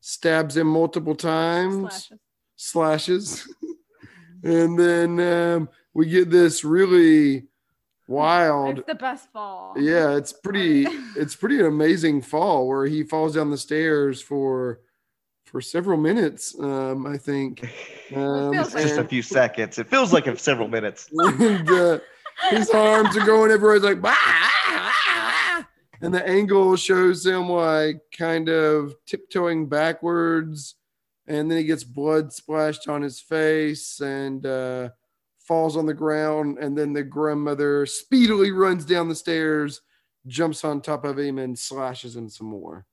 stabs 0.00 0.56
him 0.56 0.66
multiple 0.66 1.14
times, 1.14 2.08
Slashes. 2.08 2.18
slashes, 2.56 3.54
and 4.44 4.78
then 4.78 5.20
um, 5.20 5.68
we 5.94 6.06
get 6.06 6.30
this 6.30 6.62
really 6.64 7.44
wild. 8.08 8.78
It's 8.78 8.86
the 8.86 8.94
best 8.94 9.32
fall. 9.32 9.74
Yeah, 9.78 10.16
it's 10.16 10.32
pretty. 10.32 10.86
It's 11.16 11.34
pretty 11.34 11.60
amazing 11.62 12.20
fall 12.20 12.68
where 12.68 12.84
he 12.84 13.02
falls 13.02 13.34
down 13.36 13.50
the 13.50 13.56
stairs 13.56 14.20
for 14.20 14.80
for 15.46 15.60
several 15.60 15.96
minutes. 15.96 16.54
Um, 16.58 17.06
I 17.06 17.16
think. 17.16 17.66
Um, 18.14 18.52
feels 18.52 18.72
It's 18.72 18.84
just 18.84 18.98
a 18.98 19.04
few 19.04 19.20
seconds. 19.20 19.80
It 19.80 19.88
feels 19.88 20.12
like 20.12 20.28
several 20.38 20.68
minutes. 20.68 21.10
and, 21.12 21.68
uh, 21.68 21.98
his 22.50 22.70
arms 22.70 23.16
are 23.16 23.26
going 23.26 23.50
everywhere. 23.50 23.74
He's 23.74 23.82
like, 23.82 24.00
"Bah, 24.00 24.14
ah, 24.16 24.94
ah," 25.08 25.68
and 26.00 26.14
the 26.14 26.24
angle 26.24 26.76
shows 26.76 27.26
him 27.26 27.48
like 27.48 28.00
kind 28.16 28.48
of 28.48 28.94
tiptoeing 29.06 29.68
backwards, 29.68 30.76
and 31.26 31.50
then 31.50 31.58
he 31.58 31.64
gets 31.64 31.82
blood 31.82 32.32
splashed 32.32 32.88
on 32.88 33.02
his 33.02 33.18
face 33.18 34.00
and 34.00 34.46
uh, 34.46 34.90
falls 35.40 35.76
on 35.76 35.86
the 35.86 35.92
ground. 35.94 36.58
And 36.58 36.78
then 36.78 36.92
the 36.92 37.02
grandmother 37.02 37.86
speedily 37.86 38.52
runs 38.52 38.84
down 38.84 39.08
the 39.08 39.16
stairs, 39.16 39.80
jumps 40.28 40.64
on 40.64 40.80
top 40.80 41.04
of 41.04 41.18
him, 41.18 41.38
and 41.38 41.58
slashes 41.58 42.14
him 42.14 42.28
some 42.28 42.46
more. 42.46 42.86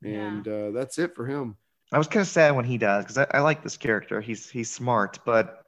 Yeah. 0.00 0.28
And 0.28 0.48
uh, 0.48 0.70
that's 0.70 0.98
it 0.98 1.14
for 1.14 1.26
him. 1.26 1.58
I 1.96 1.98
was 1.98 2.08
kind 2.08 2.20
of 2.20 2.28
sad 2.28 2.54
when 2.54 2.66
he 2.66 2.76
dies 2.76 3.04
because 3.04 3.16
I, 3.16 3.26
I 3.30 3.40
like 3.40 3.62
this 3.62 3.78
character. 3.78 4.20
He's 4.20 4.50
he's 4.50 4.70
smart, 4.70 5.18
but 5.24 5.62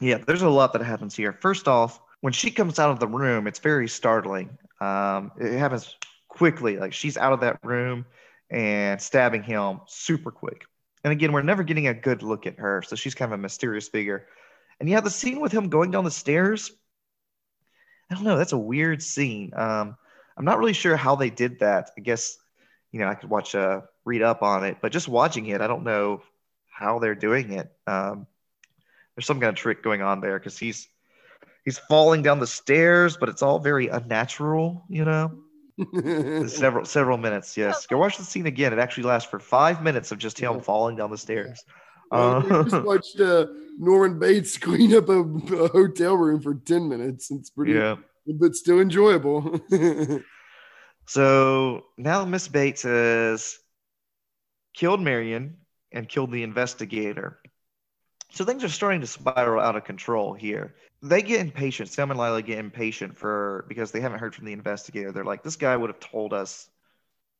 yeah, 0.00 0.18
there's 0.18 0.42
a 0.42 0.48
lot 0.48 0.72
that 0.74 0.82
happens 0.82 1.16
here. 1.16 1.32
First 1.32 1.66
off, 1.66 2.00
when 2.20 2.32
she 2.32 2.52
comes 2.52 2.78
out 2.78 2.92
of 2.92 3.00
the 3.00 3.08
room, 3.08 3.48
it's 3.48 3.58
very 3.58 3.88
startling. 3.88 4.56
Um, 4.80 5.32
it 5.36 5.58
happens 5.58 5.96
quickly. 6.28 6.76
Like 6.76 6.92
she's 6.92 7.16
out 7.16 7.32
of 7.32 7.40
that 7.40 7.58
room 7.64 8.06
and 8.50 9.02
stabbing 9.02 9.42
him 9.42 9.80
super 9.88 10.30
quick. 10.30 10.64
And 11.02 11.12
again, 11.12 11.32
we're 11.32 11.42
never 11.42 11.64
getting 11.64 11.88
a 11.88 11.94
good 11.94 12.22
look 12.22 12.46
at 12.46 12.60
her, 12.60 12.82
so 12.86 12.94
she's 12.94 13.16
kind 13.16 13.32
of 13.32 13.40
a 13.40 13.42
mysterious 13.42 13.88
figure. 13.88 14.28
And 14.78 14.88
yeah, 14.88 15.00
the 15.00 15.10
scene 15.10 15.40
with 15.40 15.50
him 15.50 15.70
going 15.70 15.90
down 15.90 16.04
the 16.04 16.10
stairs, 16.12 16.70
I 18.08 18.14
don't 18.14 18.22
know. 18.22 18.38
That's 18.38 18.52
a 18.52 18.58
weird 18.58 19.02
scene. 19.02 19.50
Um, 19.56 19.96
I'm 20.38 20.44
not 20.44 20.60
really 20.60 20.72
sure 20.72 20.94
how 20.94 21.16
they 21.16 21.30
did 21.30 21.58
that. 21.58 21.90
I 21.98 22.00
guess 22.00 22.38
you 22.92 23.00
know 23.00 23.08
I 23.08 23.16
could 23.16 23.28
watch 23.28 23.56
uh 23.56 23.80
read 24.06 24.22
up 24.22 24.42
on 24.42 24.64
it, 24.64 24.78
but 24.80 24.92
just 24.92 25.08
watching 25.08 25.46
it, 25.46 25.60
I 25.60 25.66
don't 25.66 25.84
know 25.84 26.22
how 26.70 26.98
they're 27.00 27.14
doing 27.14 27.52
it. 27.52 27.70
Um, 27.86 28.26
there's 29.14 29.26
some 29.26 29.40
kind 29.40 29.50
of 29.50 29.56
trick 29.56 29.82
going 29.82 30.00
on 30.00 30.20
there 30.20 30.38
because 30.38 30.56
he's 30.58 30.88
he's 31.64 31.78
falling 31.78 32.22
down 32.22 32.38
the 32.38 32.46
stairs, 32.46 33.16
but 33.18 33.28
it's 33.28 33.42
all 33.42 33.58
very 33.58 33.88
unnatural. 33.88 34.84
You 34.88 35.04
know, 35.04 35.42
several 36.48 36.84
several 36.84 37.18
minutes. 37.18 37.56
Yes, 37.56 37.86
go 37.86 37.98
watch 37.98 38.16
the 38.16 38.24
scene 38.24 38.46
again. 38.46 38.72
It 38.72 38.78
actually 38.78 39.04
lasts 39.04 39.28
for 39.28 39.38
five 39.40 39.82
minutes 39.82 40.12
of 40.12 40.18
just 40.18 40.38
him 40.38 40.60
falling 40.60 40.96
down 40.96 41.10
the 41.10 41.18
stairs. 41.18 41.64
Well, 42.10 42.36
Uh, 42.52 42.62
just 42.62 42.84
watched 42.84 43.20
uh, 43.20 43.46
Norman 43.78 44.18
Bates 44.18 44.56
clean 44.66 44.94
up 44.94 45.08
a, 45.08 45.20
a 45.20 45.68
hotel 45.68 46.16
room 46.16 46.40
for 46.40 46.54
10 46.54 46.88
minutes. 46.88 47.30
It's 47.32 47.50
pretty, 47.50 47.72
yeah. 47.72 47.96
but 48.26 48.54
still 48.54 48.78
enjoyable. 48.80 49.60
So 51.06 51.84
now 51.96 52.24
Miss 52.24 52.48
Bates 52.48 52.82
has 52.82 53.58
killed 54.76 55.00
Marion 55.00 55.56
and 55.90 56.08
killed 56.08 56.30
the 56.30 56.44
investigator. 56.44 57.40
So 58.30 58.44
things 58.44 58.62
are 58.62 58.68
starting 58.68 59.00
to 59.00 59.06
spiral 59.06 59.60
out 59.60 59.74
of 59.74 59.84
control 59.84 60.34
here. 60.34 60.74
They 61.02 61.22
get 61.22 61.40
impatient. 61.40 61.88
Sam 61.88 62.10
and 62.10 62.20
Lila 62.20 62.42
get 62.42 62.58
impatient 62.58 63.16
for 63.16 63.64
because 63.68 63.90
they 63.90 64.00
haven't 64.00 64.18
heard 64.18 64.34
from 64.34 64.44
the 64.44 64.52
investigator. 64.52 65.10
They're 65.10 65.24
like, 65.24 65.42
this 65.42 65.56
guy 65.56 65.76
would 65.76 65.90
have 65.90 66.00
told 66.00 66.32
us 66.32 66.68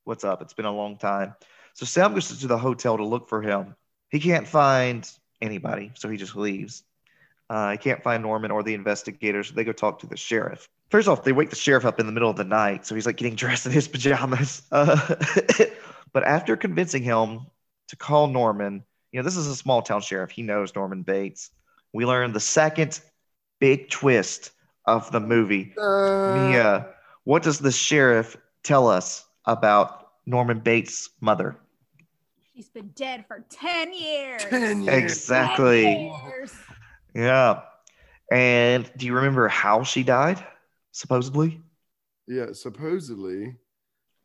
what's 0.04 0.24
up. 0.24 0.40
It's 0.40 0.54
been 0.54 0.64
a 0.64 0.72
long 0.72 0.96
time. 0.96 1.34
So 1.74 1.84
Sam 1.84 2.14
goes 2.14 2.38
to 2.38 2.46
the 2.46 2.56
hotel 2.56 2.96
to 2.96 3.04
look 3.04 3.28
for 3.28 3.42
him. 3.42 3.76
He 4.08 4.18
can't 4.18 4.48
find 4.48 5.08
anybody, 5.42 5.92
so 5.94 6.08
he 6.08 6.16
just 6.16 6.36
leaves. 6.36 6.84
Uh, 7.50 7.72
he 7.72 7.78
can't 7.78 8.02
find 8.02 8.22
Norman 8.22 8.50
or 8.50 8.62
the 8.62 8.74
investigators. 8.74 9.48
So 9.48 9.54
they 9.54 9.64
go 9.64 9.72
talk 9.72 9.98
to 9.98 10.06
the 10.06 10.16
sheriff. 10.16 10.68
First 10.88 11.08
off, 11.08 11.24
they 11.24 11.32
wake 11.32 11.50
the 11.50 11.56
sheriff 11.56 11.84
up 11.84 12.00
in 12.00 12.06
the 12.06 12.12
middle 12.12 12.30
of 12.30 12.36
the 12.36 12.44
night, 12.44 12.86
so 12.86 12.94
he's 12.94 13.06
like 13.06 13.16
getting 13.16 13.34
dressed 13.34 13.66
in 13.66 13.72
his 13.72 13.88
pajamas. 13.88 14.62
Uh, 14.70 15.16
But 16.16 16.24
after 16.24 16.56
convincing 16.56 17.02
him 17.02 17.40
to 17.88 17.96
call 17.96 18.26
Norman, 18.26 18.82
you 19.12 19.20
know, 19.20 19.22
this 19.22 19.36
is 19.36 19.48
a 19.48 19.54
small 19.54 19.82
town 19.82 20.00
sheriff. 20.00 20.30
He 20.30 20.40
knows 20.40 20.74
Norman 20.74 21.02
Bates. 21.02 21.50
We 21.92 22.06
learn 22.06 22.32
the 22.32 22.40
second 22.40 22.98
big 23.60 23.90
twist 23.90 24.52
of 24.86 25.12
the 25.12 25.20
movie. 25.20 25.74
Uh, 25.78 26.48
Mia, 26.48 26.86
what 27.24 27.42
does 27.42 27.58
the 27.58 27.70
sheriff 27.70 28.34
tell 28.62 28.88
us 28.88 29.26
about 29.44 30.12
Norman 30.24 30.60
Bates' 30.60 31.10
mother? 31.20 31.54
She's 32.54 32.70
been 32.70 32.92
dead 32.94 33.26
for 33.28 33.44
10 33.50 33.92
years. 33.92 34.42
10 34.44 34.84
years. 34.84 34.96
Exactly. 34.96 35.82
10 35.82 36.00
years. 36.00 36.54
Yeah. 37.14 37.60
And 38.32 38.90
do 38.96 39.04
you 39.04 39.16
remember 39.16 39.48
how 39.48 39.82
she 39.82 40.02
died? 40.02 40.42
Supposedly? 40.92 41.60
Yeah, 42.26 42.54
supposedly, 42.54 43.56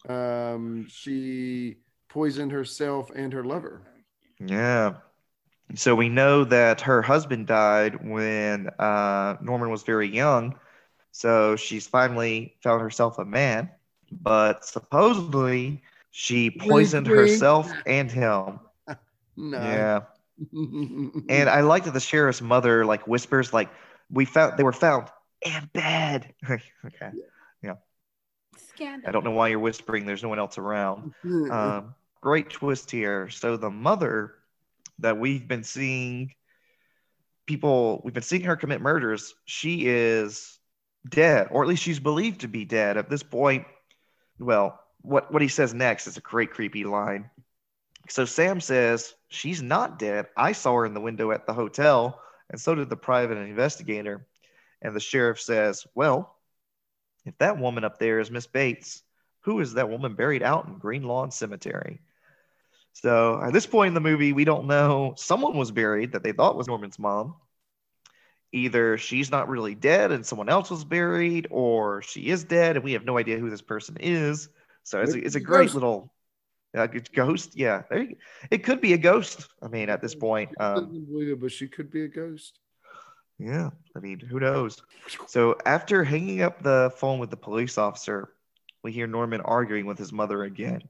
um, 0.07 0.87
she 0.89 1.77
poisoned 2.11 2.51
herself 2.51 3.09
and 3.15 3.31
her 3.31 3.43
lover. 3.43 3.81
Yeah. 4.39 4.95
So 5.75 5.95
we 5.95 6.09
know 6.09 6.43
that 6.43 6.81
her 6.81 7.01
husband 7.01 7.47
died 7.47 8.05
when 8.05 8.67
uh, 8.77 9.37
Norman 9.41 9.69
was 9.69 9.83
very 9.83 10.09
young. 10.09 10.55
So 11.13 11.55
she's 11.55 11.87
finally 11.87 12.55
found 12.61 12.81
herself 12.81 13.17
a 13.17 13.25
man, 13.25 13.69
but 14.11 14.65
supposedly 14.65 15.81
she 16.11 16.51
poisoned 16.51 17.07
wink. 17.07 17.19
herself 17.19 17.71
and 17.85 18.11
him. 18.11 18.59
No. 19.37 19.57
Yeah. 19.57 20.01
And 21.29 21.49
I 21.49 21.61
like 21.61 21.85
that 21.85 21.93
the 21.93 22.01
sheriff's 22.01 22.41
mother 22.41 22.85
like 22.85 23.07
whispers, 23.07 23.53
like, 23.53 23.69
we 24.11 24.25
found 24.25 24.57
they 24.57 24.63
were 24.63 24.73
found 24.73 25.07
in 25.41 25.69
bed. 25.71 26.33
okay. 26.49 27.11
Yeah. 27.63 27.75
Scandal. 28.57 29.07
I 29.07 29.11
don't 29.13 29.23
know 29.23 29.31
why 29.31 29.47
you're 29.47 29.59
whispering. 29.59 30.05
There's 30.05 30.21
no 30.21 30.29
one 30.29 30.37
else 30.37 30.57
around. 30.57 31.13
Um, 31.23 31.95
great 32.21 32.49
twist 32.49 32.89
here. 32.91 33.29
So 33.29 33.57
the 33.57 33.71
mother 33.71 34.35
that 34.99 35.17
we've 35.17 35.47
been 35.47 35.63
seeing 35.63 36.33
people, 37.47 38.01
we've 38.05 38.13
been 38.13 38.23
seeing 38.23 38.43
her 38.43 38.55
commit 38.55 38.81
murders. 38.81 39.33
She 39.45 39.87
is 39.87 40.59
dead, 41.09 41.47
or 41.51 41.63
at 41.63 41.67
least 41.67 41.83
she's 41.83 41.99
believed 41.99 42.41
to 42.41 42.47
be 42.47 42.63
dead 42.63 42.97
at 42.97 43.09
this 43.09 43.23
point. 43.23 43.65
Well, 44.39 44.79
what 45.01 45.33
what 45.33 45.41
he 45.41 45.47
says 45.47 45.73
next 45.73 46.07
is 46.07 46.17
a 46.17 46.21
great 46.21 46.51
creepy 46.51 46.83
line. 46.83 47.29
So 48.07 48.25
Sam 48.25 48.61
says 48.61 49.13
she's 49.29 49.61
not 49.61 49.99
dead. 49.99 50.27
I 50.37 50.51
saw 50.51 50.75
her 50.75 50.85
in 50.85 50.93
the 50.93 51.01
window 51.01 51.31
at 51.31 51.47
the 51.47 51.53
hotel, 51.53 52.21
and 52.49 52.61
so 52.61 52.75
did 52.75 52.89
the 52.89 52.95
private 52.95 53.37
investigator. 53.37 54.27
And 54.81 54.95
the 54.95 54.99
sheriff 54.99 55.39
says, 55.39 55.85
"Well, 55.95 56.35
if 57.25 57.37
that 57.39 57.57
woman 57.57 57.83
up 57.83 57.99
there 57.99 58.19
is 58.19 58.31
Miss 58.31 58.47
Bates, 58.47 59.03
who 59.41 59.59
is 59.59 59.73
that 59.73 59.89
woman 59.89 60.15
buried 60.15 60.43
out 60.43 60.67
in 60.67 60.77
Green 60.77 61.03
Lawn 61.03 61.31
Cemetery?" 61.31 62.01
So 62.93 63.41
at 63.41 63.53
this 63.53 63.65
point 63.65 63.89
in 63.89 63.93
the 63.93 64.01
movie, 64.01 64.33
we 64.33 64.45
don't 64.45 64.67
know. 64.67 65.13
Someone 65.17 65.57
was 65.57 65.71
buried 65.71 66.11
that 66.11 66.23
they 66.23 66.31
thought 66.31 66.57
was 66.57 66.67
Norman's 66.67 66.99
mom. 66.99 67.35
Either 68.53 68.97
she's 68.97 69.31
not 69.31 69.47
really 69.47 69.75
dead 69.75 70.11
and 70.11 70.25
someone 70.25 70.49
else 70.49 70.69
was 70.69 70.83
buried, 70.83 71.47
or 71.49 72.01
she 72.01 72.27
is 72.27 72.43
dead 72.43 72.75
and 72.75 72.83
we 72.83 72.93
have 72.93 73.05
no 73.05 73.17
idea 73.17 73.37
who 73.37 73.49
this 73.49 73.61
person 73.61 73.97
is. 73.99 74.49
So 74.83 75.01
it's 75.01 75.13
a, 75.13 75.25
it's 75.25 75.35
a 75.35 75.39
great 75.39 75.65
Ghost. 75.65 75.73
little 75.75 76.13
uh, 76.75 76.87
ghost. 77.13 77.55
Yeah, 77.55 77.83
there 77.89 78.03
you, 78.03 78.15
it 78.49 78.59
could 78.63 78.81
be 78.81 78.93
a 78.93 78.97
ghost. 78.97 79.47
I 79.61 79.67
mean, 79.67 79.89
at 79.89 80.01
this 80.01 80.15
point, 80.15 80.49
um, 80.59 81.05
but 81.39 81.51
she 81.51 81.67
could 81.67 81.91
be 81.91 82.03
a 82.03 82.07
ghost. 82.07 82.59
yeah, 83.37 83.69
I 83.95 83.99
mean, 83.99 84.19
who 84.19 84.39
knows? 84.39 84.81
So 85.27 85.57
after 85.65 86.03
hanging 86.03 86.41
up 86.41 86.61
the 86.61 86.91
phone 86.97 87.19
with 87.19 87.29
the 87.29 87.37
police 87.37 87.77
officer, 87.77 88.33
we 88.83 88.91
hear 88.91 89.07
Norman 89.07 89.41
arguing 89.41 89.85
with 89.85 89.97
his 89.97 90.13
mother 90.13 90.43
again. 90.43 90.81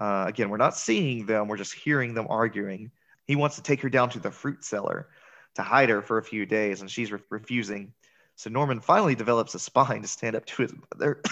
Uh, 0.00 0.24
again, 0.26 0.48
we're 0.48 0.56
not 0.56 0.76
seeing 0.76 1.26
them, 1.26 1.46
we're 1.46 1.58
just 1.58 1.74
hearing 1.74 2.14
them 2.14 2.26
arguing. 2.30 2.90
He 3.26 3.36
wants 3.36 3.56
to 3.56 3.62
take 3.62 3.82
her 3.82 3.90
down 3.90 4.08
to 4.10 4.18
the 4.18 4.30
fruit 4.30 4.64
cellar 4.64 5.08
to 5.54 5.62
hide 5.62 5.90
her 5.90 6.00
for 6.00 6.18
a 6.18 6.24
few 6.24 6.46
days, 6.46 6.80
and 6.80 6.90
she's 6.90 7.12
re- 7.12 7.20
refusing. 7.28 7.92
So 8.36 8.48
Norman 8.48 8.80
finally 8.80 9.14
develops 9.14 9.54
a 9.54 9.58
spine 9.58 10.02
to 10.02 10.08
stand 10.08 10.34
up 10.34 10.46
to 10.46 10.62
his 10.62 10.72
mother, 10.94 11.22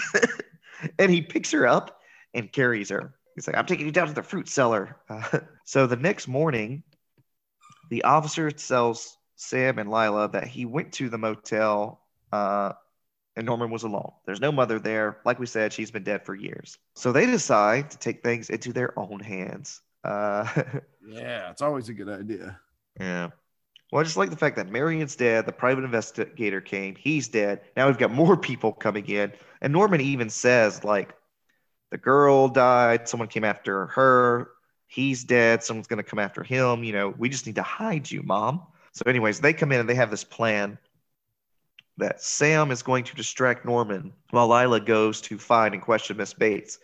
and 0.99 1.11
he 1.11 1.21
picks 1.21 1.51
her 1.51 1.67
up 1.67 1.99
and 2.35 2.51
carries 2.51 2.89
her. 2.89 3.15
He's 3.35 3.47
like, 3.47 3.57
I'm 3.57 3.65
taking 3.65 3.87
you 3.87 3.91
down 3.91 4.07
to 4.07 4.13
the 4.13 4.21
fruit 4.21 4.47
cellar. 4.47 4.97
Uh, 5.09 5.39
so 5.65 5.87
the 5.87 5.95
next 5.95 6.27
morning, 6.27 6.83
the 7.89 8.03
officer 8.03 8.51
tells 8.51 9.17
Sam 9.35 9.79
and 9.79 9.89
Lila 9.89 10.29
that 10.29 10.47
he 10.47 10.65
went 10.65 10.93
to 10.93 11.09
the 11.09 11.17
motel 11.17 12.01
uh, 12.31 12.73
and 13.39 13.45
Norman 13.45 13.71
was 13.71 13.83
alone. 13.83 14.11
There's 14.25 14.41
no 14.41 14.51
mother 14.51 14.79
there. 14.79 15.17
Like 15.25 15.39
we 15.39 15.47
said, 15.47 15.73
she's 15.73 15.91
been 15.91 16.03
dead 16.03 16.25
for 16.25 16.35
years. 16.35 16.77
So 16.95 17.11
they 17.11 17.25
decide 17.25 17.91
to 17.91 17.97
take 17.97 18.21
things 18.23 18.49
into 18.49 18.73
their 18.73 18.97
own 18.99 19.19
hands. 19.19 19.81
Uh, 20.03 20.45
Yeah, 21.07 21.49
it's 21.49 21.61
always 21.63 21.89
a 21.89 21.93
good 21.93 22.09
idea. 22.09 22.59
yeah. 22.99 23.29
Well, 23.91 24.01
I 24.01 24.03
just 24.03 24.17
like 24.17 24.29
the 24.29 24.35
fact 24.37 24.57
that 24.57 24.69
Marion's 24.69 25.15
dead. 25.15 25.47
The 25.47 25.51
private 25.51 25.83
investigator 25.83 26.61
came. 26.61 26.95
He's 26.95 27.27
dead. 27.27 27.61
Now 27.75 27.87
we've 27.87 27.97
got 27.97 28.11
more 28.11 28.37
people 28.49 28.71
coming 28.73 29.07
in. 29.07 29.33
And 29.61 29.73
Norman 29.73 30.01
even 30.01 30.29
says, 30.29 30.83
like, 30.83 31.15
the 31.89 31.97
girl 31.97 32.49
died. 32.49 33.09
Someone 33.09 33.29
came 33.29 33.43
after 33.43 33.87
her. 33.87 34.51
He's 34.87 35.23
dead. 35.23 35.63
Someone's 35.63 35.87
going 35.87 36.03
to 36.03 36.09
come 36.09 36.19
after 36.19 36.43
him. 36.43 36.83
You 36.83 36.93
know, 36.93 37.09
we 37.17 37.29
just 37.29 37.47
need 37.47 37.55
to 37.55 37.63
hide 37.63 38.11
you, 38.11 38.21
mom. 38.21 38.61
So, 38.93 39.03
anyways, 39.07 39.39
they 39.39 39.53
come 39.53 39.71
in 39.71 39.79
and 39.79 39.89
they 39.89 39.95
have 39.95 40.11
this 40.11 40.23
plan 40.23 40.77
that 41.99 42.21
Sam 42.21 42.71
is 42.71 42.81
going 42.81 43.03
to 43.05 43.15
distract 43.15 43.65
Norman 43.65 44.13
while 44.31 44.47
Lila 44.49 44.79
goes 44.79 45.21
to 45.21 45.37
find 45.37 45.73
and 45.73 45.83
question 45.83 46.17
Miss 46.17 46.33
Bates. 46.33 46.79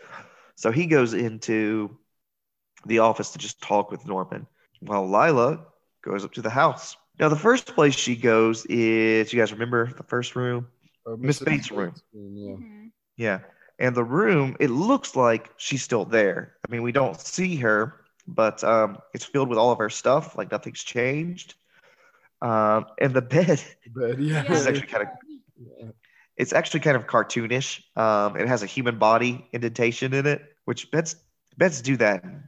So 0.55 0.72
he 0.72 0.86
goes 0.86 1.13
into 1.13 1.97
the 2.86 2.99
office 2.99 3.32
to 3.32 3.38
just 3.38 3.61
talk 3.61 3.91
with 3.91 4.05
Norman 4.05 4.47
while 4.80 5.05
Lila 5.09 5.66
goes 6.01 6.24
up 6.24 6.34
to 6.34 6.41
the 6.41 6.49
house. 6.49 6.95
Now, 7.20 7.30
the 7.30 7.36
first 7.36 7.68
place 7.76 7.95
she 7.95 8.16
goes 8.16 8.66
is, 8.66 9.32
you 9.32 9.39
guys 9.39 9.51
remember 9.51 9.91
the 9.97 10.03
first 10.03 10.36
room? 10.36 10.68
Or 11.05 11.18
Miss 11.18 11.39
Bates' 11.39 11.72
room. 11.72 11.93
Yeah. 12.13 12.55
Mhm. 12.55 12.91
Yeah. 13.16 13.39
And 13.80 13.95
the 13.95 14.03
room, 14.03 14.55
it 14.59 14.70
looks 14.70 15.16
like 15.16 15.49
she's 15.57 15.84
still 15.84 16.05
there. 16.05 16.55
I 16.68 16.72
mean, 16.72 16.82
we 16.84 16.91
don't 16.91 17.20
see 17.20 17.55
her, 17.57 18.01
but 18.28 18.63
um, 18.63 18.97
it's 19.13 19.26
filled 19.26 19.49
with 19.49 19.57
all 19.57 19.72
of 19.72 19.80
her 19.80 19.89
stuff, 19.89 20.38
like 20.38 20.51
nothing's 20.51 20.84
changed. 20.84 21.55
Um, 22.46 22.86
and 23.00 23.14
the 23.14 23.22
bed, 23.22 23.64
But 23.96 24.20
yeah. 24.20 24.43
Yeah. 24.43 24.54
is 24.54 24.68
actually 24.68 24.88
kind 24.88 25.04
of 25.04 25.10
Yeah. 25.58 25.89
it's 26.38 26.54
actually 26.54 26.82
kind 26.82 26.96
of 26.98 27.08
cartoonish. 27.08 27.82
Um, 27.98 28.36
it 28.38 28.48
has 28.48 28.62
a 28.62 28.66
human 28.68 29.00
body 29.00 29.48
indentation 29.52 30.14
in 30.14 30.26
it, 30.28 30.41
which 30.66 30.91
beds 30.91 31.16
beds 31.58 31.82
do 31.82 31.98
that 31.98 32.24
in, 32.24 32.43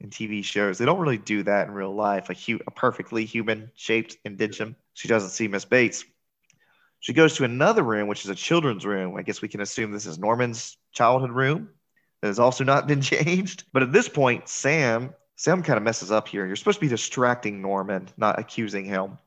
in 0.00 0.10
TV 0.10 0.44
shows. 0.44 0.76
They 0.78 0.84
don't 0.84 0.98
really 1.00 1.18
do 1.18 1.42
that 1.44 1.68
in 1.68 1.72
real 1.74 1.94
life. 1.94 2.28
A, 2.28 2.34
hu- 2.34 2.60
a 2.66 2.70
perfectly 2.70 3.24
human 3.24 3.70
shaped 3.76 4.16
indentation. 4.24 4.76
She 4.92 5.08
doesn't 5.08 5.30
see 5.30 5.48
Miss 5.48 5.64
Bates. 5.64 6.04
She 7.00 7.12
goes 7.12 7.36
to 7.36 7.44
another 7.44 7.82
room, 7.82 8.08
which 8.08 8.24
is 8.24 8.30
a 8.30 8.34
children's 8.34 8.84
room. 8.84 9.16
I 9.16 9.22
guess 9.22 9.40
we 9.42 9.48
can 9.48 9.60
assume 9.60 9.92
this 9.92 10.06
is 10.06 10.18
Norman's 10.18 10.76
childhood 10.92 11.30
room. 11.32 11.68
That 12.20 12.28
has 12.28 12.38
also 12.38 12.64
not 12.64 12.86
been 12.86 13.00
changed. 13.14 13.64
But 13.72 13.82
at 13.82 13.92
this 13.92 14.08
point, 14.08 14.48
Sam 14.48 15.14
Sam 15.36 15.62
kind 15.62 15.76
of 15.76 15.82
messes 15.82 16.10
up 16.12 16.28
here. 16.28 16.46
You're 16.46 16.56
supposed 16.56 16.78
to 16.78 16.86
be 16.86 16.88
distracting 16.88 17.60
Norman, 17.60 18.08
not 18.16 18.38
accusing 18.38 18.84
him 18.84 19.18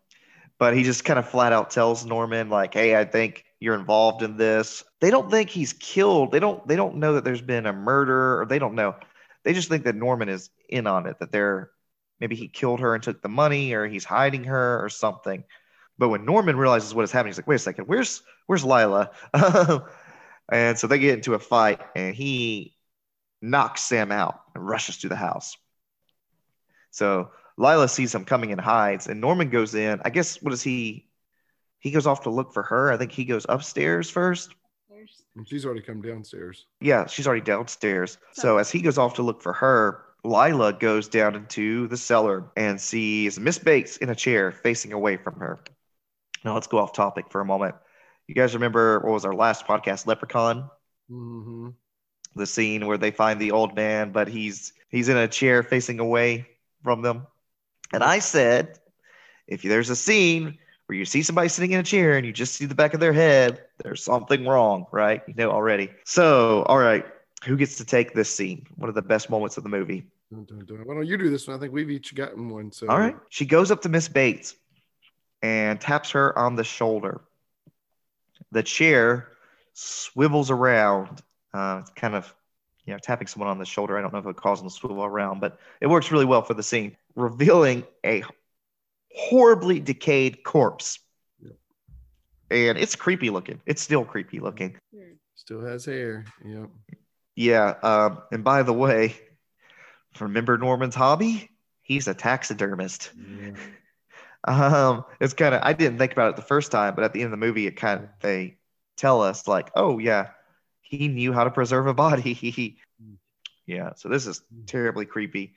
but 0.60 0.76
he 0.76 0.84
just 0.84 1.05
kind 1.05 1.20
of 1.20 1.30
flat 1.30 1.53
out 1.53 1.70
tells 1.70 2.05
Norman 2.05 2.49
like, 2.49 2.74
"Hey, 2.74 2.95
I 2.95 3.05
think 3.05 3.45
you're 3.60 3.76
involved 3.76 4.24
in 4.24 4.38
this." 4.38 4.84
They 5.01 5.12
don't 5.12 5.30
think 5.30 5.49
he's 5.49 5.74
killed. 5.74 6.32
They 6.32 6.39
don't 6.39 6.68
they 6.68 6.76
don't 6.76 6.97
know 6.97 7.14
that 7.14 7.24
there's 7.24 7.41
been 7.41 7.66
a 7.66 7.74
murder 7.74 8.41
or 8.41 8.45
they 8.45 8.60
don't 8.60 8.76
know. 8.76 8.95
They 9.43 9.53
just 9.53 9.70
think 9.70 9.84
that 9.86 9.95
Norman 9.95 10.30
is 10.30 10.49
in 10.70 10.88
on 10.88 11.08
it, 11.08 11.20
that 11.20 11.32
they're 11.32 11.72
maybe 12.20 12.36
he 12.36 12.47
killed 12.47 12.80
her 12.80 12.95
and 12.95 13.03
took 13.03 13.22
the 13.22 13.30
money 13.30 13.74
or 13.74 13.88
he's 13.88 14.05
hiding 14.05 14.45
her 14.45 14.84
or 14.84 14.89
something. 14.89 15.43
But 15.97 16.10
when 16.10 16.26
Norman 16.26 16.58
realizes 16.58 16.93
what 16.93 17.03
is 17.03 17.12
happening, 17.12 17.32
he's 17.32 17.38
like, 17.39 17.47
"Wait 17.47 17.55
a 17.55 17.60
second, 17.60 17.86
where's 17.88 18.24
where's 18.47 18.66
Lila?" 18.66 19.12
and 20.51 20.78
so 20.80 20.88
they 20.88 20.99
get 20.99 21.16
into 21.16 21.34
a 21.36 21.39
fight 21.39 21.82
and 21.95 22.16
he 22.16 22.76
knocks 23.41 23.82
Sam 23.82 24.12
out 24.12 24.41
and 24.55 24.68
rushes 24.68 24.97
to 24.99 25.10
the 25.10 25.16
house. 25.16 25.58
So 26.91 27.31
Lila 27.57 27.88
sees 27.88 28.13
him 28.13 28.25
coming 28.25 28.51
and 28.51 28.61
hides, 28.61 29.07
and 29.07 29.19
Norman 29.19 29.49
goes 29.49 29.75
in. 29.75 30.01
I 30.05 30.09
guess 30.09 30.41
what 30.41 30.53
is 30.53 30.61
he? 30.61 31.07
He 31.79 31.91
goes 31.91 32.07
off 32.07 32.23
to 32.23 32.29
look 32.29 32.53
for 32.53 32.63
her. 32.63 32.91
I 32.91 32.97
think 32.97 33.11
he 33.11 33.25
goes 33.25 33.45
upstairs 33.47 34.09
first. 34.09 34.53
She's 35.45 35.65
already 35.65 35.81
come 35.81 36.01
downstairs. 36.01 36.65
Yeah, 36.81 37.05
she's 37.05 37.27
already 37.27 37.41
downstairs. 37.41 38.17
So 38.33 38.57
as 38.57 38.71
he 38.71 38.81
goes 38.81 38.97
off 38.97 39.13
to 39.15 39.21
look 39.21 39.41
for 39.41 39.53
her, 39.53 40.03
Lila 40.23 40.73
goes 40.73 41.07
down 41.07 41.35
into 41.35 41.88
the 41.88 41.97
cellar 41.97 42.51
and 42.57 42.81
sees 42.81 43.39
Miss 43.39 43.59
Bates 43.59 43.97
in 43.97 44.09
a 44.09 44.15
chair 44.15 44.51
facing 44.51 44.93
away 44.93 45.17
from 45.17 45.35
her. 45.35 45.59
Now 46.43 46.55
let's 46.55 46.67
go 46.67 46.79
off 46.79 46.93
topic 46.93 47.25
for 47.29 47.41
a 47.41 47.45
moment. 47.45 47.75
You 48.27 48.35
guys 48.35 48.53
remember 48.53 48.99
what 48.99 49.13
was 49.13 49.25
our 49.25 49.33
last 49.33 49.67
podcast, 49.67 50.07
Leprechaun? 50.07 50.69
Mm-hmm. 51.09 51.69
The 52.35 52.45
scene 52.45 52.85
where 52.88 52.97
they 52.97 53.11
find 53.11 53.39
the 53.39 53.51
old 53.51 53.75
man, 53.75 54.11
but 54.11 54.27
he's 54.27 54.73
he's 54.89 55.09
in 55.09 55.17
a 55.17 55.27
chair 55.27 55.63
facing 55.63 55.99
away 55.99 56.47
from 56.88 57.01
them. 57.01 57.27
And 57.91 58.01
I 58.01 58.19
said, 58.19 58.79
if 59.45 59.61
there's 59.61 59.89
a 59.89 59.95
scene 59.95 60.57
where 60.85 60.97
you 60.97 61.03
see 61.03 61.21
somebody 61.21 61.49
sitting 61.49 61.73
in 61.73 61.81
a 61.81 61.83
chair 61.83 62.15
and 62.15 62.25
you 62.25 62.31
just 62.31 62.55
see 62.55 62.63
the 62.63 62.75
back 62.75 62.93
of 62.93 63.01
their 63.01 63.11
head, 63.11 63.61
there's 63.83 64.01
something 64.01 64.47
wrong, 64.47 64.85
right? 64.93 65.21
You 65.27 65.33
know 65.33 65.51
already. 65.51 65.89
So, 66.05 66.63
all 66.63 66.77
right, 66.77 67.05
who 67.43 67.57
gets 67.57 67.75
to 67.79 67.85
take 67.85 68.13
this 68.13 68.33
scene? 68.33 68.65
One 68.77 68.88
of 68.88 68.95
the 68.95 69.01
best 69.01 69.29
moments 69.29 69.57
of 69.57 69.63
the 69.63 69.69
movie. 69.69 70.05
Dun, 70.31 70.45
dun, 70.45 70.63
dun. 70.65 70.77
Why 70.85 70.93
don't 70.93 71.05
you 71.05 71.17
do 71.17 71.29
this 71.29 71.45
one? 71.45 71.57
I 71.57 71.59
think 71.59 71.73
we've 71.73 71.91
each 71.91 72.15
gotten 72.15 72.47
one. 72.47 72.71
So 72.71 72.88
All 72.88 72.97
right. 72.97 73.17
She 73.27 73.45
goes 73.45 73.69
up 73.69 73.81
to 73.81 73.89
Miss 73.89 74.07
Bates 74.07 74.55
and 75.41 75.81
taps 75.81 76.11
her 76.11 76.39
on 76.39 76.55
the 76.55 76.63
shoulder. 76.63 77.19
The 78.53 78.63
chair 78.63 79.27
swivels 79.73 80.49
around, 80.51 81.21
uh, 81.53 81.79
it's 81.81 81.89
kind 81.97 82.15
of, 82.15 82.33
you 82.88 82.93
know, 82.93 82.99
tapping 82.99 83.27
someone 83.27 83.49
on 83.49 83.59
the 83.59 83.65
shoulder. 83.65 83.97
I 83.97 84.01
don't 84.01 84.13
know 84.13 84.19
if 84.19 84.25
it 84.25 84.38
causes 84.38 84.61
them 84.61 84.69
to 84.69 84.75
swivel 84.75 85.03
around, 85.03 85.41
but 85.41 85.59
it 85.81 85.88
works 85.88 86.09
really 86.09 86.25
well 86.25 86.41
for 86.41 86.53
the 86.53 86.63
scene, 86.63 86.95
revealing 87.15 87.83
a 88.05 88.23
horribly 89.13 89.81
decayed 89.81 90.43
corpse. 90.43 90.99
Yep. 91.41 91.55
And 92.49 92.77
it's 92.77 92.95
creepy 92.95 93.29
looking. 93.29 93.61
It's 93.65 93.81
still 93.81 94.05
creepy 94.05 94.39
looking. 94.39 94.77
Still 95.35 95.63
has 95.65 95.85
hair. 95.85 96.25
Yep. 96.45 96.69
Yeah. 97.35 97.73
Um, 97.83 98.21
and 98.31 98.43
by 98.43 98.63
the 98.63 98.73
way, 98.73 99.15
remember 100.19 100.57
Norman's 100.57 100.95
hobby? 100.95 101.51
He's 101.81 102.07
a 102.07 102.13
taxidermist. 102.13 103.11
Yeah. 103.15 103.51
Um, 104.43 105.03
it's 105.19 105.33
kind 105.33 105.53
of 105.53 105.61
I 105.63 105.73
didn't 105.73 105.97
think 105.97 106.13
about 106.13 106.29
it 106.29 106.35
the 106.38 106.41
first 106.41 106.71
time, 106.71 106.95
but 106.95 107.03
at 107.03 107.11
the 107.11 107.19
end 107.19 107.25
of 107.25 107.31
the 107.31 107.45
movie, 107.45 107.67
it 107.67 107.71
kind 107.71 108.03
of 108.03 108.09
they 108.21 108.59
tell 108.95 109.21
us 109.21 109.45
like, 109.45 109.71
oh 109.75 109.99
yeah, 109.99 110.29
he 110.89 111.07
knew 111.07 111.33
how 111.33 111.43
to 111.43 111.51
preserve 111.51 111.88
a 111.88 111.93
body. 111.93 112.77
yeah, 113.65 113.93
so 113.95 114.09
this 114.09 114.25
is 114.25 114.41
terribly 114.65 115.05
creepy. 115.05 115.55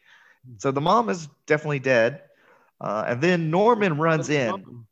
So 0.59 0.71
the 0.71 0.81
mom 0.81 1.09
is 1.09 1.29
definitely 1.47 1.81
dead, 1.81 2.23
uh, 2.81 3.05
and 3.07 3.21
then 3.21 3.51
Norman 3.51 3.99
runs 3.99 4.31
in. 4.31 4.85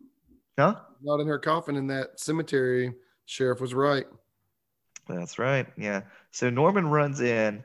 Huh? 0.59 0.77
Not 1.03 1.21
in 1.21 1.27
her 1.27 1.39
coffin 1.39 1.77
in 1.77 1.87
that 1.89 2.21
cemetery. 2.21 2.93
Sheriff 3.27 3.61
was 3.61 3.75
right. 3.75 4.07
That's 5.09 5.39
right. 5.39 5.67
Yeah. 5.77 6.03
So 6.31 6.51
Norman 6.51 6.89
runs 6.89 7.21
in. 7.21 7.65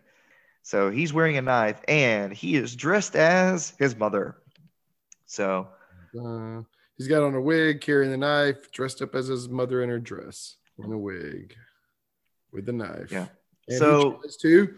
So 0.62 0.90
he's 0.90 1.12
wearing 1.12 1.38
a 1.38 1.42
knife, 1.42 1.82
and 1.88 2.32
he 2.32 2.56
is 2.56 2.76
dressed 2.76 3.16
as 3.16 3.74
his 3.80 3.96
mother. 3.96 4.38
So 5.26 5.68
Uh, 6.18 6.62
he's 6.96 7.08
got 7.08 7.24
on 7.24 7.36
a 7.36 7.42
wig, 7.42 7.82
carrying 7.82 8.12
the 8.12 8.18
knife, 8.18 8.72
dressed 8.72 9.02
up 9.02 9.16
as 9.16 9.28
his 9.28 9.50
mother 9.50 9.82
in 9.82 9.90
her 9.90 10.00
dress, 10.00 10.58
in 10.78 10.92
a 10.94 10.98
wig, 10.98 11.56
with 12.54 12.66
the 12.66 12.74
knife. 12.74 13.12
Yeah. 13.12 13.28
And 13.68 13.78
So- 13.80 14.12
he 14.12 14.18
tries 14.22 14.38
to 14.38 14.76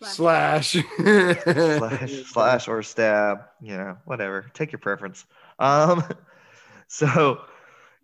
Slash. 0.00 0.76
slash. 0.76 0.76
slash 1.78 2.12
slash 2.32 2.68
or 2.68 2.82
stab 2.84 3.38
you 3.60 3.76
know 3.76 3.96
whatever 4.04 4.46
take 4.54 4.70
your 4.70 4.78
preference 4.78 5.24
um 5.58 6.04
so 6.86 7.40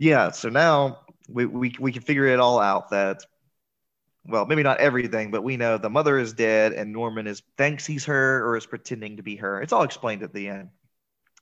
yeah 0.01 0.33
so 0.33 0.49
now 0.49 0.99
we, 1.29 1.47
we 1.47 1.73
we 1.79 1.93
can 1.93 2.03
figure 2.03 2.27
it 2.27 2.41
all 2.41 2.59
out 2.59 2.91
that 2.91 3.23
well 4.27 4.45
maybe 4.45 4.65
not 4.65 4.79
everything 4.79 5.31
but 5.31 5.45
we 5.45 5.57
know 5.57 5.79
the 5.79 5.89
mother 5.89 6.19
is 6.19 6.33
dead 6.33 6.73
and 6.73 6.93
norman 6.93 7.29
is 7.29 7.43
thinks 7.57 7.87
he's 7.87 8.05
her 8.07 8.45
or 8.45 8.57
is 8.57 8.67
pretending 8.67 9.17
to 9.19 9.23
be 9.23 9.37
her 9.37 9.63
it's 9.63 9.73
all 9.73 9.85
explained 9.85 10.25
at 10.25 10.35
the 10.35 10.49
end 10.49 10.71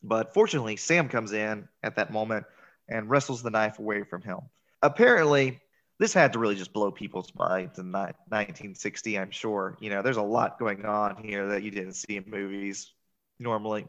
but 0.03 0.35
fortunately 0.35 0.77
sam 0.77 1.09
comes 1.09 1.33
in 1.33 1.67
at 1.83 1.97
that 1.97 2.13
moment 2.13 2.45
and 2.91 3.09
wrestles 3.09 3.43
the 3.43 3.49
knife 3.51 3.79
away 3.79 4.03
from 4.03 4.21
him 4.21 4.41
apparently 4.83 5.59
this 6.03 6.13
had 6.13 6.33
to 6.33 6.41
really 6.41 6.57
just 6.57 6.73
blow 6.73 6.91
people's 6.91 7.33
minds 7.37 7.79
in 7.79 7.93
1960 7.93 9.19
i'm 9.19 9.31
sure. 9.31 9.77
You 9.81 9.91
know 9.91 10.03
there's 10.03 10.17
a 10.17 10.23
lot 10.23 10.59
going 10.59 10.85
on 10.85 11.23
here 11.23 11.47
that 11.51 11.63
you 11.63 11.71
didn't 11.71 11.93
see 11.95 12.17
in 12.17 12.25
movies 12.27 12.93
normally. 13.39 13.87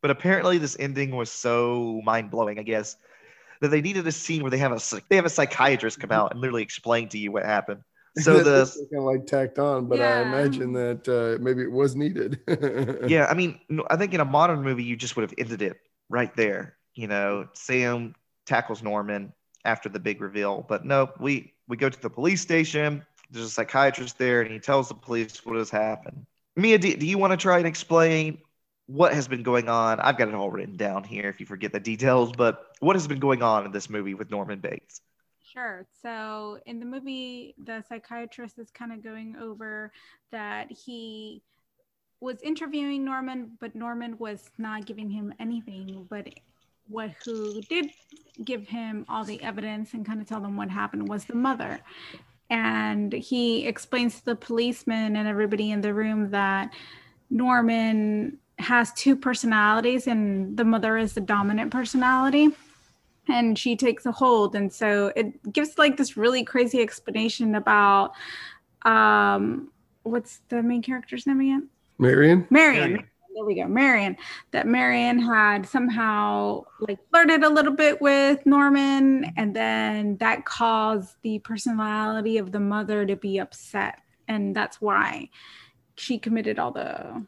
But 0.00 0.12
apparently 0.12 0.58
this 0.58 0.76
ending 0.78 1.10
was 1.10 1.28
so 1.28 2.00
mind-blowing 2.04 2.60
i 2.60 2.62
guess 2.62 2.96
that 3.60 3.68
they 3.68 3.80
needed 3.80 4.06
a 4.06 4.12
scene 4.12 4.42
where 4.42 4.52
they 4.52 4.58
have 4.58 4.70
a 4.70 4.80
they 5.08 5.16
have 5.16 5.24
a 5.24 5.30
psychiatrist 5.30 5.98
come 5.98 6.12
out 6.12 6.30
and 6.30 6.40
literally 6.40 6.62
explain 6.62 7.08
to 7.08 7.18
you 7.18 7.32
what 7.32 7.44
happened. 7.44 7.82
So 8.20 8.42
the 8.42 8.64
kind 8.92 9.02
of 9.02 9.04
like 9.04 9.26
tacked 9.26 9.58
on, 9.60 9.86
but 9.86 10.00
I 10.00 10.22
imagine 10.22 10.72
that 10.72 11.08
uh, 11.08 11.40
maybe 11.40 11.62
it 11.62 11.70
was 11.70 11.94
needed. 11.94 12.40
yeah 13.06 13.26
i 13.26 13.34
mean 13.34 13.60
i 13.90 13.96
think 13.96 14.14
in 14.14 14.20
a 14.20 14.24
modern 14.24 14.62
movie 14.62 14.82
you 14.84 14.96
just 14.96 15.14
would 15.16 15.22
have 15.22 15.34
ended 15.36 15.62
it 15.62 15.76
right 16.08 16.34
there. 16.36 16.76
You 16.94 17.08
know 17.08 17.48
sam 17.54 18.14
tackles 18.46 18.82
norman 18.84 19.32
after 19.64 19.88
the 19.88 19.98
big 19.98 20.20
reveal 20.20 20.64
but 20.68 20.84
no 20.84 21.10
we 21.18 21.52
we 21.68 21.76
go 21.76 21.88
to 21.88 22.00
the 22.00 22.10
police 22.10 22.40
station 22.40 23.04
there's 23.30 23.46
a 23.46 23.50
psychiatrist 23.50 24.18
there 24.18 24.42
and 24.42 24.50
he 24.50 24.58
tells 24.58 24.88
the 24.88 24.94
police 24.94 25.44
what 25.44 25.56
has 25.56 25.70
happened 25.70 26.26
mia 26.56 26.78
do, 26.78 26.94
do 26.96 27.06
you 27.06 27.18
want 27.18 27.32
to 27.32 27.36
try 27.36 27.58
and 27.58 27.66
explain 27.66 28.38
what 28.86 29.12
has 29.12 29.28
been 29.28 29.42
going 29.42 29.68
on 29.68 30.00
i've 30.00 30.16
got 30.16 30.28
it 30.28 30.34
all 30.34 30.50
written 30.50 30.76
down 30.76 31.04
here 31.04 31.28
if 31.28 31.40
you 31.40 31.46
forget 31.46 31.72
the 31.72 31.80
details 31.80 32.32
but 32.32 32.72
what 32.80 32.96
has 32.96 33.06
been 33.06 33.20
going 33.20 33.42
on 33.42 33.66
in 33.66 33.72
this 33.72 33.90
movie 33.90 34.14
with 34.14 34.30
norman 34.30 34.58
bates 34.60 35.00
Sure. 35.52 35.86
So 36.02 36.58
in 36.66 36.78
the 36.78 36.86
movie, 36.86 37.54
the 37.64 37.82
psychiatrist 37.88 38.58
is 38.58 38.70
kind 38.70 38.92
of 38.92 39.02
going 39.02 39.34
over 39.40 39.92
that 40.30 40.70
he 40.70 41.42
was 42.20 42.40
interviewing 42.42 43.04
Norman, 43.04 43.56
but 43.60 43.74
Norman 43.74 44.18
was 44.18 44.50
not 44.58 44.84
giving 44.84 45.08
him 45.10 45.32
anything. 45.40 46.06
But 46.10 46.28
what 46.88 47.10
who 47.24 47.60
did 47.62 47.90
give 48.44 48.66
him 48.68 49.04
all 49.08 49.24
the 49.24 49.42
evidence 49.42 49.94
and 49.94 50.06
kind 50.06 50.20
of 50.20 50.26
tell 50.26 50.40
them 50.40 50.56
what 50.56 50.70
happened 50.70 51.08
was 51.08 51.24
the 51.24 51.34
mother. 51.34 51.80
And 52.50 53.12
he 53.12 53.66
explains 53.66 54.20
to 54.20 54.24
the 54.24 54.36
policeman 54.36 55.16
and 55.16 55.28
everybody 55.28 55.70
in 55.70 55.80
the 55.80 55.92
room 55.92 56.30
that 56.30 56.72
Norman 57.30 58.38
has 58.58 58.92
two 58.94 59.14
personalities, 59.14 60.06
and 60.06 60.56
the 60.56 60.64
mother 60.64 60.96
is 60.96 61.12
the 61.12 61.20
dominant 61.20 61.70
personality 61.70 62.50
and 63.28 63.58
she 63.58 63.76
takes 63.76 64.06
a 64.06 64.12
hold 64.12 64.54
and 64.56 64.72
so 64.72 65.12
it 65.14 65.52
gives 65.52 65.78
like 65.78 65.96
this 65.96 66.16
really 66.16 66.42
crazy 66.42 66.80
explanation 66.80 67.54
about 67.54 68.12
um 68.82 69.70
what's 70.02 70.40
the 70.48 70.62
main 70.62 70.82
character's 70.82 71.26
name 71.26 71.40
again 71.40 71.68
Marion? 71.98 72.46
marion 72.50 72.92
Marion. 72.92 73.08
There 73.38 73.44
we 73.44 73.54
go 73.54 73.66
marion 73.68 74.16
that 74.50 74.66
marion 74.66 75.16
had 75.16 75.64
somehow 75.64 76.60
like 76.80 76.98
flirted 77.10 77.44
a 77.44 77.48
little 77.48 77.72
bit 77.72 78.00
with 78.00 78.44
norman 78.44 79.32
and 79.36 79.54
then 79.54 80.16
that 80.16 80.44
caused 80.44 81.14
the 81.22 81.38
personality 81.40 82.38
of 82.38 82.50
the 82.50 82.58
mother 82.58 83.06
to 83.06 83.14
be 83.14 83.38
upset 83.38 84.00
and 84.26 84.56
that's 84.56 84.80
why 84.80 85.28
she 85.94 86.18
committed 86.18 86.58
all 86.58 86.72
the 86.72 87.24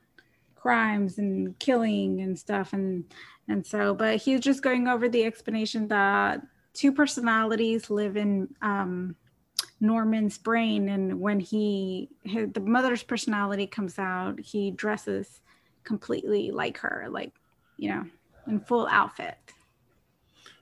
crimes 0.57 1.19
and 1.19 1.57
killing 1.61 2.21
and 2.23 2.37
stuff 2.37 2.73
and 2.73 3.05
and 3.47 3.65
so 3.65 3.95
but 3.95 4.17
he's 4.17 4.41
just 4.41 4.63
going 4.63 4.89
over 4.89 5.09
the 5.09 5.25
explanation 5.25 5.87
that 5.87 6.43
two 6.75 6.91
personalities 6.91 7.89
live 7.89 8.17
in 8.17 8.49
um 8.63 9.15
norman's 9.81 10.39
brain 10.39 10.89
and 10.89 11.21
when 11.21 11.39
he 11.39 12.09
his, 12.25 12.49
the 12.53 12.61
mother's 12.61 13.05
personality 13.05 13.67
comes 13.67 13.97
out 13.97 14.39
he 14.41 14.73
dresses 14.73 15.41
completely 15.91 16.53
like 16.53 16.79
her 16.79 17.09
like 17.11 17.33
you 17.77 17.91
know 17.91 18.07
in 18.47 18.61
full 18.61 18.87
outfit 18.87 19.37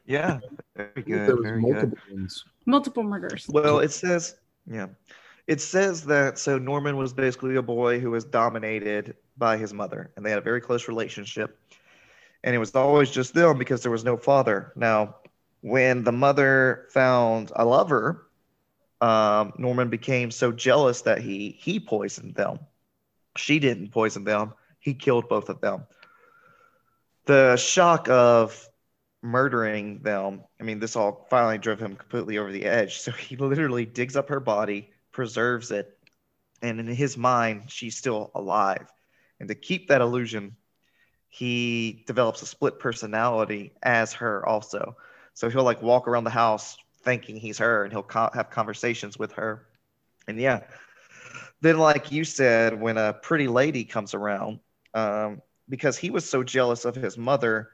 yeah 0.06 0.38
very 0.74 1.02
good 1.02 1.28
there 1.28 1.36
was 1.36 1.44
very 1.44 1.60
multiple 1.60 1.98
good 2.06 2.14
ones. 2.14 2.44
multiple 2.64 3.02
murders 3.02 3.46
Well, 3.50 3.80
it 3.80 3.92
says, 3.92 4.36
yeah, 4.66 4.86
it 5.46 5.60
says 5.60 6.06
that 6.06 6.38
so 6.38 6.56
Norman 6.56 6.96
was 6.96 7.12
basically 7.12 7.56
a 7.56 7.62
boy 7.62 8.00
who 8.00 8.10
was 8.10 8.24
dominated 8.24 9.16
by 9.36 9.58
his 9.58 9.74
mother, 9.74 10.10
and 10.16 10.24
they 10.24 10.30
had 10.30 10.38
a 10.38 10.48
very 10.50 10.62
close 10.62 10.88
relationship. 10.88 11.58
And 12.42 12.54
it 12.54 12.58
was 12.58 12.74
always 12.74 13.10
just 13.10 13.34
them 13.34 13.58
because 13.58 13.82
there 13.82 13.92
was 13.92 14.04
no 14.04 14.16
father. 14.16 14.72
Now, 14.76 15.16
when 15.60 16.04
the 16.04 16.12
mother 16.12 16.86
found 16.90 17.52
a 17.54 17.66
lover, 17.66 18.30
um, 19.02 19.52
Norman 19.58 19.90
became 19.90 20.30
so 20.30 20.52
jealous 20.52 21.02
that 21.02 21.20
he 21.20 21.58
he 21.60 21.78
poisoned 21.78 22.34
them. 22.34 22.60
She 23.36 23.58
didn't 23.58 23.90
poison 23.90 24.24
them. 24.24 24.54
He 24.88 24.94
killed 24.94 25.28
both 25.28 25.50
of 25.50 25.60
them. 25.60 25.86
The 27.26 27.56
shock 27.58 28.08
of 28.08 28.66
murdering 29.20 29.98
them. 29.98 30.44
I 30.58 30.64
mean, 30.64 30.78
this 30.78 30.96
all 30.96 31.26
finally 31.28 31.58
drove 31.58 31.78
him 31.78 31.94
completely 31.94 32.38
over 32.38 32.50
the 32.50 32.64
edge. 32.64 32.96
So 33.00 33.12
he 33.12 33.36
literally 33.36 33.84
digs 33.84 34.16
up 34.16 34.30
her 34.30 34.40
body, 34.40 34.88
preserves 35.12 35.72
it, 35.72 35.98
and 36.62 36.80
in 36.80 36.86
his 36.86 37.18
mind, 37.18 37.70
she's 37.70 37.98
still 37.98 38.30
alive. 38.34 38.90
And 39.40 39.48
to 39.50 39.54
keep 39.54 39.88
that 39.88 40.00
illusion, 40.00 40.56
he 41.28 42.02
develops 42.06 42.40
a 42.40 42.46
split 42.46 42.78
personality 42.78 43.74
as 43.82 44.14
her 44.14 44.48
also. 44.48 44.96
So 45.34 45.50
he'll 45.50 45.64
like 45.64 45.82
walk 45.82 46.08
around 46.08 46.24
the 46.24 46.30
house 46.30 46.78
thinking 47.02 47.36
he's 47.36 47.58
her, 47.58 47.84
and 47.84 47.92
he'll 47.92 48.02
co- 48.02 48.30
have 48.32 48.48
conversations 48.48 49.18
with 49.18 49.32
her. 49.32 49.66
And 50.26 50.40
yeah, 50.40 50.62
then 51.60 51.76
like 51.76 52.10
you 52.10 52.24
said, 52.24 52.80
when 52.80 52.96
a 52.96 53.12
pretty 53.12 53.48
lady 53.48 53.84
comes 53.84 54.14
around, 54.14 54.60
um, 54.94 55.42
because 55.68 55.96
he 55.96 56.10
was 56.10 56.28
so 56.28 56.42
jealous 56.42 56.84
of 56.84 56.94
his 56.94 57.18
mother 57.18 57.70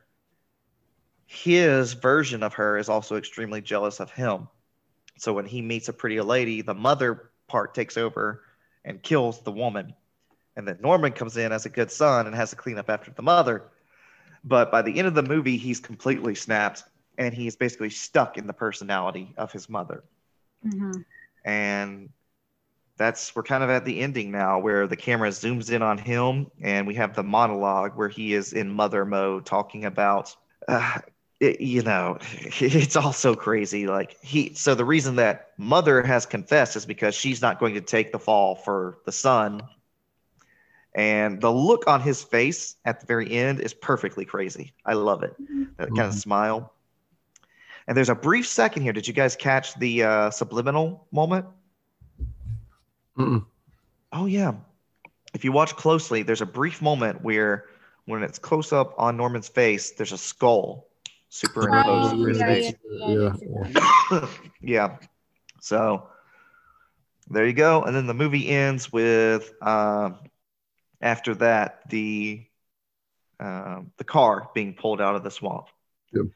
his 1.26 1.94
version 1.94 2.42
of 2.42 2.54
her 2.54 2.78
is 2.78 2.88
also 2.88 3.16
extremely 3.16 3.60
jealous 3.60 4.00
of 4.00 4.10
him. 4.10 4.48
So 5.18 5.32
when 5.32 5.46
he 5.46 5.62
meets 5.62 5.88
a 5.88 5.92
pretty 5.92 6.20
lady, 6.20 6.62
the 6.62 6.74
mother 6.74 7.30
part 7.46 7.74
takes 7.74 7.96
over 7.96 8.44
and 8.84 9.02
kills 9.02 9.40
the 9.42 9.52
woman. 9.52 9.94
And 10.56 10.68
then 10.68 10.78
Norman 10.80 11.12
comes 11.12 11.36
in 11.36 11.52
as 11.52 11.66
a 11.66 11.70
good 11.70 11.90
son 11.90 12.26
and 12.26 12.36
has 12.36 12.50
to 12.50 12.56
clean 12.56 12.78
up 12.78 12.90
after 12.90 13.10
the 13.10 13.22
mother. 13.22 13.64
But 14.44 14.70
by 14.70 14.82
the 14.82 14.96
end 14.98 15.08
of 15.08 15.14
the 15.14 15.22
movie, 15.22 15.56
he's 15.56 15.80
completely 15.80 16.34
snapped 16.34 16.84
and 17.16 17.34
he's 17.34 17.56
basically 17.56 17.90
stuck 17.90 18.36
in 18.36 18.46
the 18.46 18.52
personality 18.52 19.32
of 19.36 19.50
his 19.50 19.68
mother. 19.68 20.04
Mhm. 20.64 21.04
And 21.44 22.10
that's 22.97 23.34
we're 23.34 23.42
kind 23.42 23.64
of 23.64 23.70
at 23.70 23.84
the 23.84 24.01
ending 24.01 24.30
now 24.30 24.59
where 24.59 24.86
the 24.86 24.97
camera 24.97 25.28
zooms 25.30 25.70
in 25.70 25.82
on 25.82 25.99
him 25.99 26.51
and 26.61 26.86
we 26.86 26.95
have 26.95 27.14
the 27.14 27.22
monologue 27.22 27.97
where 27.97 28.09
he 28.09 28.34
is 28.34 28.53
in 28.53 28.70
mother 28.70 29.05
mode 29.05 29.45
talking 29.45 29.84
about 29.84 30.34
uh, 30.68 31.01
it, 31.40 31.61
you 31.61 31.82
know 31.82 32.18
it's 32.30 32.97
all 32.97 33.12
so 33.12 33.34
crazy. 33.34 33.86
Like 33.86 34.16
he 34.22 34.55
so 34.55 34.74
the 34.74 34.84
reason 34.84 35.16
that 35.16 35.51
mother 35.59 36.03
has 36.03 36.26
confessed 36.26 36.76
is 36.76 36.86
because 36.86 37.14
she's 37.14 37.42
not 37.42 37.59
going 37.59 37.74
to 37.74 37.80
take 37.80 38.12
the 38.12 38.18
fall 38.18 38.55
for 38.55 38.99
the 39.05 39.12
son. 39.12 39.62
And 40.97 41.40
the 41.40 41.51
look 41.51 41.88
on 41.88 42.01
his 42.01 42.22
face 42.22 42.76
at 42.84 43.01
the 43.01 43.07
very 43.07 43.32
end 43.32 43.59
is 43.59 43.74
perfectly 43.74 44.24
crazy. 44.24 44.74
I 44.86 44.92
love 44.92 45.24
it. 45.24 45.34
That 45.76 45.88
kind 45.88 46.03
of 46.03 46.14
smile. 46.14 46.72
And 47.88 47.97
there's 47.97 48.11
a 48.11 48.14
brief 48.14 48.47
second 48.47 48.84
here. 48.84 48.92
Did 48.92 49.09
you 49.09 49.12
guys 49.12 49.34
catch 49.34 49.74
the 49.74 50.05
uh, 50.05 50.30
subliminal 50.30 51.09
moment 51.11 51.47
Mm-mm. 53.18 53.44
Oh 54.12 54.26
yeah. 54.26 54.54
If 55.34 55.44
you 55.44 55.52
watch 55.52 55.74
closely, 55.76 56.22
there's 56.22 56.40
a 56.40 56.46
brief 56.46 56.80
moment 56.80 57.22
where 57.22 57.66
when 58.06 58.22
it's 58.22 58.38
close 58.38 58.72
up 58.72 58.94
on 58.98 59.16
Norman's 59.16 59.48
face, 59.48 59.92
there's 59.92 60.12
a 60.12 60.18
skull 60.18 60.86
superimposed 61.28 62.14
Oh, 62.14 62.18
over 62.18 62.28
his 62.28 62.38
yeah, 62.38 62.46
face. 62.46 62.74
Yeah, 62.90 63.32
yeah. 64.10 64.28
yeah. 64.60 64.96
So 65.60 66.08
there 67.28 67.46
you 67.46 67.52
go. 67.52 67.82
And 67.82 67.96
then 67.96 68.06
the 68.06 68.14
movie 68.14 68.48
ends 68.48 68.92
with 68.92 69.52
um, 69.62 70.18
after 71.00 71.34
that 71.36 71.88
the 71.90 72.44
um, 73.40 73.90
the 73.96 74.04
car 74.04 74.50
being 74.54 74.74
pulled 74.74 75.00
out 75.00 75.16
of 75.16 75.24
the 75.24 75.30
swamp. 75.30 75.66
Yep. 76.12 76.26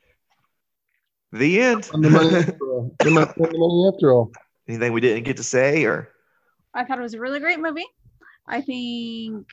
The 1.32 1.60
end. 1.60 1.90
On 1.94 2.00
the 2.00 2.10
money 2.10 2.34
after 2.34 2.72
all. 2.72 2.96
They 2.98 3.10
might 3.10 3.30
spend 3.30 3.52
the 3.52 3.58
money 3.58 3.90
after 3.94 4.12
all. 4.12 4.32
Anything 4.66 4.92
we 4.92 5.00
didn't 5.00 5.24
get 5.24 5.36
to 5.36 5.44
say 5.44 5.84
or 5.84 6.08
I 6.78 6.84
thought 6.84 7.00
it 7.00 7.02
was 7.02 7.14
a 7.14 7.20
really 7.20 7.40
great 7.40 7.58
movie. 7.58 7.86
I 8.46 8.60
think 8.60 9.44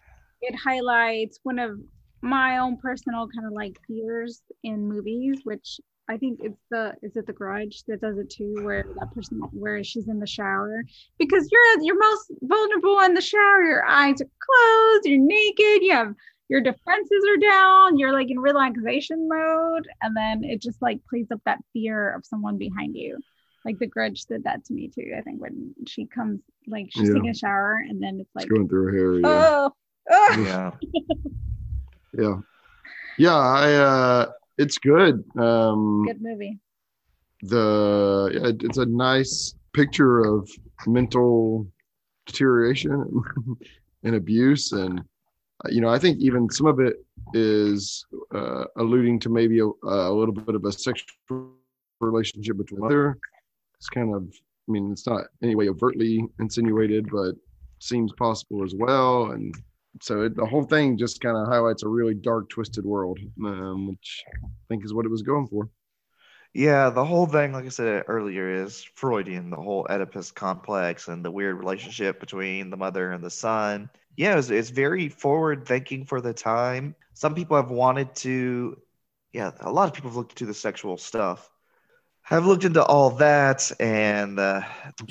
it 0.41 0.55
highlights 0.55 1.39
one 1.41 1.57
of 1.57 1.79
my 2.21 2.59
own 2.59 2.77
personal 2.77 3.27
kind 3.27 3.47
of 3.47 3.53
like 3.53 3.79
fears 3.87 4.43
in 4.63 4.87
movies, 4.87 5.41
which 5.43 5.79
I 6.07 6.17
think 6.17 6.39
it's 6.43 6.61
the 6.69 6.93
is 7.01 7.15
it 7.15 7.25
the 7.25 7.33
grudge 7.33 7.83
that 7.87 7.99
does 8.01 8.19
it 8.19 8.29
too, 8.29 8.53
where 8.63 8.85
that 8.99 9.11
person 9.11 9.39
where 9.53 9.83
she's 9.83 10.07
in 10.07 10.19
the 10.19 10.27
shower 10.27 10.83
because 11.17 11.49
you're 11.51 11.81
you're 11.81 11.97
most 11.97 12.31
vulnerable 12.43 12.99
in 12.99 13.15
the 13.15 13.21
shower. 13.21 13.63
Your 13.63 13.85
eyes 13.85 14.21
are 14.21 14.29
closed, 14.45 15.05
you're 15.05 15.19
naked, 15.19 15.81
you 15.81 15.93
have 15.93 16.13
your 16.47 16.61
defenses 16.61 17.25
are 17.27 17.37
down, 17.37 17.97
you're 17.97 18.13
like 18.13 18.29
in 18.29 18.37
relaxation 18.39 19.27
mode, 19.27 19.87
and 20.03 20.15
then 20.15 20.43
it 20.43 20.61
just 20.61 20.79
like 20.79 20.99
plays 21.09 21.31
up 21.31 21.41
that 21.45 21.57
fear 21.73 22.13
of 22.13 22.23
someone 22.23 22.59
behind 22.59 22.95
you. 22.95 23.17
Like 23.65 23.79
the 23.79 23.87
grudge 23.87 24.21
did 24.25 24.43
that 24.43 24.63
to 24.65 24.73
me 24.73 24.89
too. 24.93 25.11
I 25.17 25.21
think 25.21 25.41
when 25.41 25.73
she 25.87 26.05
comes, 26.05 26.39
like 26.67 26.87
she's 26.91 27.07
Yeah. 27.09 27.15
taking 27.15 27.29
a 27.29 27.33
shower, 27.33 27.83
and 27.89 28.01
then 28.01 28.19
it's 28.19 28.29
It's 28.35 28.35
like, 28.35 28.49
going 28.49 28.69
through 28.69 28.85
her 28.85 28.91
hair. 28.97 29.19
Yeah. 29.19 29.47
oh, 29.49 29.71
oh. 30.11 30.45
yeah. 30.45 30.71
yeah. 32.17 32.35
Yeah. 33.17 33.35
I, 33.35 33.73
uh, 33.73 34.31
it's 34.57 34.77
good. 34.77 35.23
Um, 35.37 36.03
good 36.05 36.21
movie. 36.21 36.59
the 37.41 38.31
yeah, 38.33 38.47
it- 38.49 38.63
it's 38.63 38.77
a 38.77 38.85
nice 38.85 39.55
picture 39.73 40.19
of 40.21 40.49
mental 40.87 41.67
deterioration 42.27 42.93
and 44.03 44.15
abuse 44.15 44.71
and 44.71 44.99
uh, 44.99 45.69
you 45.69 45.81
know 45.81 45.89
i 45.89 45.99
think 45.99 46.17
even 46.19 46.49
some 46.49 46.65
of 46.65 46.79
it 46.79 46.95
is 47.33 48.05
uh, 48.33 48.63
alluding 48.77 49.19
to 49.19 49.29
maybe 49.29 49.59
a, 49.59 49.65
a 49.83 50.13
little 50.19 50.33
bit 50.33 50.55
of 50.55 50.63
a 50.65 50.71
sexual 50.71 51.51
relationship 51.99 52.57
between 52.57 52.79
mother 52.79 53.17
it's 53.77 53.89
kind 53.89 54.13
of 54.15 54.23
i 54.23 54.71
mean 54.71 54.91
it's 54.91 55.07
not 55.07 55.25
anyway 55.43 55.67
overtly 55.67 56.23
insinuated 56.39 57.07
but 57.11 57.35
seems 57.79 58.11
possible 58.13 58.63
as 58.63 58.73
well 58.75 59.31
and 59.31 59.53
so 60.01 60.23
it, 60.23 60.35
the 60.35 60.45
whole 60.45 60.63
thing 60.63 60.97
just 60.97 61.21
kind 61.21 61.37
of 61.37 61.47
highlights 61.47 61.83
a 61.83 61.87
really 61.87 62.13
dark 62.13 62.49
twisted 62.49 62.85
world 62.85 63.19
um, 63.45 63.87
which 63.89 64.23
i 64.43 64.47
think 64.69 64.83
is 64.85 64.93
what 64.93 65.05
it 65.05 65.11
was 65.11 65.21
going 65.21 65.47
for 65.47 65.69
Yeah, 66.53 66.89
the 66.89 67.05
whole 67.05 67.25
thing, 67.27 67.51
like 67.51 67.65
I 67.65 67.69
said 67.69 68.05
earlier, 68.07 68.49
is 68.63 68.83
Freudian, 68.95 69.49
the 69.49 69.57
whole 69.57 69.85
Oedipus 69.89 70.31
complex 70.31 71.07
and 71.09 71.23
the 71.23 71.31
weird 71.31 71.57
relationship 71.59 72.19
between 72.19 72.69
the 72.69 72.77
mother 72.77 73.11
and 73.11 73.23
the 73.23 73.29
son. 73.29 73.89
Yeah, 74.17 74.37
it's, 74.37 74.49
it's 74.49 74.69
very 74.69 75.09
forward 75.09 75.67
thinking 75.67 76.05
for 76.05 76.21
the 76.21 76.33
time. 76.33 76.95
Some 77.13 77.35
people 77.35 77.57
have 77.57 77.69
wanted 77.71 78.15
to, 78.17 78.81
yeah, 79.33 79.51
a 79.59 79.71
lot 79.71 79.89
of 79.89 79.93
people 79.93 80.09
have 80.11 80.17
looked 80.17 80.37
to 80.37 80.45
the 80.45 80.53
sexual 80.53 80.97
stuff. 80.97 81.49
Have 82.25 82.47
looked 82.47 82.63
into 82.63 82.83
all 82.83 83.11
that, 83.11 83.71
and, 83.79 84.39
uh, 84.39 84.61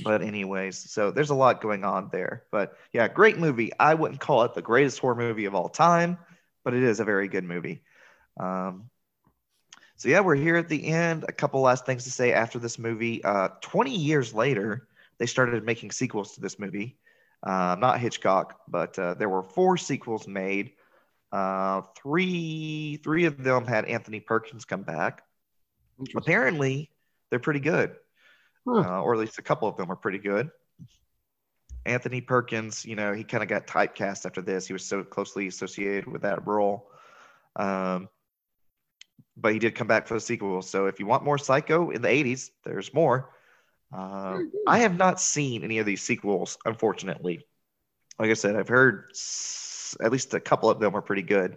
but, 0.02 0.20
anyways, 0.20 0.90
so 0.90 1.12
there's 1.12 1.30
a 1.30 1.34
lot 1.34 1.60
going 1.62 1.84
on 1.84 2.08
there. 2.10 2.42
But 2.50 2.76
yeah, 2.92 3.06
great 3.06 3.38
movie. 3.38 3.70
I 3.78 3.94
wouldn't 3.94 4.20
call 4.20 4.42
it 4.42 4.54
the 4.54 4.62
greatest 4.62 4.98
horror 4.98 5.14
movie 5.14 5.44
of 5.44 5.54
all 5.54 5.68
time, 5.68 6.18
but 6.64 6.74
it 6.74 6.82
is 6.82 6.98
a 6.98 7.04
very 7.04 7.28
good 7.28 7.44
movie. 7.44 7.84
Um, 8.38 8.90
so 9.96 10.08
yeah, 10.08 10.20
we're 10.20 10.34
here 10.34 10.56
at 10.56 10.68
the 10.68 10.88
end. 10.88 11.24
A 11.28 11.32
couple 11.32 11.60
last 11.60 11.86
things 11.86 12.02
to 12.02 12.10
say 12.10 12.32
after 12.32 12.58
this 12.58 12.80
movie. 12.80 13.22
Uh, 13.22 13.50
20 13.60 13.94
years 13.96 14.34
later, 14.34 14.88
they 15.18 15.26
started 15.26 15.64
making 15.64 15.92
sequels 15.92 16.34
to 16.34 16.40
this 16.40 16.58
movie. 16.58 16.98
Uh, 17.44 17.76
not 17.78 18.00
Hitchcock, 18.00 18.58
but 18.66 18.98
uh, 18.98 19.14
there 19.14 19.28
were 19.28 19.44
four 19.44 19.76
sequels 19.76 20.26
made. 20.26 20.72
Uh, 21.30 21.82
three 21.96 22.98
three 23.04 23.26
of 23.26 23.42
them 23.42 23.66
had 23.66 23.84
Anthony 23.84 24.18
Perkins 24.18 24.64
come 24.64 24.82
back. 24.82 25.22
Apparently, 26.16 26.90
they're 27.34 27.40
pretty 27.40 27.58
good, 27.58 27.96
Huh. 28.64 28.84
uh, 28.86 29.02
or 29.02 29.12
at 29.14 29.18
least 29.18 29.40
a 29.40 29.42
couple 29.42 29.66
of 29.66 29.76
them 29.76 29.90
are 29.90 29.96
pretty 29.96 30.20
good. 30.20 30.50
Anthony 31.84 32.20
Perkins, 32.20 32.84
you 32.84 32.94
know, 32.94 33.12
he 33.12 33.24
kind 33.24 33.42
of 33.42 33.48
got 33.48 33.66
typecast 33.66 34.24
after 34.24 34.40
this. 34.40 34.68
He 34.68 34.72
was 34.72 34.84
so 34.84 35.02
closely 35.02 35.48
associated 35.48 36.06
with 36.06 36.22
that 36.22 36.46
role. 36.46 36.92
Um, 37.56 38.08
but 39.36 39.52
he 39.52 39.58
did 39.58 39.74
come 39.74 39.88
back 39.88 40.06
for 40.06 40.14
the 40.14 40.20
sequel. 40.20 40.62
So 40.62 40.86
if 40.86 41.00
you 41.00 41.06
want 41.06 41.24
more 41.24 41.36
Psycho 41.36 41.90
in 41.90 42.02
the 42.02 42.08
80s, 42.08 42.52
there's 42.64 42.94
more. 42.94 43.30
Uh, 43.92 44.38
I 44.68 44.78
have 44.78 44.96
not 44.96 45.20
seen 45.20 45.64
any 45.64 45.78
of 45.78 45.86
these 45.86 46.02
sequels, 46.02 46.56
unfortunately. 46.64 47.44
Like 48.16 48.30
I 48.30 48.34
said, 48.34 48.54
I've 48.54 48.68
heard 48.68 49.06
s- 49.10 49.96
at 50.00 50.12
least 50.12 50.34
a 50.34 50.40
couple 50.40 50.70
of 50.70 50.78
them 50.78 50.94
are 50.94 51.02
pretty 51.02 51.22
good. 51.22 51.56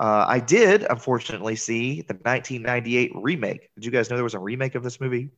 Uh, 0.00 0.24
I 0.28 0.38
did, 0.40 0.84
unfortunately, 0.88 1.56
see 1.56 2.02
the 2.02 2.14
1998 2.24 3.12
remake. 3.14 3.70
Did 3.74 3.84
you 3.84 3.90
guys 3.90 4.10
know 4.10 4.16
there 4.16 4.24
was 4.24 4.34
a 4.34 4.38
remake 4.38 4.74
of 4.76 4.82
this 4.84 5.00
movie 5.00 5.30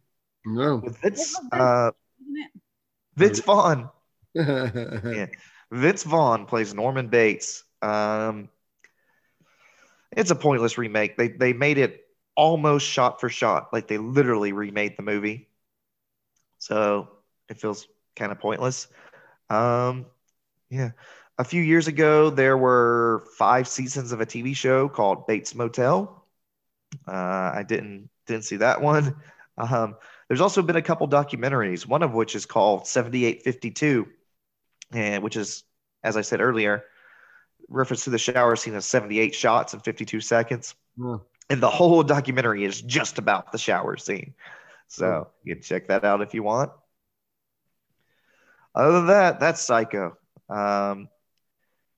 no 0.44 0.76
with 0.82 0.98
Vince, 1.00 1.34
What 1.34 1.44
was 1.44 1.50
that? 1.52 1.60
uh, 1.60 1.92
Vince 3.16 3.38
Vaughn? 3.40 3.88
yeah. 5.10 5.26
Vince 5.70 6.02
Vaughn 6.02 6.46
plays 6.46 6.74
Norman 6.74 7.08
Bates. 7.08 7.64
Um, 7.82 8.48
it's 10.16 10.30
a 10.30 10.34
pointless 10.34 10.78
remake. 10.78 11.16
They 11.16 11.28
they 11.28 11.52
made 11.52 11.78
it 11.78 12.04
almost 12.36 12.86
shot 12.86 13.20
for 13.20 13.28
shot, 13.28 13.72
like 13.72 13.88
they 13.88 13.98
literally 13.98 14.52
remade 14.52 14.96
the 14.96 15.02
movie. 15.02 15.48
So 16.58 17.08
it 17.48 17.60
feels 17.60 17.86
kind 18.16 18.32
of 18.32 18.40
pointless. 18.40 18.88
Um, 19.50 20.06
yeah. 20.70 20.92
A 21.40 21.44
few 21.44 21.62
years 21.62 21.88
ago, 21.88 22.28
there 22.28 22.58
were 22.58 23.24
five 23.38 23.66
seasons 23.66 24.12
of 24.12 24.20
a 24.20 24.26
TV 24.26 24.54
show 24.54 24.90
called 24.90 25.26
Bates 25.26 25.54
Motel. 25.54 26.22
Uh, 27.08 27.12
I 27.54 27.64
didn't 27.66 28.10
didn't 28.26 28.44
see 28.44 28.56
that 28.56 28.82
one. 28.82 29.16
Um, 29.58 29.96
there's 30.26 30.40
also 30.40 30.62
been 30.62 30.76
a 30.76 30.82
couple 30.82 31.06
documentaries, 31.06 31.86
one 31.86 32.02
of 32.02 32.14
which 32.14 32.34
is 32.34 32.46
called 32.46 32.86
7852, 32.86 34.08
and 34.92 35.22
which 35.22 35.36
is, 35.36 35.64
as 36.02 36.16
I 36.16 36.22
said 36.22 36.40
earlier, 36.40 36.84
reference 37.68 38.04
to 38.04 38.10
the 38.10 38.16
shower 38.16 38.56
scene 38.56 38.74
of 38.74 38.82
78 38.82 39.34
shots 39.34 39.74
in 39.74 39.80
52 39.80 40.22
seconds. 40.22 40.76
Yeah. 40.96 41.18
And 41.50 41.62
the 41.62 41.68
whole 41.68 42.02
documentary 42.02 42.64
is 42.64 42.80
just 42.80 43.18
about 43.18 43.52
the 43.52 43.58
shower 43.58 43.98
scene. 43.98 44.32
So 44.88 45.28
you 45.44 45.56
can 45.56 45.62
check 45.62 45.88
that 45.88 46.06
out 46.06 46.22
if 46.22 46.32
you 46.32 46.42
want. 46.42 46.70
Other 48.74 48.92
than 48.92 49.08
that, 49.08 49.40
that's 49.40 49.60
Psycho. 49.60 50.16
Um, 50.48 51.10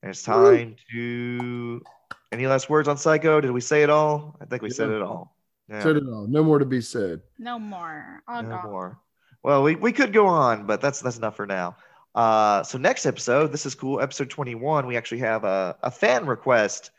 and 0.02 0.10
it's 0.10 0.22
time 0.22 0.76
to. 0.90 1.82
Any 2.30 2.46
last 2.46 2.70
words 2.70 2.88
on 2.88 2.96
Psycho? 2.96 3.40
Did 3.40 3.50
we 3.50 3.60
say 3.60 3.82
it 3.82 3.90
all? 3.90 4.36
I 4.40 4.46
think 4.46 4.62
we 4.62 4.70
said 4.70 4.88
it 4.88 5.02
all. 5.02 5.36
Yeah. 5.68 5.82
Said 5.82 5.96
it 5.96 6.04
all. 6.04 6.26
No 6.26 6.42
more 6.42 6.58
to 6.58 6.64
be 6.64 6.80
said. 6.80 7.20
No 7.38 7.58
more. 7.58 8.22
Oh, 8.26 8.40
No 8.40 8.48
God. 8.48 8.64
more. 8.64 8.98
Well, 9.42 9.62
we, 9.62 9.74
we 9.74 9.92
could 9.92 10.12
go 10.12 10.26
on, 10.26 10.66
but 10.66 10.80
that's 10.80 11.00
that's 11.00 11.18
enough 11.18 11.36
for 11.36 11.46
now. 11.46 11.76
Uh, 12.14 12.62
so 12.62 12.78
next 12.78 13.06
episode, 13.06 13.52
this 13.52 13.66
is 13.66 13.74
cool. 13.74 14.00
Episode 14.00 14.30
21, 14.30 14.86
we 14.86 14.96
actually 14.96 15.18
have 15.18 15.44
a, 15.44 15.76
a 15.82 15.90
fan 15.90 16.26
request. 16.26 16.90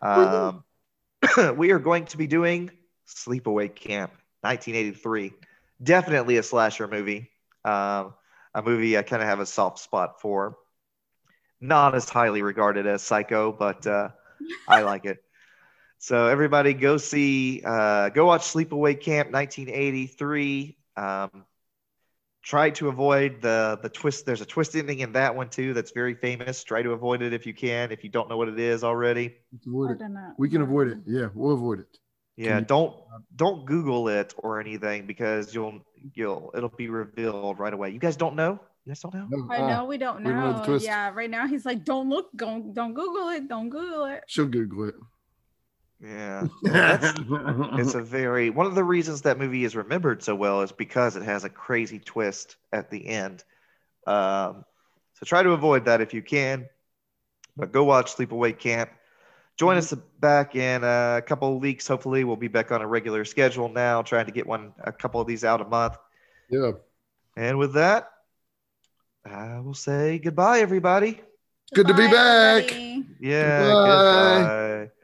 Um, 0.00 0.64
we 1.56 1.72
are 1.72 1.78
going 1.78 2.06
to 2.06 2.16
be 2.16 2.26
doing 2.26 2.70
Sleepaway 3.08 3.74
Camp 3.74 4.12
1983. 4.42 5.32
Definitely 5.82 6.36
a 6.36 6.42
slasher 6.42 6.86
movie. 6.88 7.30
Um, 7.64 8.14
a 8.54 8.62
movie 8.62 8.96
I 8.96 9.02
kind 9.02 9.22
of 9.22 9.28
have 9.28 9.40
a 9.40 9.46
soft 9.46 9.78
spot 9.78 10.20
for. 10.20 10.56
Not 11.62 11.94
as 11.94 12.08
highly 12.10 12.42
regarded 12.42 12.86
as 12.86 13.02
Psycho, 13.02 13.52
but 13.52 13.86
uh, 13.86 14.10
I 14.68 14.82
like 14.82 15.06
it. 15.06 15.22
So 15.98 16.26
everybody 16.26 16.74
go 16.74 16.96
see, 16.96 17.62
uh, 17.64 18.08
go 18.08 18.26
watch 18.26 18.40
Sleepaway 18.42 19.00
Camp 19.00 19.30
1983. 19.30 20.76
Um, 20.96 21.44
try 22.42 22.70
to 22.70 22.88
avoid 22.88 23.40
the 23.40 23.78
the 23.80 23.88
twist. 23.88 24.26
There's 24.26 24.40
a 24.40 24.44
twist 24.44 24.74
ending 24.74 24.98
in 24.98 25.12
that 25.12 25.36
one 25.36 25.48
too. 25.48 25.74
That's 25.74 25.92
very 25.92 26.14
famous. 26.16 26.64
Try 26.64 26.82
to 26.82 26.90
avoid 26.90 27.22
it 27.22 27.32
if 27.32 27.46
you 27.46 27.54
can. 27.54 27.92
If 27.92 28.02
you 28.02 28.10
don't 28.10 28.28
know 28.28 28.36
what 28.36 28.48
it 28.48 28.58
is 28.58 28.82
already, 28.82 29.36
avoid 29.64 29.92
it. 29.92 29.98
We 30.38 30.48
can 30.48 30.62
avoid 30.62 30.88
it. 30.88 30.98
Yeah, 31.06 31.28
we'll 31.34 31.52
avoid 31.54 31.78
it. 31.78 31.98
yeah. 32.36 32.58
you- 32.58 32.64
Don't 32.64 32.96
don't 33.36 33.64
Google 33.64 34.08
it 34.08 34.34
or 34.38 34.58
anything 34.60 35.06
because 35.06 35.54
you'll 35.54 35.86
you'll 36.14 36.50
it'll 36.56 36.68
be 36.68 36.88
revealed 36.88 37.60
right 37.60 37.72
away. 37.72 37.90
You 37.90 38.00
guys 38.00 38.16
don't 38.16 38.34
know. 38.34 38.58
You 38.84 38.90
guys 38.90 39.00
don't 39.00 39.14
know. 39.14 39.26
No, 39.30 39.46
I 39.48 39.58
uh, 39.58 39.68
know 39.68 39.84
we 39.84 39.96
don't 39.96 40.22
know 40.22 40.60
the 40.64 40.66
know. 40.66 40.76
Yeah, 40.76 41.10
right 41.14 41.30
now 41.30 41.46
he's 41.46 41.64
like, 41.64 41.84
don't 41.84 42.08
look, 42.08 42.30
don't 42.34 42.74
don't 42.74 42.94
Google 42.94 43.28
it, 43.28 43.48
don't 43.48 43.68
Google 43.68 44.06
it. 44.06 44.24
she'll 44.26 44.46
Google 44.46 44.88
it. 44.88 44.94
Yeah. 46.02 46.48
That's- 46.62 47.14
it's 47.78 47.94
a 47.94 48.02
very 48.02 48.50
one 48.50 48.66
of 48.66 48.74
the 48.74 48.82
reasons 48.82 49.22
that 49.22 49.38
movie 49.38 49.64
is 49.64 49.76
remembered 49.76 50.22
so 50.22 50.34
well 50.34 50.62
is 50.62 50.72
because 50.72 51.14
it 51.14 51.22
has 51.22 51.44
a 51.44 51.48
crazy 51.48 52.00
twist 52.00 52.56
at 52.72 52.90
the 52.90 53.06
end. 53.06 53.44
Um, 54.06 54.64
so 55.14 55.26
try 55.26 55.44
to 55.44 55.50
avoid 55.50 55.84
that 55.84 56.00
if 56.00 56.12
you 56.12 56.22
can. 56.22 56.66
But 57.56 57.70
go 57.70 57.84
watch 57.84 58.16
Sleepaway 58.16 58.58
Camp. 58.58 58.90
Join 59.58 59.76
us 59.76 59.92
back 60.18 60.56
in 60.56 60.82
a 60.82 61.22
couple 61.24 61.54
of 61.54 61.60
weeks. 61.60 61.86
Hopefully, 61.86 62.24
we'll 62.24 62.36
be 62.36 62.48
back 62.48 62.72
on 62.72 62.80
a 62.80 62.86
regular 62.86 63.24
schedule 63.26 63.68
now, 63.68 64.00
trying 64.00 64.24
to 64.24 64.32
get 64.32 64.46
one 64.46 64.72
a 64.82 64.90
couple 64.90 65.20
of 65.20 65.26
these 65.26 65.44
out 65.44 65.60
a 65.60 65.64
month. 65.64 65.96
yeah. 66.50 66.72
And 67.36 67.58
with 67.58 67.74
that, 67.74 68.11
I 69.24 69.60
will 69.60 69.74
say 69.74 70.18
goodbye, 70.18 70.60
everybody. 70.60 71.20
Good 71.74 71.86
to 71.88 71.94
be 71.94 72.06
back. 72.08 72.64
everybody. 72.64 73.06
Yeah, 73.20 73.62
Goodbye. 73.62 74.38
goodbye. 74.38 74.71